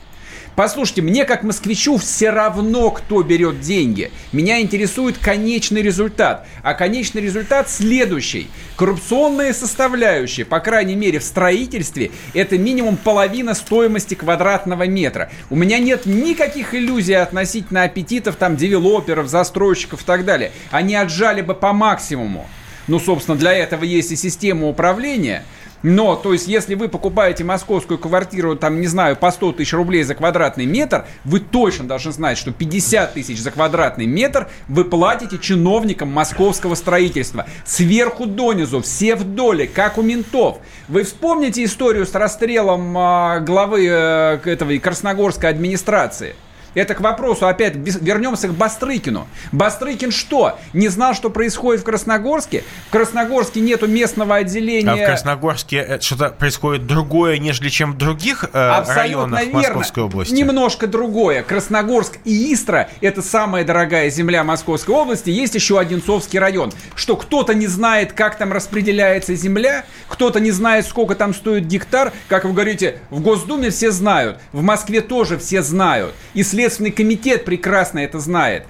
Послушайте, 0.60 1.00
мне 1.00 1.24
как 1.24 1.42
москвичу 1.42 1.96
все 1.96 2.28
равно, 2.28 2.90
кто 2.90 3.22
берет 3.22 3.60
деньги. 3.60 4.12
Меня 4.30 4.60
интересует 4.60 5.16
конечный 5.16 5.80
результат. 5.80 6.46
А 6.62 6.74
конечный 6.74 7.22
результат 7.22 7.70
следующий. 7.70 8.50
Коррупционная 8.76 9.54
составляющая, 9.54 10.44
по 10.44 10.60
крайней 10.60 10.96
мере 10.96 11.18
в 11.18 11.24
строительстве, 11.24 12.10
это 12.34 12.58
минимум 12.58 12.98
половина 12.98 13.54
стоимости 13.54 14.12
квадратного 14.12 14.86
метра. 14.86 15.30
У 15.48 15.56
меня 15.56 15.78
нет 15.78 16.04
никаких 16.04 16.74
иллюзий 16.74 17.14
относительно 17.14 17.84
аппетитов 17.84 18.36
там 18.36 18.56
девелоперов, 18.56 19.28
застройщиков 19.28 20.02
и 20.02 20.04
так 20.04 20.26
далее. 20.26 20.52
Они 20.70 20.94
отжали 20.94 21.40
бы 21.40 21.54
по 21.54 21.72
максимуму. 21.72 22.46
Ну, 22.86 22.98
собственно, 22.98 23.38
для 23.38 23.52
этого 23.52 23.84
есть 23.84 24.10
и 24.10 24.16
система 24.16 24.66
управления. 24.66 25.44
Но, 25.82 26.16
то 26.16 26.32
есть, 26.32 26.46
если 26.46 26.74
вы 26.74 26.88
покупаете 26.88 27.44
московскую 27.44 27.98
квартиру, 27.98 28.56
там, 28.56 28.80
не 28.80 28.86
знаю, 28.86 29.16
по 29.16 29.30
100 29.30 29.52
тысяч 29.52 29.72
рублей 29.72 30.02
за 30.02 30.14
квадратный 30.14 30.66
метр, 30.66 31.06
вы 31.24 31.40
точно 31.40 31.88
должны 31.88 32.12
знать, 32.12 32.38
что 32.38 32.52
50 32.52 33.14
тысяч 33.14 33.40
за 33.40 33.50
квадратный 33.50 34.06
метр 34.06 34.48
вы 34.68 34.84
платите 34.84 35.38
чиновникам 35.38 36.10
московского 36.10 36.74
строительства. 36.74 37.46
Сверху 37.64 38.26
донизу, 38.26 38.82
все 38.82 39.16
в 39.16 39.24
доле, 39.24 39.66
как 39.66 39.96
у 39.98 40.02
ментов. 40.02 40.58
Вы 40.88 41.04
вспомните 41.04 41.64
историю 41.64 42.06
с 42.06 42.14
расстрелом 42.14 42.96
а, 42.96 43.40
главы 43.40 43.86
э, 43.86 44.38
этого 44.44 44.76
Красногорской 44.78 45.48
администрации? 45.48 46.34
Это 46.74 46.94
к 46.94 47.00
вопросу, 47.00 47.48
опять 47.48 47.74
вернемся 47.76 48.48
к 48.48 48.54
Бастрыкину. 48.54 49.26
Бастрыкин 49.52 50.12
что? 50.12 50.58
Не 50.72 50.88
знал, 50.88 51.14
что 51.14 51.30
происходит 51.30 51.82
в 51.82 51.84
Красногорске? 51.84 52.64
В 52.88 52.92
Красногорске 52.92 53.60
нету 53.60 53.86
местного 53.86 54.36
отделения... 54.36 54.90
А 54.90 54.96
в 54.96 55.04
Красногорске 55.04 55.76
э, 55.78 56.00
что-то 56.00 56.30
происходит 56.30 56.86
другое, 56.86 57.38
нежели 57.38 57.68
чем 57.68 57.92
в 57.92 57.98
других 57.98 58.44
э, 58.52 58.58
Абсолютно 58.58 58.94
районах 58.94 59.40
верно. 59.40 59.58
Московской 59.58 60.02
области? 60.04 60.32
Немножко 60.32 60.86
другое. 60.86 61.42
Красногорск 61.42 62.18
и 62.24 62.54
Истра– 62.54 62.88
это 63.00 63.22
самая 63.22 63.64
дорогая 63.64 64.10
земля 64.10 64.44
Московской 64.44 64.94
области. 64.94 65.30
Есть 65.30 65.54
еще 65.54 65.78
Одинцовский 65.78 66.38
район. 66.38 66.72
Что 66.94 67.16
кто-то 67.16 67.54
не 67.54 67.66
знает, 67.66 68.12
как 68.12 68.38
там 68.38 68.52
распределяется 68.52 69.34
земля, 69.34 69.84
кто-то 70.08 70.40
не 70.40 70.50
знает, 70.50 70.86
сколько 70.86 71.14
там 71.14 71.34
стоит 71.34 71.66
гектар. 71.66 72.12
Как 72.28 72.44
вы 72.44 72.52
говорите, 72.52 72.98
в 73.10 73.20
Госдуме 73.20 73.70
все 73.70 73.90
знают, 73.90 74.38
в 74.52 74.62
Москве 74.62 75.00
тоже 75.00 75.38
все 75.38 75.62
знают. 75.62 76.14
И 76.34 76.42
Следственный 76.60 76.90
комитет 76.90 77.46
прекрасно 77.46 78.00
это 78.00 78.18
знает. 78.20 78.66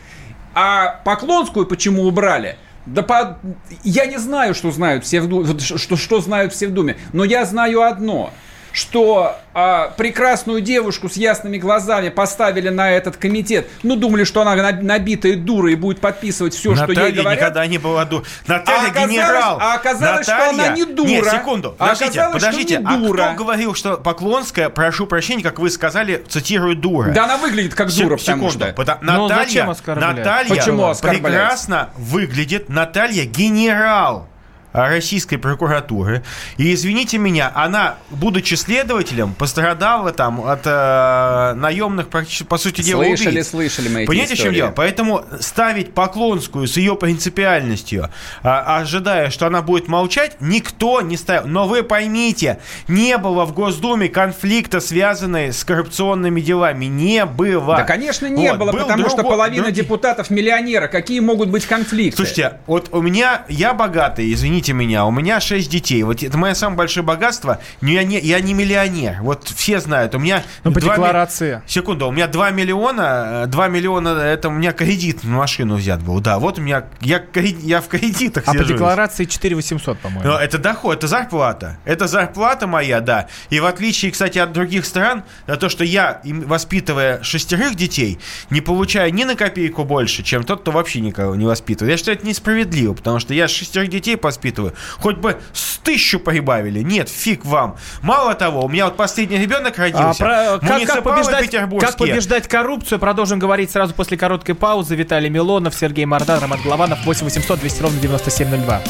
А 0.55 1.01
Поклонскую 1.05 1.67
почему 1.67 2.05
убрали? 2.05 2.57
Да 2.87 3.03
по... 3.03 3.37
я 3.83 4.07
не 4.07 4.17
знаю, 4.17 4.55
что 4.55 4.71
знают 4.71 5.05
все 5.05 5.21
в 5.21 5.27
Ду- 5.27 5.43
вот 5.43 5.61
что, 5.61 5.97
что 5.97 6.21
знают 6.21 6.53
все 6.53 6.69
в 6.69 6.71
Думе, 6.71 6.97
но 7.13 7.25
я 7.25 7.45
знаю 7.45 7.83
одно, 7.83 8.33
что 8.73 9.37
а, 9.53 9.89
прекрасную 9.97 10.61
девушку 10.61 11.09
с 11.09 11.17
ясными 11.17 11.59
глазами 11.59 12.09
поставили 12.09 12.69
на 12.69 12.91
этот 12.93 13.17
комитет. 13.17 13.69
Ну, 13.83 13.97
думали, 13.97 14.25
что 14.25 14.43
она 14.43 14.55
наб- 14.55 14.83
набитая 14.83 15.35
дура 15.37 15.73
и 15.73 15.75
будет 15.75 16.01
подписывать 16.01 16.55
все, 16.55 16.75
что 16.77 16.85
ей 16.87 16.95
Наталья 16.97 17.13
говорят. 17.23 17.41
никогда 17.41 17.67
не 17.67 17.79
была 17.79 18.05
дура. 18.05 18.25
Наталья 18.47 18.79
А 18.79 18.91
оказалось- 18.91 19.11
генерал. 19.11 19.59
а 19.61 19.75
оказалось, 19.75 20.27
что 20.27 20.37
Наталья- 20.37 20.51
она 20.67 20.69
не 20.77 20.85
дура. 20.85 21.09
Нет, 21.09 21.25
секунду. 21.31 21.75
А 21.79 21.89
Подождите, 21.89 22.13
что 22.21 22.31
подождите. 22.31 22.79
не 22.79 22.85
А 22.87 22.97
дура. 22.97 23.25
кто 23.35 23.45
говорил, 23.45 23.75
что 23.75 23.97
Поклонская, 23.97 24.69
прошу 24.69 25.07
прощения, 25.07 25.43
как 25.43 25.59
вы 25.59 25.69
сказали, 25.71 26.25
цитирую, 26.29 26.77
дура? 26.77 27.11
Да 27.11 27.25
она 27.25 27.37
выглядит 27.37 27.75
как 27.75 27.89
дура, 27.93 28.17
потому 28.17 28.51
секунду. 28.51 28.67
что. 28.67 28.73
Пота- 28.75 28.99
Ну, 29.03 29.27
Наталья? 29.29 29.67
Наталья 29.87 30.49
Почему 30.49 30.87
оскорблять? 30.87 31.23
прекрасно 31.23 31.91
выглядит. 31.97 32.69
Наталья 32.69 33.25
генерал. 33.25 34.29
Российской 34.73 35.37
прокуратуры. 35.37 36.23
И 36.57 36.75
извините 36.75 37.19
меня, 37.19 37.51
она, 37.55 37.97
будучи 38.11 38.55
следователем, 38.55 39.35
пострадала 39.35 40.13
там 40.13 40.45
от 40.47 40.63
э, 40.65 41.55
наемных, 41.55 42.09
по 42.09 42.59
сути 42.59 42.83
дела, 42.83 43.05
слышали, 43.05 43.29
убийц. 43.31 43.49
Слышали, 43.49 43.89
мы 43.89 44.07
Понимаете, 44.07 44.35
эти 44.35 44.41
в 44.41 44.45
чем 44.45 44.55
дело? 44.55 44.73
Поэтому 44.75 45.25
ставить 45.41 45.93
Поклонскую 45.93 46.67
с 46.67 46.77
ее 46.77 46.97
принципиальностью, 46.97 48.11
а, 48.43 48.79
ожидая, 48.79 49.31
что 49.31 49.47
она 49.47 49.63
будет 49.63 49.89
молчать, 49.89 50.37
никто 50.41 51.01
не 51.01 51.17
ставил. 51.17 51.49
Но 51.49 51.67
вы 51.67 51.83
поймите, 51.83 52.61
не 52.89 53.19
было 53.19 53.45
в 53.45 53.53
Госдуме 53.53 54.09
конфликта, 54.09 54.81
связанного 54.81 55.53
с 55.53 55.65
коррупционными 55.65 56.41
делами. 56.41 56.87
Не 56.87 57.25
было. 57.25 57.77
Да, 57.77 57.83
конечно, 57.85 58.27
не 58.27 58.51
вот, 58.51 58.59
было, 58.59 58.73
потому 58.73 59.03
другой, 59.03 59.11
что 59.11 59.23
половина 59.23 59.65
другие... 59.65 59.83
депутатов 59.83 60.31
миллионера. 60.31 60.87
Какие 60.87 61.21
могут 61.21 61.49
быть 61.49 61.67
конфликты? 61.67 62.17
Слушайте, 62.17 62.61
вот 62.67 62.89
у 62.93 63.01
меня, 63.01 63.45
я 63.49 63.75
богатый, 63.75 64.33
извините 64.33 64.60
меня, 64.69 65.07
у 65.07 65.11
меня 65.11 65.41
шесть 65.41 65.71
детей. 65.71 66.03
Вот 66.03 66.23
это 66.23 66.37
мое 66.39 66.55
самое 66.55 66.79
большое 66.79 67.05
богатство. 67.05 67.61
Но 67.81 67.89
я 67.91 68.05
не, 68.05 68.19
я 68.19 68.41
не 68.41 68.55
миллионер. 68.55 69.19
Вот 69.23 69.49
все 69.49 69.81
знают. 69.81 70.15
У 70.15 70.19
меня... 70.19 70.43
Ну, 70.65 70.73
по 70.73 70.81
декларации. 70.81 71.57
Ми... 71.57 71.63
Секунду, 71.67 72.07
у 72.07 72.13
меня 72.13 72.27
2 72.27 72.51
миллиона, 72.51 73.45
2 73.47 73.69
миллиона, 73.69 74.09
это 74.09 74.49
у 74.49 74.53
меня 74.53 74.73
кредит 74.73 75.25
на 75.25 75.37
машину 75.37 75.77
взят 75.77 76.03
был. 76.03 76.21
Да, 76.21 76.39
вот 76.39 76.59
у 76.59 76.63
меня, 76.63 76.85
я, 77.01 77.23
я 77.35 77.81
в 77.81 77.89
кредитах 77.89 78.45
А 78.47 78.53
сижу. 78.53 78.65
по 78.65 78.69
декларации 78.69 79.25
4 79.25 79.57
800, 79.57 79.99
по-моему. 79.99 80.25
Но 80.25 80.39
это 80.39 80.59
доход, 80.59 80.99
это 80.99 81.07
зарплата. 81.07 81.79
Это 81.85 82.07
зарплата 82.07 82.67
моя, 82.67 83.01
да. 83.01 83.29
И 83.49 83.61
в 83.61 83.67
отличие, 83.67 84.13
кстати, 84.13 84.39
от 84.39 84.53
других 84.53 84.85
стран, 84.85 85.25
за 85.47 85.57
то, 85.57 85.69
что 85.69 85.85
я, 85.85 86.21
воспитывая 86.25 87.23
шестерых 87.23 87.75
детей, 87.75 88.19
не 88.51 88.61
получаю 88.61 89.13
ни 89.13 89.25
на 89.25 89.35
копейку 89.35 89.85
больше, 89.85 90.23
чем 90.23 90.45
тот, 90.45 90.63
кто 90.63 90.71
вообще 90.71 91.01
никого 91.01 91.35
не 91.35 91.47
воспитывает. 91.47 91.93
Я 91.93 91.97
считаю, 91.97 92.19
это 92.19 92.27
несправедливо, 92.27 92.95
потому 92.95 93.19
что 93.19 93.35
я 93.35 93.49
шестерых 93.49 93.89
детей 93.89 94.17
воспитываю. 94.21 94.50
Хоть 94.99 95.17
бы 95.17 95.41
с 95.53 95.79
тысячу 95.79 96.21
прибавили. 96.21 96.81
Нет, 96.81 97.09
фиг 97.09 97.45
вам. 97.45 97.77
Мало 98.03 98.35
того, 98.35 98.65
у 98.65 98.69
меня 98.69 98.87
вот 98.87 98.97
последний 98.97 99.39
ребенок 99.39 99.79
родился. 99.79 100.25
А, 100.25 100.59
про, 100.59 100.67
как, 100.67 100.87
как, 100.87 101.03
побеждать, 101.03 101.51
как 101.51 101.97
побеждать 101.97 102.49
коррупцию? 102.49 102.99
Продолжим 102.99 103.39
говорить 103.39 103.71
сразу 103.71 103.95
после 103.95 104.17
короткой 104.17 104.55
паузы. 104.55 104.95
Виталий 104.95 105.31
Милонов, 105.31 105.75
Сергей 105.75 106.05
Мордан, 106.05 106.41
Роман 106.41 106.61
Голованов, 106.63 107.05
8 107.05 107.25
800 107.25 107.61
200 107.61 107.83
ровно 107.83 108.01
9702. 108.01 108.83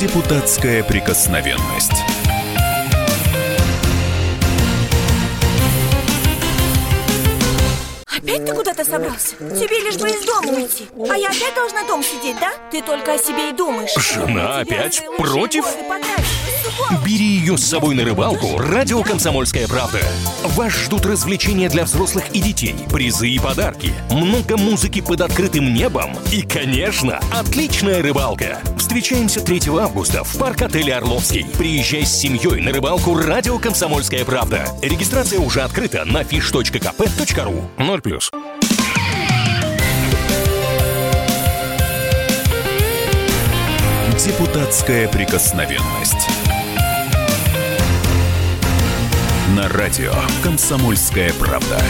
Депутатская 0.00 0.82
прикосновенность. 0.82 2.01
Опять 8.22 8.46
ты 8.46 8.54
куда-то 8.54 8.84
собрался? 8.84 9.34
Тебе 9.36 9.80
лишь 9.80 9.96
бы 9.96 10.08
из 10.08 10.24
дома 10.24 10.52
уйти. 10.52 10.86
А 11.10 11.16
я 11.16 11.28
опять 11.28 11.54
должна 11.56 11.84
дома 11.84 12.04
сидеть, 12.04 12.36
да? 12.40 12.52
Ты 12.70 12.80
только 12.80 13.14
о 13.14 13.18
себе 13.18 13.50
и 13.50 13.52
думаешь. 13.52 13.90
Жена 13.96 14.60
опять 14.60 15.02
против? 15.18 15.64
Бери 17.04 17.24
ее 17.24 17.58
с 17.58 17.64
собой 17.64 17.94
на 17.96 18.04
рыбалку. 18.04 18.58
Радио 18.58 19.02
«Комсомольская 19.02 19.66
правда». 19.66 19.98
Вас 20.44 20.72
ждут 20.72 21.04
развлечения 21.04 21.68
для 21.68 21.84
взрослых 21.84 22.24
и 22.32 22.40
детей, 22.40 22.76
призы 22.90 23.28
и 23.28 23.38
подарки, 23.38 23.92
много 24.10 24.56
музыки 24.56 25.00
под 25.00 25.20
открытым 25.20 25.74
небом 25.74 26.16
и, 26.30 26.42
конечно, 26.42 27.20
отличная 27.32 28.02
рыбалка. 28.02 28.60
Встречаемся 28.78 29.40
3 29.40 29.62
августа 29.80 30.22
в 30.22 30.38
парк-отеле 30.38 30.94
«Орловский». 30.94 31.46
Приезжай 31.58 32.04
с 32.04 32.14
семьей 32.14 32.60
на 32.60 32.72
рыбалку 32.72 33.16
«Радио 33.16 33.58
«Комсомольская 33.58 34.24
правда». 34.24 34.66
Регистрация 34.82 35.40
уже 35.40 35.62
открыта 35.62 36.04
на 36.04 36.22
fish.kp.ru. 36.22 37.62
0+. 37.78 38.11
Депутатская 44.18 45.08
прикосновенность. 45.08 46.28
На 49.56 49.68
радио 49.68 50.12
«Комсомольская 50.42 51.32
правда». 51.34 51.80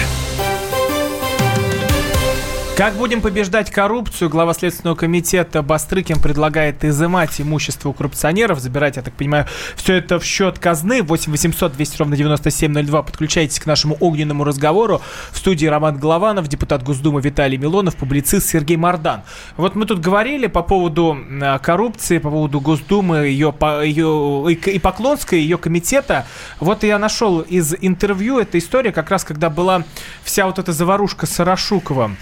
Как 2.83 2.95
будем 2.95 3.20
побеждать 3.20 3.70
коррупцию, 3.70 4.28
глава 4.28 4.55
Следственного 4.55 4.97
комитета 4.97 5.62
Бастрыкин 5.62 6.20
предлагает 6.20 6.85
изымать 6.85 7.41
имущество 7.41 7.91
у 7.91 7.93
коррупционеров, 7.93 8.59
забирать, 8.59 8.97
я 8.97 9.03
так 9.03 9.14
понимаю, 9.14 9.47
все 9.76 9.95
это 9.95 10.18
в 10.18 10.24
счет 10.24 10.59
казны. 10.59 11.01
8 11.05 11.30
800 11.30 11.74
200 11.74 11.99
ровно 11.99 12.16
9702. 12.16 13.03
Подключайтесь 13.05 13.61
к 13.61 13.66
нашему 13.66 13.97
огненному 14.01 14.43
разговору. 14.43 15.01
В 15.30 15.39
студии 15.39 15.66
Роман 15.66 15.97
Голованов, 15.97 16.49
депутат 16.49 16.83
Госдумы 16.83 17.20
Виталий 17.20 17.57
Милонов, 17.57 17.95
публицист 17.95 18.49
Сергей 18.49 18.76
Мардан. 18.76 19.22
Вот 19.57 19.76
мы 19.76 19.87
тут 19.87 20.01
говорили 20.01 20.49
по 20.49 20.64
поводу 20.64 21.16
коррупции, 21.62 22.18
по 22.18 22.30
поводу 22.30 22.61
Госдумы, 22.61 23.28
ее, 23.28 23.55
ее 23.85 24.53
и 24.53 24.78
Поклонской, 24.80 25.39
ее 25.39 25.57
комитета. 25.57 26.26
Вот 26.59 26.83
я 26.83 26.99
нашел 26.99 27.43
из 27.43 27.76
интервью 27.80 28.41
эта 28.41 28.59
история, 28.59 28.91
как 28.91 29.09
раз 29.09 29.22
когда 29.22 29.51
была 29.51 29.85
вся 30.24 30.47
вот 30.47 30.59
эта 30.59 30.72
заварушка 30.72 31.26
с 31.26 31.30
Сарашуковым. 31.30 32.16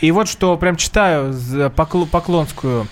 И 0.00 0.10
вот 0.12 0.28
что 0.28 0.56
прям 0.56 0.76
читаю 0.76 1.34
Поклонскую. 1.76 2.86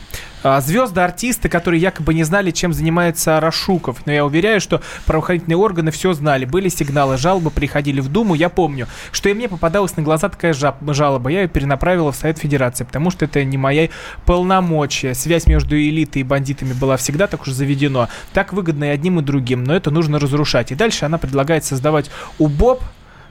Звезды, 0.61 1.01
артисты, 1.01 1.49
которые 1.49 1.81
якобы 1.81 2.15
не 2.15 2.23
знали, 2.23 2.53
чем 2.53 2.73
занимается 2.73 3.41
Рашуков. 3.41 4.07
Но 4.07 4.13
я 4.13 4.25
уверяю, 4.25 4.61
что 4.61 4.81
правоохранительные 5.05 5.57
органы 5.57 5.91
все 5.91 6.13
знали. 6.13 6.45
Были 6.45 6.69
сигналы, 6.69 7.17
жалобы 7.17 7.51
приходили 7.51 8.01
в 8.01 8.09
Думу. 8.09 8.35
Я 8.35 8.49
помню, 8.49 8.87
что 9.11 9.29
и 9.29 9.35
мне 9.35 9.49
попадалась 9.49 9.97
на 9.97 10.05
глаза 10.05 10.29
такая 10.29 10.55
жалоба. 10.55 11.31
Я 11.31 11.43
ее 11.43 11.49
перенаправила 11.49 12.13
в 12.13 12.17
Совет 12.17 12.39
Федерации, 12.39 12.85
потому 12.85 13.11
что 13.11 13.25
это 13.25 13.43
не 13.43 13.59
моя 13.59 13.89
полномочия. 14.27 15.13
Связь 15.15 15.49
между 15.49 15.77
элитой 15.77 16.21
и 16.21 16.25
бандитами 16.25 16.73
была 16.73 16.97
всегда 16.97 17.27
так 17.27 17.43
уж 17.43 17.49
заведено. 17.49 18.09
Так 18.33 18.53
выгодно 18.53 18.85
и 18.85 18.89
одним, 18.89 19.19
и 19.19 19.23
другим. 19.23 19.65
Но 19.65 19.75
это 19.75 19.91
нужно 19.91 20.21
разрушать. 20.21 20.71
И 20.71 20.77
дальше 20.77 21.05
она 21.05 21.19
предлагает 21.19 21.65
создавать 21.65 22.13
УБОП, 22.39 22.85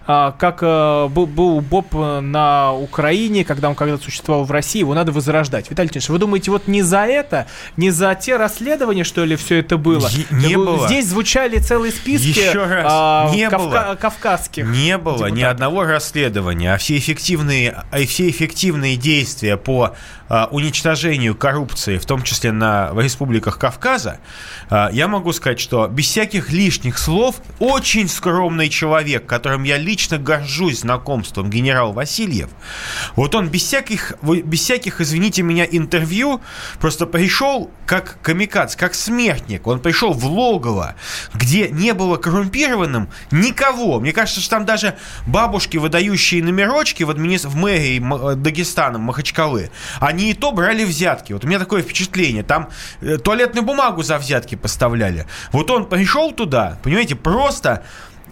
как 0.08 0.60
э, 0.62 1.08
был 1.10 1.60
Боб 1.62 1.94
на 1.94 2.74
Украине, 2.74 3.44
когда 3.44 3.70
он 3.70 3.76
когда-то 3.76 4.04
существовал 4.04 4.46
в 4.46 4.52
России, 4.52 4.80
его 4.80 4.94
надо 4.94 5.12
возрождать. 5.12 5.70
Виталий 5.70 5.90
Тинович, 5.90 6.10
вы 6.10 6.18
думаете, 6.18 6.50
вот 6.52 6.68
не 6.68 6.82
за 6.82 7.06
это, 7.06 7.48
не 7.76 7.92
за 7.92 8.16
те 8.16 8.38
расследования, 8.38 9.04
что 9.04 9.26
ли, 9.26 9.36
все 9.36 9.60
это 9.60 9.78
было? 9.78 10.10
Не 10.32 10.56
было. 10.56 10.88
Здесь 10.88 11.08
звучали 11.08 11.58
целые 11.60 11.92
списки 11.92 12.40
Еще 12.40 12.64
раз. 12.64 12.86
А, 12.90 13.32
не 13.34 13.50
кавка- 13.50 13.58
было. 13.58 13.98
кавказских. 14.00 14.66
Не 14.66 14.98
было 14.98 15.16
депутатов. 15.16 15.38
ни 15.38 15.44
одного 15.44 15.84
расследования, 15.84 16.74
а 16.74 16.78
все 16.78 16.98
эффективные, 16.98 17.84
а 17.92 17.98
все 18.06 18.30
эффективные 18.30 18.96
действия 18.96 19.58
по 19.58 19.94
а, 20.30 20.48
уничтожению 20.52 21.36
коррупции, 21.36 21.98
в 21.98 22.06
том 22.06 22.24
числе 22.24 22.52
на, 22.52 22.94
в 22.94 23.00
республиках 23.02 23.60
Кавказа, 23.60 24.20
а, 24.70 24.90
я 24.92 25.08
могу 25.08 25.34
сказать, 25.34 25.60
что 25.60 25.88
без 25.88 26.06
всяких 26.06 26.52
лишних 26.52 26.98
слов 26.98 27.36
очень 27.60 28.08
скромный 28.08 28.70
человек, 28.70 29.26
которым 29.26 29.64
я 29.64 29.78
лично 29.78 29.97
горжусь 30.18 30.82
знакомством, 30.82 31.50
генерал 31.50 31.94
Васильев, 31.94 32.50
вот 33.16 33.36
он 33.36 33.50
без 33.50 33.64
всяких, 33.64 34.14
без 34.22 34.60
всяких, 34.60 35.02
извините 35.02 35.42
меня, 35.42 35.66
интервью 35.66 36.42
просто 36.80 37.06
пришел 37.06 37.72
как 37.86 38.18
камикадз, 38.22 38.76
как 38.76 38.94
смертник. 38.94 39.66
Он 39.66 39.80
пришел 39.80 40.14
в 40.14 40.26
логово, 40.26 40.96
где 41.34 41.70
не 41.70 41.94
было 41.94 42.18
коррумпированным 42.18 43.10
никого. 43.32 44.00
Мне 44.00 44.12
кажется, 44.12 44.42
что 44.42 44.52
там 44.52 44.66
даже 44.66 44.96
бабушки, 45.26 45.78
выдающие 45.78 46.44
номерочки 46.44 47.04
в, 47.04 47.10
админи... 47.10 47.38
в 47.38 47.56
мэрии 47.56 48.36
Дагестана, 48.36 48.98
Махачкалы, 48.98 49.72
они 50.00 50.32
и 50.32 50.34
то 50.34 50.52
брали 50.52 50.84
взятки. 50.84 51.34
Вот 51.34 51.46
у 51.46 51.48
меня 51.48 51.60
такое 51.60 51.82
впечатление. 51.82 52.44
Там 52.44 52.70
э, 53.02 53.18
туалетную 53.18 53.66
бумагу 53.66 54.04
за 54.04 54.18
взятки 54.18 54.56
поставляли. 54.56 55.26
Вот 55.52 55.72
он 55.72 55.88
пришел 55.88 56.32
туда, 56.32 56.78
понимаете, 56.84 57.16
просто 57.16 57.84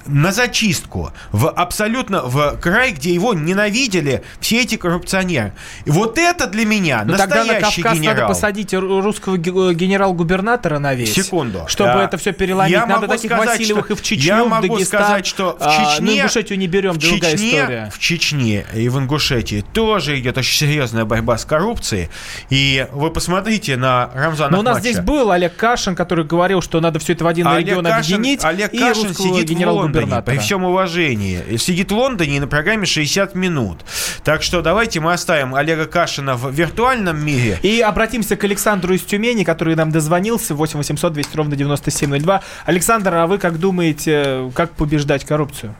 на 0.05 0.31
зачистку, 0.31 1.11
в 1.31 1.49
абсолютно 1.49 2.21
в 2.23 2.57
край, 2.61 2.91
где 2.91 3.13
его 3.13 3.33
ненавидели 3.33 4.23
все 4.39 4.61
эти 4.61 4.75
коррупционеры. 4.75 5.53
И 5.85 5.91
вот 5.91 6.17
это 6.17 6.47
для 6.47 6.65
меня 6.65 7.03
Но 7.05 7.13
настоящий 7.13 7.35
тогда 7.35 7.53
на 7.53 7.59
Кавказ 7.61 7.97
генерал. 7.97 8.15
надо 8.15 8.27
посадить 8.27 8.73
русского 8.73 9.37
генерал-губернатора 9.37 10.79
на 10.79 10.93
весь. 10.93 11.13
Секунду. 11.13 11.65
Чтобы 11.67 11.91
а, 11.91 12.03
это 12.03 12.17
все 12.17 12.33
переломить. 12.33 12.71
Я 12.71 12.85
надо 12.85 13.07
таких 13.07 13.31
сказать, 13.31 13.59
Васильевых 13.59 13.85
что, 13.85 13.93
и 13.93 13.97
в 13.97 14.01
Чечню, 14.01 14.25
я 14.25 14.43
в 14.43 14.49
могу 14.49 14.75
Дагестан. 14.75 15.03
сказать, 15.03 15.25
что 15.25 15.57
в 15.59 15.63
А, 15.63 15.71
Чечне... 15.71 16.05
ну, 16.05 16.17
Ингушетию 16.17 16.59
не 16.59 16.67
берем, 16.67 16.93
в 16.93 16.97
другая 16.97 17.31
Чечне, 17.33 17.59
история. 17.59 17.91
В 17.93 17.99
Чечне 17.99 18.65
и 18.73 18.89
в 18.89 18.97
Ингушетии 18.99 19.65
тоже 19.73 20.19
идет 20.19 20.37
очень 20.37 20.57
серьезная 20.57 21.05
борьба 21.05 21.37
с 21.37 21.45
коррупцией. 21.45 22.09
И 22.49 22.87
вы 22.91 23.11
посмотрите 23.11 23.75
на 23.77 24.09
Рамзана 24.13 24.51
Но 24.51 24.59
у 24.59 24.63
нас 24.63 24.79
здесь 24.79 24.99
был 24.99 25.31
Олег 25.31 25.55
Кашин, 25.55 25.95
который 25.95 26.25
говорил, 26.25 26.61
что 26.61 26.79
надо 26.79 26.99
все 26.99 27.13
это 27.13 27.23
в 27.23 27.27
один 27.27 27.47
Олег 27.47 27.67
регион 27.67 27.85
Кашин, 27.85 28.15
объединить. 28.15 28.43
Олег 28.43 28.73
и 28.73 28.77
Кашин 28.79 29.13
сидит 29.13 29.49
в 29.49 29.69
Лондоне, 29.69 29.94
генерал-губернатора. 29.95 30.35
при 30.35 30.41
всем 30.41 30.63
уважении. 30.63 31.57
Сидит 31.57 31.91
в 31.91 31.95
Лондоне 31.95 32.37
и 32.37 32.39
на 32.39 32.47
программе 32.47 32.85
60 32.85 33.35
минут. 33.35 33.79
Так 34.23 34.43
что 34.43 34.61
давайте 34.61 34.99
мы 34.99 35.13
оставим 35.13 35.55
Олега 35.55 35.85
Кашина 35.85 36.35
в 36.35 36.51
виртуальном 36.51 37.23
мире. 37.23 37.57
И 37.61 37.81
обратимся 37.81 38.35
к 38.35 38.43
Александру 38.43 38.93
из 38.93 39.01
Тюмени, 39.01 39.43
который 39.43 39.75
нам 39.75 39.91
дозвонился. 39.91 40.55
8 40.55 40.77
800 40.77 41.13
200 41.13 41.37
ровно 41.37 41.55
9702. 41.55 42.41
Александр, 42.65 43.13
а 43.15 43.27
вы 43.27 43.37
как 43.37 43.59
думаете, 43.59 44.51
как 44.55 44.71
побеждать 44.71 45.25
коррупцию? 45.25 45.75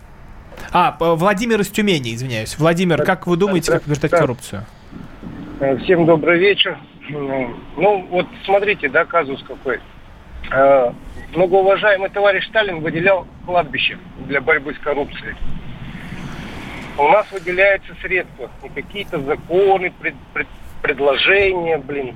А, 0.71 0.95
Владимир 0.99 1.59
из 1.61 1.67
Тюмени, 1.69 2.15
извиняюсь. 2.15 2.57
Владимир, 2.57 3.03
как 3.03 3.27
вы 3.27 3.37
думаете, 3.37 3.71
как 3.71 3.83
побеждать 3.83 4.11
коррупцию? 4.11 4.65
Э, 5.59 5.77
Всем 5.79 6.05
добрый 6.05 6.39
вечер. 6.39 6.77
Ну, 7.09 8.07
вот 8.09 8.25
смотрите, 8.45 8.89
да, 8.89 9.05
казус 9.05 9.43
какой. 9.47 9.79
Многоуважаемый 11.33 12.09
товарищ 12.09 12.47
Сталин 12.47 12.81
выделял 12.81 13.27
кладбище 13.45 13.97
для 14.27 14.41
борьбы 14.41 14.73
с 14.73 14.79
коррупцией. 14.79 15.35
У 16.97 17.09
нас 17.09 17.29
выделяются 17.31 17.93
средства, 18.01 18.49
не 18.63 18.69
какие-то 18.69 19.19
законы, 19.19 19.91
пред, 19.99 20.15
пред, 20.33 20.47
предложения, 20.81 21.77
блин. 21.77 22.15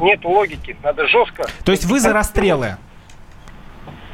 Нет 0.00 0.24
логики, 0.24 0.76
надо 0.82 1.06
жестко. 1.08 1.44
То 1.64 1.72
есть 1.72 1.84
вы 1.84 2.00
за 2.00 2.12
расстрелы? 2.12 2.76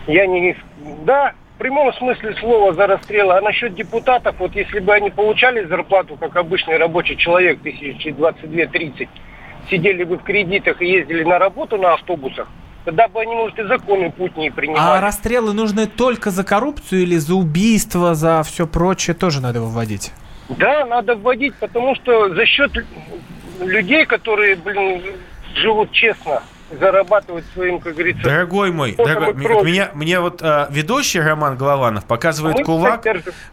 Я 0.09 0.27
не... 0.27 0.57
Да, 1.05 1.35
в 1.55 1.59
прямом 1.59 1.93
смысле 1.95 2.35
слова 2.37 2.75
за 2.75 2.87
расстрелы. 2.87 3.35
А 3.35 3.41
насчет 3.41 3.75
депутатов, 3.75 4.37
вот 4.39 4.55
если 4.55 4.81
бы 4.81 4.93
они 4.95 5.11
получали 5.11 5.65
зарплату, 5.65 6.17
как 6.17 6.35
обычный 6.35 6.77
рабочий 6.77 7.17
человек, 7.17 7.63
тысячи 7.63 8.09
22-30, 8.09 9.09
сидели 9.71 10.05
бы 10.05 10.17
в 10.17 10.23
кредитах 10.23 10.83
и 10.83 10.87
ездили 10.87 11.23
на 11.23 11.39
работу 11.39 11.77
на 11.77 11.95
автобусах, 11.95 12.49
тогда 12.87 13.09
бы 13.09 13.21
они, 13.21 13.35
может, 13.35 13.59
и 13.59 13.65
законный 13.65 14.11
путь 14.11 14.37
не 14.37 14.51
принимали. 14.51 14.99
А 14.99 15.01
расстрелы 15.01 15.53
нужны 15.53 15.87
только 15.87 16.31
за 16.31 16.45
коррупцию 16.45 17.03
или 17.03 17.17
за 17.17 17.35
убийство, 17.35 18.15
за 18.15 18.43
все 18.45 18.67
прочее 18.67 19.15
тоже 19.15 19.43
надо 19.43 19.61
выводить? 19.61 20.13
Да, 20.49 20.87
надо 20.87 21.17
вводить, 21.17 21.55
потому 21.57 21.97
что 21.97 22.33
за 22.33 22.47
счет 22.47 22.71
людей, 23.61 24.07
которые, 24.07 24.55
блин, 24.55 25.03
живут 25.57 25.91
честно, 25.91 26.43
зарабатывать 26.71 27.45
своим, 27.55 27.81
как 27.81 27.95
говорится... 27.95 28.23
Дорогой 28.23 28.73
мой, 28.73 28.95
дорогой, 28.97 29.35
меня, 29.65 29.91
мне 29.95 30.19
вот 30.21 30.41
э, 30.43 30.67
ведущий 30.71 31.21
Роман 31.21 31.57
Голованов 31.57 32.05
показывает 32.05 32.59
Мы 32.59 32.65
кулак, 32.65 33.05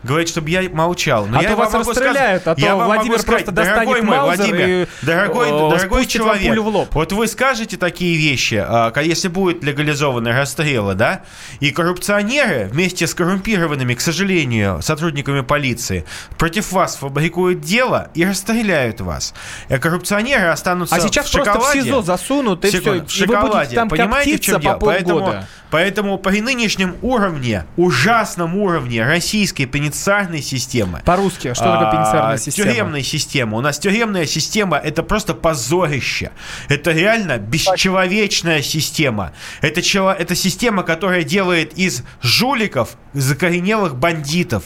говорит, 0.04 0.30
чтобы 0.30 0.50
я 0.50 0.68
молчал. 0.70 1.28
Но 1.28 1.40
а 1.40 1.44
я 1.44 1.50
то 1.50 1.56
вас 1.56 1.74
расстреляют, 1.74 2.42
сказать, 2.42 2.48
а 2.48 2.56
то 2.56 2.62
я 2.62 2.76
Владимир 2.76 3.14
просто 3.14 3.32
сказать, 3.32 3.54
достанет 3.54 4.04
мой, 4.04 4.20
Владимир, 4.20 4.68
и 4.68 4.88
дорогой, 5.04 5.48
э, 5.48 5.78
дорогой 5.78 6.06
человек, 6.06 6.60
в 6.60 6.68
лоб. 6.68 6.90
вот 6.92 7.12
вы 7.12 7.28
скажете 7.28 7.78
такие 7.78 8.18
вещи, 8.18 8.64
э, 8.66 9.04
если 9.04 9.28
будут 9.28 9.64
легализованы 9.64 10.32
расстрелы, 10.32 10.96
да, 10.96 11.22
и 11.60 11.72
коррупционеры 11.72 12.70
вместе 12.72 13.06
с 13.06 13.14
коррумпированными, 13.14 13.94
к 13.94 14.02
сожалению, 14.02 14.82
сотрудниками 14.82 15.42
полиции 15.42 16.06
против 16.38 16.72
вас 16.72 16.96
фабрикуют 16.96 17.62
дело 17.62 18.10
и 18.16 18.26
расстреляют 18.26 19.02
вас. 19.02 19.34
И 19.70 19.78
коррупционеры 19.78 20.48
останутся 20.48 20.96
а 20.96 21.00
сейчас 21.00 21.28
в 21.28 21.34
просто 21.34 21.60
в 21.60 21.64
СИЗО 21.74 22.02
засунут, 22.02 22.66
и 22.66 22.70
все, 22.70 23.03
в 23.10 23.14
шоколаде. 23.14 23.76
там 23.76 23.90
Понимаете, 23.90 24.38
в 24.38 24.40
чем 24.42 24.60
дело? 24.60 24.78
Поэтому, 24.80 25.36
поэтому 25.70 26.18
при 26.18 26.42
нынешнем 26.42 26.96
уровне, 27.02 27.66
ужасном 27.78 28.56
уровне 28.58 29.06
российской 29.06 29.66
пенитенциарной 29.66 30.42
системы... 30.42 31.02
По-русски, 31.06 31.54
что 31.54 31.64
такое 31.64 31.92
пенитенциарная 31.92 32.38
система? 32.38 32.72
Тюремная 32.72 33.04
система. 33.04 33.58
У 33.58 33.62
нас 33.62 33.80
тюремная 33.80 34.26
система– 34.26 34.78
это 34.84 35.04
просто 35.04 35.34
позорище. 35.34 36.32
Это 36.70 36.92
реально 36.92 37.38
бесчеловечная 37.38 38.62
система. 38.62 39.34
Это, 39.62 39.82
чело, 39.82 40.12
это 40.12 40.36
система, 40.36 40.84
которая 40.84 41.24
делает 41.24 41.74
из 41.78 42.04
жуликов 42.22 42.98
закоренелых 43.14 43.96
бандитов. 43.96 44.64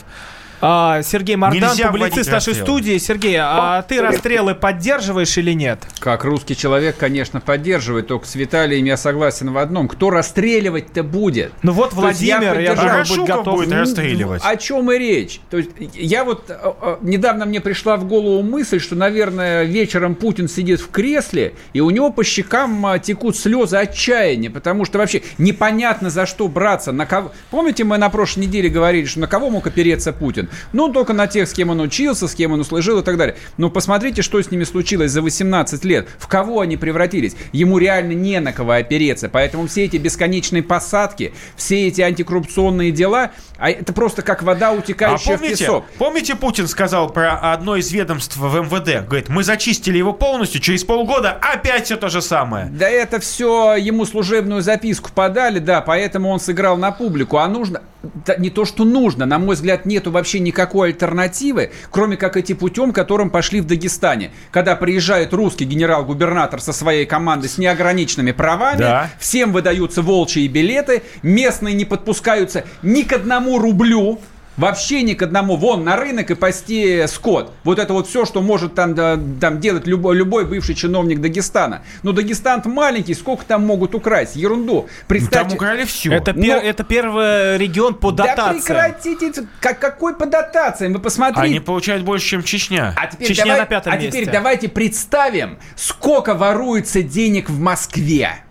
А, 0.61 1.01
Сергей 1.03 1.35
Мардан, 1.35 1.77
публицист 1.77 2.31
нашей 2.31 2.55
студии. 2.55 2.97
Сергей, 2.97 3.37
а 3.39 3.81
ты 3.83 4.01
расстрелы 4.01 4.55
поддерживаешь 4.55 5.37
или 5.37 5.53
нет? 5.53 5.79
Как 5.99 6.23
русский 6.23 6.55
человек, 6.55 6.97
конечно, 6.97 7.39
поддерживает. 7.41 8.07
Только 8.07 8.27
с 8.27 8.35
Виталием 8.35 8.85
я 8.85 8.97
согласен 8.97 9.51
в 9.51 9.57
одном. 9.57 9.87
Кто 9.87 10.09
расстреливать-то 10.09 11.03
будет? 11.03 11.51
Ну 11.63 11.71
вот 11.71 11.93
Владимир, 11.93 12.59
я, 12.59 12.73
я 12.73 13.03
же 13.03 13.15
быть 13.15 13.27
готов. 13.27 13.55
будет 13.55 13.71
расстреливать. 13.71 14.41
О 14.43 14.55
чем 14.55 14.91
и 14.91 14.97
речь? 14.97 15.39
То 15.49 15.57
есть 15.57 15.71
я 15.93 16.23
вот 16.23 16.49
э, 16.49 16.55
э, 16.59 16.97
недавно 17.01 17.45
мне 17.45 17.61
пришла 17.61 17.97
в 17.97 18.05
голову 18.05 18.41
мысль, 18.41 18.79
что, 18.79 18.95
наверное, 18.95 19.63
вечером 19.63 20.15
Путин 20.15 20.47
сидит 20.47 20.79
в 20.79 20.89
кресле, 20.89 21.53
и 21.73 21.81
у 21.81 21.89
него 21.89 22.11
по 22.11 22.23
щекам 22.23 22.85
э, 22.87 22.99
текут 22.99 23.37
слезы 23.37 23.77
отчаяния, 23.77 24.49
потому 24.49 24.85
что 24.85 24.97
вообще 24.97 25.21
непонятно 25.37 26.09
за 26.09 26.25
что 26.25 26.47
браться. 26.47 26.91
На 26.91 27.05
кого... 27.05 27.31
Помните, 27.49 27.83
мы 27.83 27.97
на 27.97 28.09
прошлой 28.09 28.45
неделе 28.45 28.69
говорили, 28.69 29.05
что 29.05 29.19
на 29.19 29.27
кого 29.27 29.49
мог 29.49 29.67
опереться 29.67 30.13
Путин? 30.13 30.46
Ну, 30.73 30.91
только 30.91 31.13
на 31.13 31.27
тех, 31.27 31.47
с 31.47 31.53
кем 31.53 31.69
он 31.69 31.79
учился, 31.79 32.27
с 32.27 32.35
кем 32.35 32.53
он 32.53 32.61
услужил 32.61 32.99
и 32.99 33.03
так 33.03 33.17
далее. 33.17 33.35
Но 33.57 33.69
посмотрите, 33.69 34.21
что 34.21 34.41
с 34.41 34.51
ними 34.51 34.63
случилось 34.63 35.11
за 35.11 35.21
18 35.21 35.83
лет. 35.85 36.07
В 36.19 36.27
кого 36.27 36.61
они 36.61 36.77
превратились? 36.77 37.35
Ему 37.51 37.77
реально 37.77 38.13
не 38.13 38.39
на 38.39 38.53
кого 38.53 38.73
опереться. 38.73 39.29
Поэтому 39.29 39.67
все 39.67 39.85
эти 39.85 39.97
бесконечные 39.97 40.63
посадки, 40.63 41.33
все 41.55 41.87
эти 41.87 42.01
антикоррупционные 42.01 42.91
дела, 42.91 43.31
а 43.57 43.71
это 43.71 43.93
просто 43.93 44.21
как 44.21 44.43
вода, 44.43 44.71
утекающая 44.71 45.35
а 45.35 45.37
помните, 45.37 45.55
в 45.55 45.59
песок. 45.59 45.85
Помните, 45.97 46.35
Путин 46.35 46.67
сказал 46.67 47.09
про 47.09 47.53
одно 47.53 47.75
из 47.75 47.91
ведомств 47.91 48.37
в 48.37 48.61
МВД? 48.61 49.07
Говорит, 49.07 49.29
мы 49.29 49.43
зачистили 49.43 49.97
его 49.97 50.13
полностью, 50.13 50.61
через 50.61 50.83
полгода 50.83 51.31
опять 51.31 51.85
все 51.85 51.97
то 51.97 52.09
же 52.09 52.21
самое. 52.21 52.67
Да 52.67 52.87
это 52.87 53.19
все 53.19 53.75
ему 53.75 54.05
служебную 54.05 54.61
записку 54.61 55.11
подали, 55.13 55.59
да, 55.59 55.81
поэтому 55.81 56.29
он 56.29 56.39
сыграл 56.39 56.77
на 56.77 56.91
публику. 56.91 57.37
А 57.37 57.47
нужно, 57.47 57.81
не 58.37 58.49
то, 58.49 58.65
что 58.65 58.85
нужно, 58.85 59.25
на 59.25 59.39
мой 59.39 59.55
взгляд, 59.55 59.85
нету 59.85 60.11
вообще 60.11 60.39
никакой 60.39 60.89
альтернативы, 60.89 61.71
кроме 61.91 62.17
как 62.17 62.37
идти 62.37 62.53
путем, 62.53 62.93
которым 62.93 63.29
пошли 63.29 63.61
в 63.61 63.67
Дагестане. 63.67 64.31
Когда 64.51 64.75
приезжает 64.75 65.33
русский 65.33 65.65
генерал-губернатор 65.65 66.61
со 66.61 66.73
своей 66.73 67.05
командой 67.05 67.47
с 67.47 67.57
неограниченными 67.57 68.31
правами, 68.31 68.79
да. 68.79 69.09
всем 69.19 69.51
выдаются 69.51 70.01
волчьи 70.01 70.47
билеты, 70.47 71.03
местные 71.21 71.75
не 71.75 71.85
подпускаются 71.85 72.65
ни 72.81 73.01
к 73.01 73.13
одному 73.13 73.59
рублю, 73.59 74.19
Вообще 74.57 75.03
ни 75.03 75.13
к 75.13 75.21
одному. 75.21 75.55
Вон, 75.55 75.83
на 75.83 75.95
рынок 75.95 76.31
и 76.31 76.35
пасти 76.35 77.05
скот. 77.07 77.53
Вот 77.63 77.79
это 77.79 77.93
вот 77.93 78.07
все, 78.07 78.25
что 78.25 78.41
может 78.41 78.73
там, 78.73 78.95
да, 78.95 79.17
там 79.39 79.59
делать 79.59 79.85
любой, 79.85 80.15
любой 80.15 80.45
бывший 80.45 80.73
чиновник 80.75 81.21
Дагестана. 81.21 81.83
Но 82.01 82.11
Дагестан 82.11 82.63
маленький, 82.65 83.13
сколько 83.13 83.45
там 83.45 83.65
могут 83.65 83.93
украсть? 83.93 84.35
Ерунду. 84.35 84.87
Представьте... 85.07 85.49
Там 85.49 85.57
украли 85.57 85.85
все. 85.85 86.11
Это, 86.11 86.33
Но... 86.33 86.41
пер, 86.41 86.57
это 86.57 86.83
первый 86.83 87.57
регион 87.57 87.93
по 87.93 88.11
дотациям. 88.11 88.57
Да 88.67 88.93
прекратите. 88.93 89.47
Как, 89.59 89.79
какой 89.79 90.15
по 90.15 90.25
дотациям? 90.25 90.93
Вы 90.93 90.99
посмотрите. 90.99 91.41
Они 91.41 91.59
получают 91.59 92.03
больше, 92.03 92.27
чем 92.27 92.43
Чечня. 92.43 92.93
А 92.97 93.07
теперь, 93.07 93.27
Чечня 93.27 93.45
давай, 93.45 93.59
на 93.59 93.65
пятом 93.67 93.93
а 93.93 93.95
месте. 93.97 94.11
теперь 94.11 94.33
давайте 94.33 94.69
представим, 94.69 95.59
сколько 95.75 96.33
воруется 96.33 97.03
денег 97.03 97.49
в 97.49 97.59
Москве. 97.59 98.43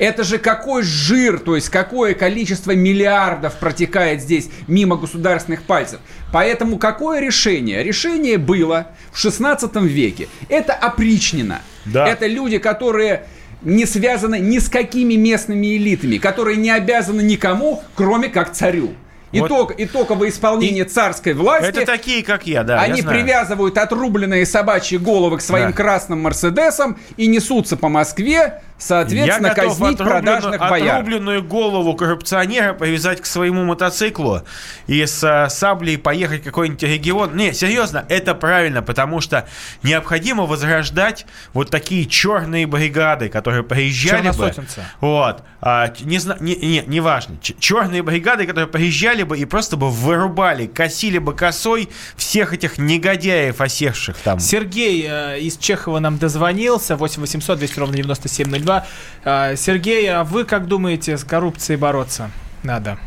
Это 0.00 0.24
же 0.24 0.38
какой 0.38 0.82
жир, 0.82 1.38
то 1.38 1.54
есть 1.56 1.68
какое 1.68 2.14
количество 2.14 2.70
миллиардов 2.70 3.58
протекает 3.58 4.22
здесь 4.22 4.48
мимо 4.66 4.96
государственных 4.96 5.62
пальцев. 5.62 6.00
Поэтому 6.32 6.78
какое 6.78 7.20
решение? 7.20 7.82
Решение 7.84 8.38
было 8.38 8.88
в 9.12 9.18
16 9.18 9.76
веке. 9.82 10.28
Это 10.48 10.72
опричнина. 10.72 11.60
Да. 11.84 12.08
Это 12.08 12.26
люди, 12.26 12.56
которые 12.56 13.26
не 13.60 13.84
связаны 13.84 14.38
ни 14.38 14.58
с 14.58 14.70
какими 14.70 15.14
местными 15.14 15.76
элитами, 15.76 16.16
которые 16.16 16.56
не 16.56 16.70
обязаны 16.70 17.20
никому, 17.20 17.82
кроме 17.94 18.30
как 18.30 18.54
царю. 18.54 18.94
Итог, 19.32 19.70
вот. 19.70 19.74
Итоговое 19.78 20.30
исполнение 20.30 20.84
и 20.84 20.88
царской 20.88 21.34
власти. 21.34 21.68
Это 21.68 21.86
такие, 21.86 22.24
как 22.24 22.46
я, 22.46 22.64
да. 22.64 22.80
Они 22.80 23.00
я 23.00 23.06
привязывают 23.06 23.78
отрубленные 23.78 24.44
собачьи 24.44 24.98
головы 24.98 25.38
к 25.38 25.40
своим 25.40 25.68
да. 25.68 25.72
красным 25.72 26.20
Мерседесам 26.20 26.98
и 27.16 27.26
несутся 27.26 27.76
по 27.76 27.88
Москве 27.88 28.62
соответственно, 28.80 29.46
Я 29.48 29.54
казнить 29.54 29.98
продажных 29.98 30.58
бояр. 30.60 30.96
отрубленную 30.96 31.42
голову 31.42 31.94
коррупционера 31.94 32.72
повязать 32.74 33.20
к 33.20 33.26
своему 33.26 33.64
мотоциклу 33.64 34.42
и 34.86 35.04
с 35.04 35.22
а, 35.22 35.48
саблей 35.48 35.98
поехать 35.98 36.42
в 36.42 36.44
какой-нибудь 36.44 36.82
регион. 36.82 37.36
Не, 37.36 37.52
серьезно, 37.52 38.04
это 38.08 38.34
правильно, 38.34 38.82
потому 38.82 39.20
что 39.20 39.46
необходимо 39.82 40.46
возрождать 40.46 41.26
вот 41.52 41.70
такие 41.70 42.06
черные 42.06 42.66
бригады, 42.66 43.28
которые 43.28 43.62
приезжали 43.62 44.30
бы. 44.30 44.52
Вот. 45.00 45.42
А, 45.60 45.92
не, 46.00 46.18
не, 46.40 46.56
не, 46.56 46.84
не 46.86 47.00
важно. 47.00 47.36
Черные 47.40 48.02
бригады, 48.02 48.46
которые 48.46 48.66
приезжали 48.66 49.22
бы 49.22 49.38
и 49.38 49.44
просто 49.44 49.76
бы 49.76 49.90
вырубали, 49.90 50.66
косили 50.66 51.18
бы 51.18 51.34
косой 51.34 51.90
всех 52.16 52.54
этих 52.54 52.78
негодяев, 52.78 53.60
осевших 53.60 54.16
там. 54.18 54.40
Сергей 54.40 55.06
э, 55.06 55.40
из 55.40 55.58
Чехова 55.58 55.98
нам 55.98 56.18
дозвонился. 56.18 56.96
8 56.96 57.20
800 57.20 57.58
200 57.58 57.78
ровно 57.78 57.96
9702. 57.96 58.69
2. 58.70 58.84
А, 59.24 59.56
Сергей, 59.56 60.08
а 60.12 60.22
вы 60.22 60.44
как 60.44 60.66
думаете, 60.66 61.16
с 61.16 61.24
коррупцией 61.24 61.78
бороться 61.78 62.30
надо? 62.62 62.98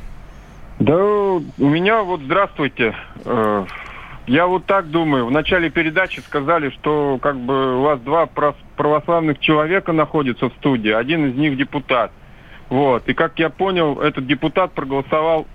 Да, 0.79 0.97
у 0.97 1.41
меня 1.57 2.03
вот, 2.03 2.21
здравствуйте. 2.21 2.93
Э, 3.23 3.65
я 4.27 4.47
вот 4.47 4.65
так 4.65 4.89
думаю. 4.89 5.25
В 5.25 5.31
начале 5.31 5.69
передачи 5.69 6.19
сказали, 6.19 6.69
что 6.71 7.17
как 7.21 7.37
бы 7.37 7.77
у 7.77 7.81
вас 7.83 7.99
два 8.01 8.27
православных 8.75 9.39
человека 9.39 9.93
находятся 9.93 10.49
в 10.49 10.53
студии. 10.59 10.91
Один 10.91 11.29
из 11.29 11.35
них 11.35 11.55
депутат. 11.55 12.11
Вот. 12.69 13.07
И 13.07 13.13
как 13.13 13.39
я 13.39 13.49
понял, 13.49 14.01
этот 14.01 14.27
депутат 14.27 14.73
проголосовал 14.73 15.47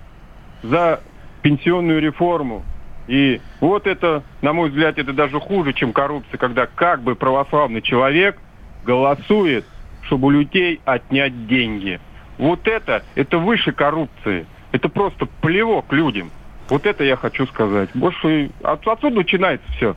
за 0.63 1.01
пенсионную 1.43 2.01
реформу. 2.01 2.63
И 3.07 3.41
вот 3.59 3.85
это, 3.87 4.23
на 4.41 4.53
мой 4.53 4.69
взгляд, 4.69 4.97
это 4.97 5.13
даже 5.13 5.39
хуже, 5.39 5.73
чем 5.73 5.93
коррупция, 5.93 6.37
когда 6.37 6.65
как 6.67 7.01
бы 7.01 7.15
православный 7.15 7.81
человек 7.81 8.37
голосует 8.85 9.65
чтобы 10.09 10.27
у 10.27 10.31
людей 10.31 10.81
отнять 10.85 11.45
деньги. 11.47 11.99
Вот 12.39 12.67
это, 12.67 13.03
это 13.13 13.37
выше 13.37 13.71
коррупции. 13.71 14.47
Это 14.71 14.89
просто 14.89 15.27
плевок 15.41 15.93
людям. 15.93 16.31
Вот 16.67 16.87
это 16.87 17.03
я 17.03 17.15
хочу 17.15 17.45
сказать. 17.45 17.89
Больше 17.93 18.49
от, 18.63 18.87
отсюда 18.87 19.17
начинается 19.17 19.71
все. 19.73 19.95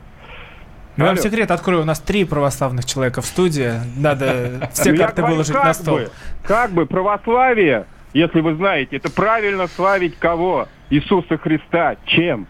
Ну, 0.97 1.05
вам 1.05 1.17
секрет 1.17 1.49
открою, 1.49 1.81
у 1.81 1.85
нас 1.85 1.99
три 1.99 2.25
православных 2.25 2.85
человека 2.85 3.21
в 3.21 3.25
студии. 3.25 3.71
Надо 3.97 4.69
все 4.73 4.91
Ну, 4.91 4.97
карты 4.99 5.21
говорю, 5.21 5.33
выложить 5.33 5.53
как 5.53 5.65
на 5.65 5.73
стол. 5.73 5.95
бы, 5.97 6.11
как 6.43 6.71
бы 6.71 6.85
православие, 6.85 7.87
если 8.13 8.41
вы 8.41 8.53
знаете, 8.53 8.97
это 8.97 9.11
правильно 9.11 9.67
славить 9.67 10.17
кого? 10.19 10.67
Иисуса 10.91 11.37
Христа. 11.37 11.95
Чем? 12.05 12.45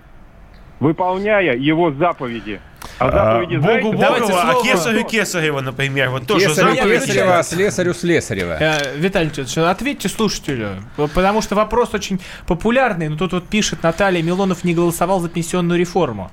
Выполняя 0.82 1.56
его 1.56 1.92
заповеди. 1.92 2.60
А 3.00 3.12
заповеди 3.12 3.58
Богу 3.58 3.94
Богова, 3.94 4.60
а. 4.60 4.64
Кесарю 4.64 5.06
Кесарева, 5.06 5.62
например. 5.62 6.10
Вот 6.10 6.28
тоже 6.28 6.54
заповедь. 6.54 7.04
Кесарева, 7.04 7.40
а 7.40 7.44
слесарю 7.44 7.94
Слесарева. 7.94 8.58
Э, 8.60 8.98
Виталий 8.98 9.30
Леонидович, 9.30 9.58
ответьте 9.58 10.10
слушателю, 10.10 10.84
потому 11.14 11.42
что 11.42 11.56
вопрос 11.56 11.94
очень 11.94 12.20
популярный, 12.48 13.10
но 13.10 13.18
тут 13.18 13.34
вот 13.34 13.48
пишет 13.48 13.84
Наталья, 13.84 14.22
Милонов 14.22 14.64
не 14.64 14.74
голосовал 14.74 15.20
за 15.20 15.30
пенсионную 15.30 15.80
реформу. 15.80 16.32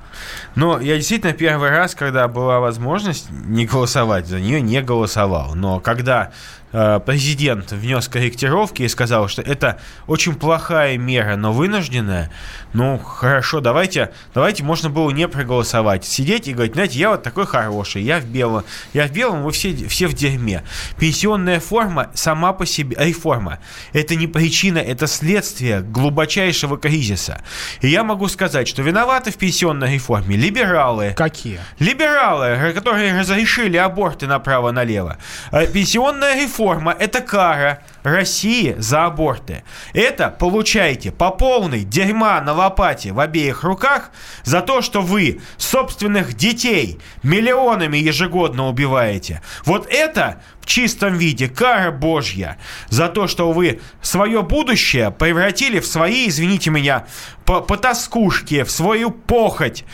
Но 0.54 0.80
я 0.80 0.96
действительно 0.96 1.32
первый 1.32 1.70
раз, 1.70 1.94
когда 1.94 2.28
была 2.28 2.60
возможность 2.60 3.30
не 3.30 3.66
голосовать 3.66 4.26
за 4.26 4.40
нее, 4.40 4.60
не 4.60 4.82
голосовал. 4.82 5.54
Но 5.54 5.80
когда 5.80 6.30
президент 6.70 7.72
внес 7.72 8.08
корректировки 8.08 8.82
и 8.82 8.88
сказал, 8.88 9.28
что 9.28 9.42
это 9.42 9.80
очень 10.06 10.34
плохая 10.34 10.96
мера, 10.98 11.36
но 11.36 11.52
вынужденная, 11.52 12.30
ну 12.72 12.98
хорошо, 12.98 13.60
давайте, 13.60 14.12
давайте 14.34 14.62
можно 14.62 14.88
было 14.88 15.10
не 15.10 15.26
проголосовать, 15.26 16.04
сидеть 16.04 16.46
и 16.48 16.52
говорить, 16.52 16.74
знаете, 16.74 16.98
я 16.98 17.10
вот 17.10 17.22
такой 17.22 17.46
хороший, 17.46 18.02
я 18.02 18.20
в 18.20 18.24
белом, 18.24 18.64
я 18.92 19.06
в 19.08 19.12
белом, 19.12 19.42
вы 19.42 19.50
все, 19.52 19.74
все 19.88 20.06
в 20.06 20.14
дерьме. 20.14 20.62
Пенсионная 20.98 21.58
форма 21.60 22.10
сама 22.14 22.52
по 22.52 22.66
себе, 22.66 22.96
реформа, 22.98 23.58
это 23.92 24.14
не 24.14 24.26
причина, 24.26 24.78
это 24.78 25.06
следствие 25.06 25.80
глубочайшего 25.80 26.78
кризиса. 26.78 27.42
И 27.80 27.88
я 27.88 28.04
могу 28.04 28.28
сказать, 28.28 28.68
что 28.68 28.82
виноваты 28.82 29.32
в 29.32 29.36
пенсионной 29.36 29.94
реформе 29.94 30.36
либералы, 30.36 31.14
Какие? 31.16 31.60
Либералы, 31.78 32.72
которые 32.72 33.18
разрешили 33.18 33.76
аборты 33.76 34.26
направо-налево. 34.26 35.18
Э, 35.50 35.66
Пенсионная 35.66 36.40
реформа– 36.40 36.59
это 36.98 37.20
кара 37.20 37.78
России 38.02 38.74
за 38.78 39.06
аборты. 39.06 39.64
Это 39.92 40.30
получаете 40.30 41.12
по 41.12 41.30
полной 41.30 41.84
дерьма 41.84 42.40
на 42.40 42.52
лопате 42.52 43.12
в 43.12 43.20
обеих 43.20 43.62
руках 43.64 44.10
за 44.44 44.62
то, 44.62 44.82
что 44.82 45.02
вы 45.02 45.40
собственных 45.56 46.34
детей 46.34 46.98
миллионами 47.22 47.98
ежегодно 47.98 48.68
убиваете. 48.68 49.42
Вот 49.64 49.86
это 49.90 50.42
в 50.60 50.66
чистом 50.66 51.14
виде 51.14 51.48
кара 51.48 51.90
Божья 51.90 52.58
за 52.88 53.08
то, 53.08 53.26
что 53.26 53.52
вы 53.52 53.80
свое 54.02 54.42
будущее 54.42 55.10
превратили 55.10 55.80
в 55.80 55.86
свои, 55.86 56.28
извините 56.28 56.70
меня, 56.70 57.06
по 57.44 57.60
потаскушки, 57.60 58.62
в 58.62 58.70
свою 58.70 59.10
похоть. 59.10 59.84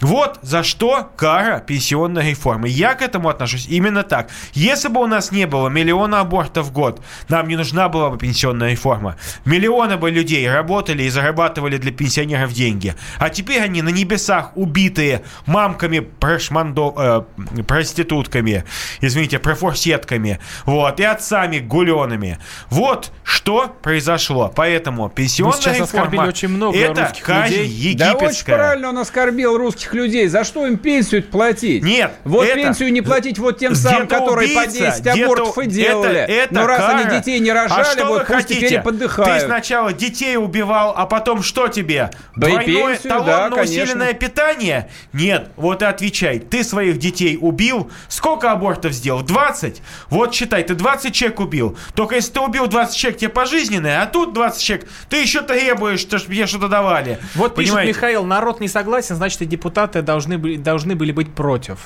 Вот 0.00 0.38
за 0.42 0.62
что 0.62 1.10
кара 1.16 1.60
пенсионной 1.60 2.30
реформы. 2.30 2.68
Я 2.68 2.94
к 2.94 3.02
этому 3.02 3.30
отношусь 3.30 3.66
именно 3.66 4.02
так. 4.02 4.28
Если 4.52 4.88
бы 4.88 5.00
у 5.00 5.06
нас 5.06 5.32
не 5.32 5.46
было 5.46 5.68
миллиона 5.68 6.20
абортов 6.20 6.66
в 6.66 6.72
год, 6.72 7.00
нам 7.28 7.48
не 7.48 7.55
нужна 7.56 7.88
была 7.88 8.10
бы 8.10 8.18
пенсионная 8.18 8.70
реформа. 8.70 9.16
Миллионы 9.44 9.96
бы 9.96 10.10
людей 10.10 10.48
работали 10.48 11.02
и 11.04 11.08
зарабатывали 11.10 11.76
для 11.78 11.92
пенсионеров 11.92 12.52
деньги. 12.52 12.94
А 13.18 13.30
теперь 13.30 13.60
они 13.62 13.82
на 13.82 13.88
небесах 13.88 14.52
убитые 14.56 15.22
мамками, 15.46 16.00
прошмандо, 16.00 16.94
э, 16.96 17.62
проститутками, 17.62 18.64
извините, 19.00 19.38
профорсетками, 19.38 20.38
вот, 20.64 21.00
и 21.00 21.04
отцами 21.04 21.58
гуленами. 21.58 22.38
Вот 22.70 23.12
что 23.22 23.74
произошло. 23.82 24.52
Поэтому 24.54 25.08
пенсионная 25.08 25.74
реформа 25.78 26.22
очень 26.22 26.48
много 26.48 26.76
это 26.78 27.12
казнь 27.22 27.54
людей. 27.54 27.94
Да 27.94 28.12
очень 28.12 28.16
египетская. 28.24 28.56
правильно 28.56 28.88
он 28.90 28.98
оскорбил 28.98 29.56
русских 29.56 29.94
людей. 29.94 30.28
За 30.28 30.44
что 30.44 30.66
им 30.66 30.76
пенсию 30.78 31.22
платить? 31.22 31.82
Нет, 31.82 32.12
Вот 32.24 32.44
это- 32.46 32.54
пенсию 32.56 32.92
не 32.92 33.00
платить 33.02 33.38
вот 33.38 33.58
тем 33.58 33.74
самым, 33.74 34.06
которые 34.08 34.48
по 34.54 34.60
убийца, 34.60 34.78
10 34.78 35.00
где-то- 35.00 35.24
абортов 35.24 35.58
и 35.58 35.66
делали. 35.66 36.18
Это, 36.20 36.32
это 36.32 36.54
Но 36.54 36.66
раз 36.66 36.78
кара. 36.78 36.98
они 36.98 37.18
детей 37.18 37.38
не 37.40 37.45
а 37.50 37.54
рожали, 37.64 37.84
что 37.98 38.06
вот 38.06 38.12
вы 38.20 38.24
пусть 38.24 38.30
хотите? 38.30 38.54
теперь 38.60 38.72
и 38.72 38.76
Ты 38.76 38.82
подыхают. 38.82 39.42
сначала 39.44 39.92
детей 39.92 40.36
убивал, 40.36 40.94
а 40.96 41.06
потом 41.06 41.42
что 41.42 41.68
тебе? 41.68 42.10
Да 42.34 42.48
и 42.48 42.52
Двойное 42.52 42.64
пенсию, 42.94 43.10
талон 43.12 43.26
да, 43.26 43.62
усиленное 43.62 44.12
питание? 44.14 44.90
Нет, 45.12 45.50
вот 45.56 45.82
и 45.82 45.84
отвечай. 45.84 46.38
Ты 46.38 46.64
своих 46.64 46.98
детей 46.98 47.38
убил? 47.40 47.90
Сколько 48.08 48.52
абортов 48.52 48.92
сделал? 48.92 49.22
20? 49.22 49.82
Вот 50.10 50.34
считай, 50.34 50.62
ты 50.62 50.74
20 50.74 51.14
человек 51.14 51.40
убил. 51.40 51.76
Только 51.94 52.16
если 52.16 52.32
ты 52.32 52.40
убил 52.40 52.66
20 52.66 52.96
человек, 52.96 53.20
тебе 53.20 53.30
пожизненное, 53.30 54.02
а 54.02 54.06
тут 54.06 54.32
20 54.32 54.62
человек, 54.62 54.88
ты 55.08 55.16
еще 55.22 55.42
требуешь, 55.42 56.00
что 56.00 56.18
мне 56.28 56.46
что-то 56.46 56.68
давали. 56.68 57.18
Вот 57.34 57.54
пишет 57.54 57.70
Понимаете? 57.70 57.92
Михаил, 57.92 58.24
народ 58.24 58.60
не 58.60 58.68
согласен, 58.68 59.16
значит 59.16 59.42
и 59.42 59.46
депутаты 59.46 60.02
должны, 60.02 60.38
были- 60.38 60.56
должны 60.56 60.94
были 60.94 61.12
быть 61.12 61.34
против. 61.34 61.78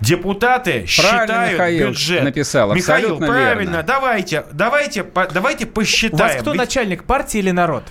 Депутаты 0.00 0.86
считают 0.86 1.52
Михаил 1.52 1.88
бюджет. 1.88 2.24
написал, 2.24 2.74
Михаил, 2.74 3.18
правильно. 3.18 3.70
верно. 3.70 3.82
Давайте, 3.82 4.44
давайте, 4.52 5.04
по- 5.04 5.26
давайте 5.28 5.64
У 5.64 5.68
вас 5.68 5.74
посчитаем. 5.74 6.40
кто 6.40 6.54
начальник, 6.54 7.04
партии 7.04 7.38
или 7.38 7.50
народ? 7.50 7.84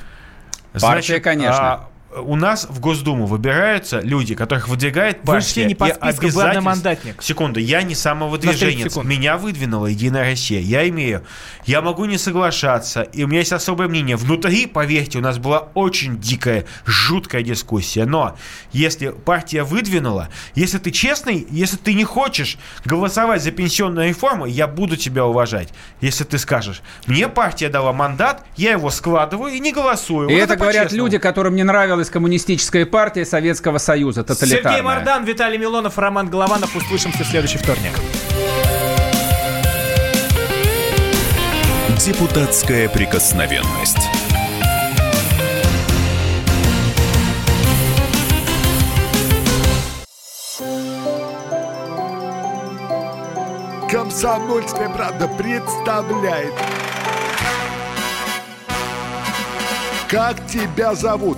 Партия, 0.81 1.19
конечно. 1.19 1.73
а, 1.73 1.89
у 2.17 2.35
нас 2.35 2.65
в 2.69 2.79
Госдуму 2.79 3.25
выбираются 3.25 3.99
люди, 3.99 4.33
которых 4.33 4.67
выдвигает 4.67 5.21
партия. 5.21 5.33
Вы 5.33 5.39
все 5.41 5.65
не 5.65 5.75
по 5.75 5.85
списку, 5.87 6.05
обязательств- 6.05 6.41
одномандатник. 6.49 7.21
Секунду, 7.21 7.59
я 7.59 7.79
не 7.79 7.83
На 7.83 7.89
30 7.89 8.01
самовыдвиженец. 8.01 8.95
Меня 9.03 9.37
выдвинула 9.37 9.87
Единая 9.87 10.23
Россия. 10.31 10.59
Я 10.59 10.87
имею. 10.89 11.23
Я 11.65 11.81
могу 11.81 12.05
не 12.05 12.17
соглашаться. 12.17 13.01
И 13.01 13.23
у 13.23 13.27
меня 13.27 13.39
есть 13.39 13.53
особое 13.53 13.87
мнение. 13.87 14.15
Внутри, 14.15 14.65
поверьте, 14.65 15.19
у 15.19 15.21
нас 15.21 15.37
была 15.37 15.69
очень 15.75 16.19
дикая, 16.19 16.65
жуткая 16.85 17.43
дискуссия. 17.43 18.05
Но 18.05 18.35
если 18.71 19.09
партия 19.09 19.63
выдвинула, 19.63 20.29
если 20.55 20.79
ты 20.79 20.91
честный, 20.91 21.45
если 21.49 21.77
ты 21.77 21.93
не 21.93 22.03
хочешь 22.05 22.57
голосовать 22.85 23.43
за 23.43 23.51
пенсионную 23.51 24.09
реформу, 24.09 24.45
я 24.45 24.67
буду 24.67 24.95
тебя 24.97 25.25
уважать. 25.25 25.69
Если 26.01 26.23
ты 26.23 26.37
скажешь, 26.39 26.81
мне 27.05 27.27
партия 27.27 27.69
дала 27.69 27.93
мандат, 27.93 28.43
я 28.57 28.71
его 28.71 28.89
складываю 28.89 29.53
и 29.53 29.59
не 29.59 29.71
голосую. 29.71 30.29
И 30.29 30.33
Вот 30.33 30.39
это 30.41 30.55
говорят 30.55 30.83
по-честному. 30.85 31.05
люди, 31.05 31.17
которым 31.19 31.55
не 31.55 31.63
нравилась 31.99 32.09
коммунистическая 32.09 32.85
партия 32.85 33.25
Советского 33.25 33.77
Союза, 33.77 34.23
тоталитарная. 34.23 34.77
Сергей 34.77 34.81
Мордан, 34.81 35.25
Виталий 35.25 35.57
Милонов, 35.57 35.97
Роман 35.97 36.29
Голованов. 36.29 36.73
Услышимся 36.75 37.23
в 37.23 37.27
следующий 37.27 37.57
вторник. 37.57 37.91
Депутатская 41.99 42.87
прикосновенность. 42.87 43.97
Комсомольская 53.91 54.89
правда 54.89 55.27
представляет. 55.27 56.53
Как 60.07 60.47
тебя 60.47 60.95
зовут? 60.95 61.37